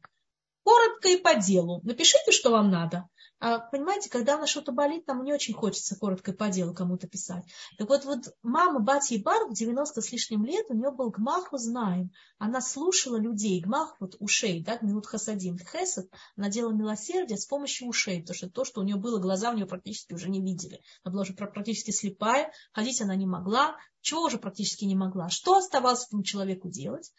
коротко 0.65 1.09
и 1.09 1.17
по 1.17 1.35
делу. 1.35 1.81
Напишите, 1.85 2.33
что 2.33 2.51
вам 2.51 2.71
надо. 2.71 3.09
А, 3.47 3.59
понимаете, 3.59 4.09
когда 4.09 4.37
у 4.37 4.41
нас 4.41 4.49
что-то 4.49 4.73
болит, 4.73 5.07
нам 5.07 5.23
не 5.23 5.35
очень 5.35 5.53
хочется 5.53 5.97
коротко 5.97 6.33
по 6.33 6.49
делу 6.49 6.73
кому-то 6.73 7.07
писать. 7.07 7.45
Так 7.77 7.91
вот, 7.91 8.07
вот 8.07 8.35
мама 8.43 8.81
Бати 8.81 9.19
Бар 9.19 9.49
в 9.51 9.53
90 9.53 10.01
с 10.01 10.13
лишним 10.13 10.47
лет, 10.47 10.65
у 10.71 10.75
нее 10.75 10.91
был 10.91 11.11
гмах 11.11 11.49
знаем. 11.53 12.11
Она 12.39 12.63
слушала 12.63 13.19
людей, 13.19 13.61
гмах 13.61 13.97
вот 14.01 14.17
ушей, 14.19 14.65
да, 14.65 14.79
минут 14.81 15.07
хасадим. 15.07 15.59
Хесед, 15.59 16.11
она 16.39 16.49
делала 16.49 16.73
милосердие 16.73 17.37
с 17.37 17.45
помощью 17.45 17.87
ушей, 17.87 18.23
потому 18.23 18.35
что 18.35 18.49
то, 18.49 18.65
что 18.65 18.81
у 18.81 18.85
нее 18.85 18.97
было, 18.97 19.19
глаза 19.19 19.51
у 19.51 19.55
нее 19.55 19.67
практически 19.67 20.15
уже 20.15 20.31
не 20.31 20.41
видели. 20.41 20.81
Она 21.03 21.13
была 21.13 21.23
уже 21.25 21.35
практически 21.35 21.91
слепая, 21.91 22.51
ходить 22.73 23.03
она 23.03 23.15
не 23.15 23.27
могла, 23.27 23.77
чего 24.01 24.23
уже 24.23 24.39
практически 24.39 24.87
не 24.87 24.97
могла. 24.97 25.29
Что 25.29 25.59
оставалось 25.59 26.07
этому 26.07 26.23
человеку 26.23 26.71
делать? 26.71 27.13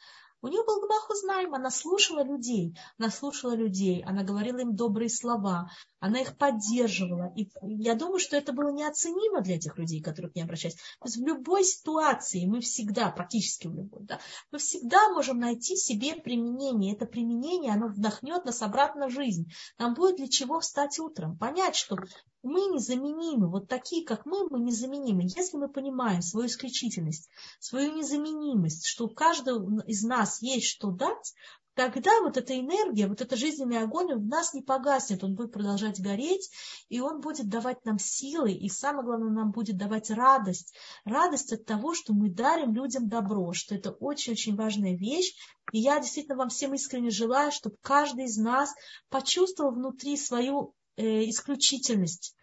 У 0.46 0.48
нее 0.48 0.64
был 0.64 0.80
гмаху 0.80 1.16
знаем, 1.16 1.56
она 1.56 1.72
слушала 1.72 2.24
людей, 2.24 2.78
она 3.00 3.10
слушала 3.10 3.56
людей, 3.56 4.04
она 4.04 4.22
говорила 4.22 4.60
им 4.60 4.76
добрые 4.76 5.10
слова, 5.10 5.72
она 6.00 6.20
их 6.20 6.38
поддерживала. 6.38 7.34
И 7.36 7.50
я 7.64 7.96
думаю, 7.96 8.20
что 8.20 8.38
это 8.38 8.54
было 8.54 8.70
неоценимо 8.70 9.42
для 9.42 9.56
этих 9.56 9.76
людей, 9.80 10.04
которые 10.04 10.32
к 10.32 10.36
ней 10.36 10.44
обращались. 10.44 10.76
То 10.76 11.06
есть 11.06 11.18
в 11.18 11.26
любой 11.26 11.64
ситуации 11.64 12.46
мы 12.46 12.62
всегда, 12.62 13.10
практически 13.10 13.66
в 13.66 13.74
любой, 13.74 14.04
да, 14.04 14.20
мы 14.52 14.60
всегда 14.60 15.10
можем 15.14 15.40
найти 15.40 15.78
себе 15.78 16.14
применение. 16.14 16.94
Это 16.94 17.08
применение, 17.08 17.74
оно 17.74 17.88
вдохнет 17.88 18.46
нас 18.46 18.62
обратно 18.62 19.08
в 19.08 19.14
жизнь. 19.14 19.52
Нам 19.80 19.96
будет 19.96 20.18
для 20.18 20.28
чего 20.28 20.60
встать 20.60 21.00
утром, 21.00 21.40
понять, 21.40 21.76
что 21.76 21.98
мы 22.46 22.68
незаменимы, 22.68 23.50
вот 23.50 23.68
такие, 23.68 24.06
как 24.06 24.26
мы, 24.26 24.48
мы 24.50 24.60
незаменимы. 24.60 25.24
Если 25.24 25.58
мы 25.58 25.68
понимаем 25.68 26.22
свою 26.22 26.48
исключительность, 26.48 27.30
свою 27.60 27.94
незаменимость, 27.96 28.86
что 28.86 29.06
у 29.06 29.10
каждого 29.10 29.82
из 29.82 30.04
нас 30.04 30.42
есть 30.42 30.68
что 30.68 30.92
дать, 30.92 31.34
тогда 31.74 32.12
вот 32.22 32.38
эта 32.38 32.58
энергия, 32.58 33.08
вот 33.08 33.22
эта 33.22 33.36
жизненный 33.36 33.82
огонь 33.82 34.14
в 34.14 34.26
нас 34.26 34.54
не 34.54 34.62
погаснет, 34.62 35.24
он 35.24 35.36
будет 35.36 35.52
продолжать 35.52 36.00
гореть, 36.00 36.50
и 36.88 37.00
он 37.00 37.20
будет 37.20 37.50
давать 37.50 37.84
нам 37.84 38.00
силы, 38.00 38.54
и 38.54 38.70
самое 38.70 39.06
главное, 39.06 39.32
нам 39.32 39.52
будет 39.52 39.78
давать 39.78 40.10
радость. 40.10 40.74
Радость 41.04 41.52
от 41.52 41.66
того, 41.66 41.94
что 41.94 42.14
мы 42.14 42.30
дарим 42.30 42.74
людям 42.74 43.10
добро, 43.10 43.54
что 43.54 43.76
это 43.76 43.92
очень-очень 43.92 44.56
важная 44.56 44.96
вещь. 44.96 45.36
И 45.72 45.80
я 45.80 46.00
действительно 46.00 46.38
вам 46.38 46.50
всем 46.50 46.74
искренне 46.74 47.10
желаю, 47.10 47.52
чтобы 47.52 47.76
каждый 47.82 48.26
из 48.26 48.38
нас 48.38 48.74
почувствовал 49.10 49.72
внутри 49.72 50.16
свою 50.16 50.76
исключительность, 50.98 52.36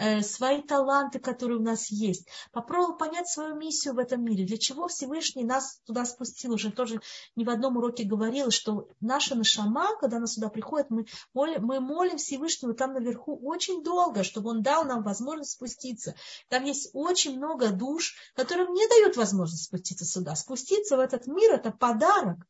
Э, 0.00 0.22
свои 0.22 0.62
таланты, 0.62 1.18
которые 1.18 1.58
у 1.58 1.62
нас 1.62 1.90
есть. 1.90 2.28
Попробовал 2.52 2.96
понять 2.96 3.28
свою 3.28 3.56
миссию 3.56 3.94
в 3.94 3.98
этом 3.98 4.22
мире. 4.22 4.44
Для 4.44 4.56
чего 4.56 4.86
Всевышний 4.86 5.42
нас 5.42 5.80
туда 5.86 6.04
спустил. 6.04 6.52
Уже 6.52 6.70
тоже 6.70 7.00
не 7.34 7.44
в 7.44 7.50
одном 7.50 7.78
уроке 7.78 8.04
говорила, 8.04 8.52
что 8.52 8.88
наша 9.00 9.34
нашама, 9.34 9.96
когда 9.98 10.18
она 10.18 10.28
сюда 10.28 10.50
приходит, 10.50 10.90
мы 10.90 11.06
молим, 11.34 11.64
мы 11.64 11.80
молим 11.80 12.16
Всевышнего 12.16 12.74
там 12.74 12.92
наверху 12.92 13.36
очень 13.42 13.82
долго, 13.82 14.22
чтобы 14.22 14.50
он 14.50 14.62
дал 14.62 14.84
нам 14.84 15.02
возможность 15.02 15.52
спуститься. 15.52 16.14
Там 16.48 16.62
есть 16.62 16.90
очень 16.92 17.36
много 17.36 17.70
душ, 17.70 18.14
которым 18.36 18.72
не 18.74 18.86
дают 18.86 19.16
возможность 19.16 19.64
спуститься 19.64 20.04
сюда. 20.04 20.36
Спуститься 20.36 20.96
в 20.96 21.00
этот 21.00 21.26
мир– 21.26 21.52
это 21.54 21.72
подарок. 21.72 22.46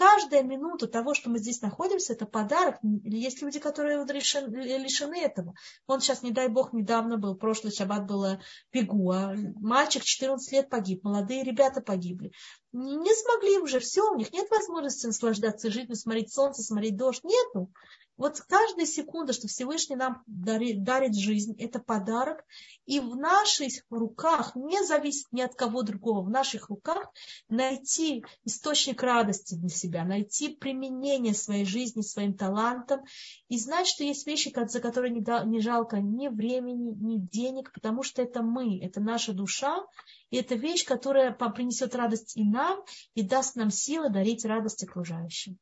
Каждая 0.00 0.42
минута 0.42 0.86
того, 0.86 1.12
что 1.12 1.28
мы 1.28 1.40
здесь 1.40 1.60
находимся, 1.60 2.14
это 2.14 2.24
подарок. 2.24 2.78
Есть 3.04 3.42
люди, 3.42 3.58
которые 3.58 4.02
лишены 4.06 5.20
этого. 5.20 5.52
Он 5.86 6.00
сейчас, 6.00 6.22
не 6.22 6.30
дай 6.30 6.48
бог, 6.48 6.72
недавно 6.72 7.18
был, 7.18 7.34
прошлый 7.34 7.70
шаббат 7.70 8.06
было 8.06 8.40
пигуа. 8.70 9.34
Мальчик 9.56 10.02
14 10.02 10.52
лет 10.52 10.70
погиб, 10.70 11.04
молодые 11.04 11.44
ребята 11.44 11.82
погибли. 11.82 12.32
Не 12.72 13.14
смогли 13.14 13.58
уже, 13.58 13.78
все, 13.78 14.10
у 14.10 14.16
них 14.16 14.32
нет 14.32 14.50
возможности 14.50 15.04
наслаждаться 15.04 15.70
жизнью, 15.70 15.96
смотреть 15.96 16.32
солнце, 16.32 16.62
смотреть 16.62 16.96
дождь. 16.96 17.22
Нету. 17.22 17.70
Вот 18.20 18.38
каждая 18.42 18.84
секунда, 18.84 19.32
что 19.32 19.48
Всевышний 19.48 19.96
нам 19.96 20.22
дарит, 20.26 20.82
дарит 20.84 21.16
жизнь, 21.16 21.54
это 21.58 21.78
подарок. 21.78 22.44
И 22.84 23.00
в 23.00 23.16
наших 23.16 23.82
руках, 23.88 24.54
не 24.54 24.84
зависит 24.84 25.24
ни 25.32 25.40
от 25.40 25.54
кого 25.54 25.80
другого, 25.80 26.20
в 26.20 26.28
наших 26.28 26.68
руках 26.68 27.10
найти 27.48 28.22
источник 28.44 29.02
радости 29.02 29.54
для 29.54 29.70
себя, 29.70 30.04
найти 30.04 30.50
применение 30.54 31.32
своей 31.32 31.64
жизни, 31.64 32.02
своим 32.02 32.34
талантам 32.34 33.00
и 33.48 33.56
знать, 33.56 33.86
что 33.86 34.04
есть 34.04 34.26
вещи, 34.26 34.52
за 34.68 34.80
которые 34.80 35.14
не, 35.14 35.24
не 35.48 35.60
жалко 35.60 35.98
ни 35.98 36.28
времени, 36.28 36.90
ни 36.90 37.16
денег, 37.16 37.72
потому 37.72 38.02
что 38.02 38.20
это 38.20 38.42
мы, 38.42 38.84
это 38.84 39.00
наша 39.00 39.32
душа, 39.32 39.82
и 40.28 40.36
это 40.36 40.56
вещь, 40.56 40.84
которая 40.84 41.32
принесет 41.32 41.94
радость 41.94 42.36
и 42.36 42.44
нам, 42.44 42.84
и 43.14 43.22
даст 43.22 43.56
нам 43.56 43.70
силы 43.70 44.10
дарить 44.10 44.44
радость 44.44 44.84
окружающим. 44.84 45.58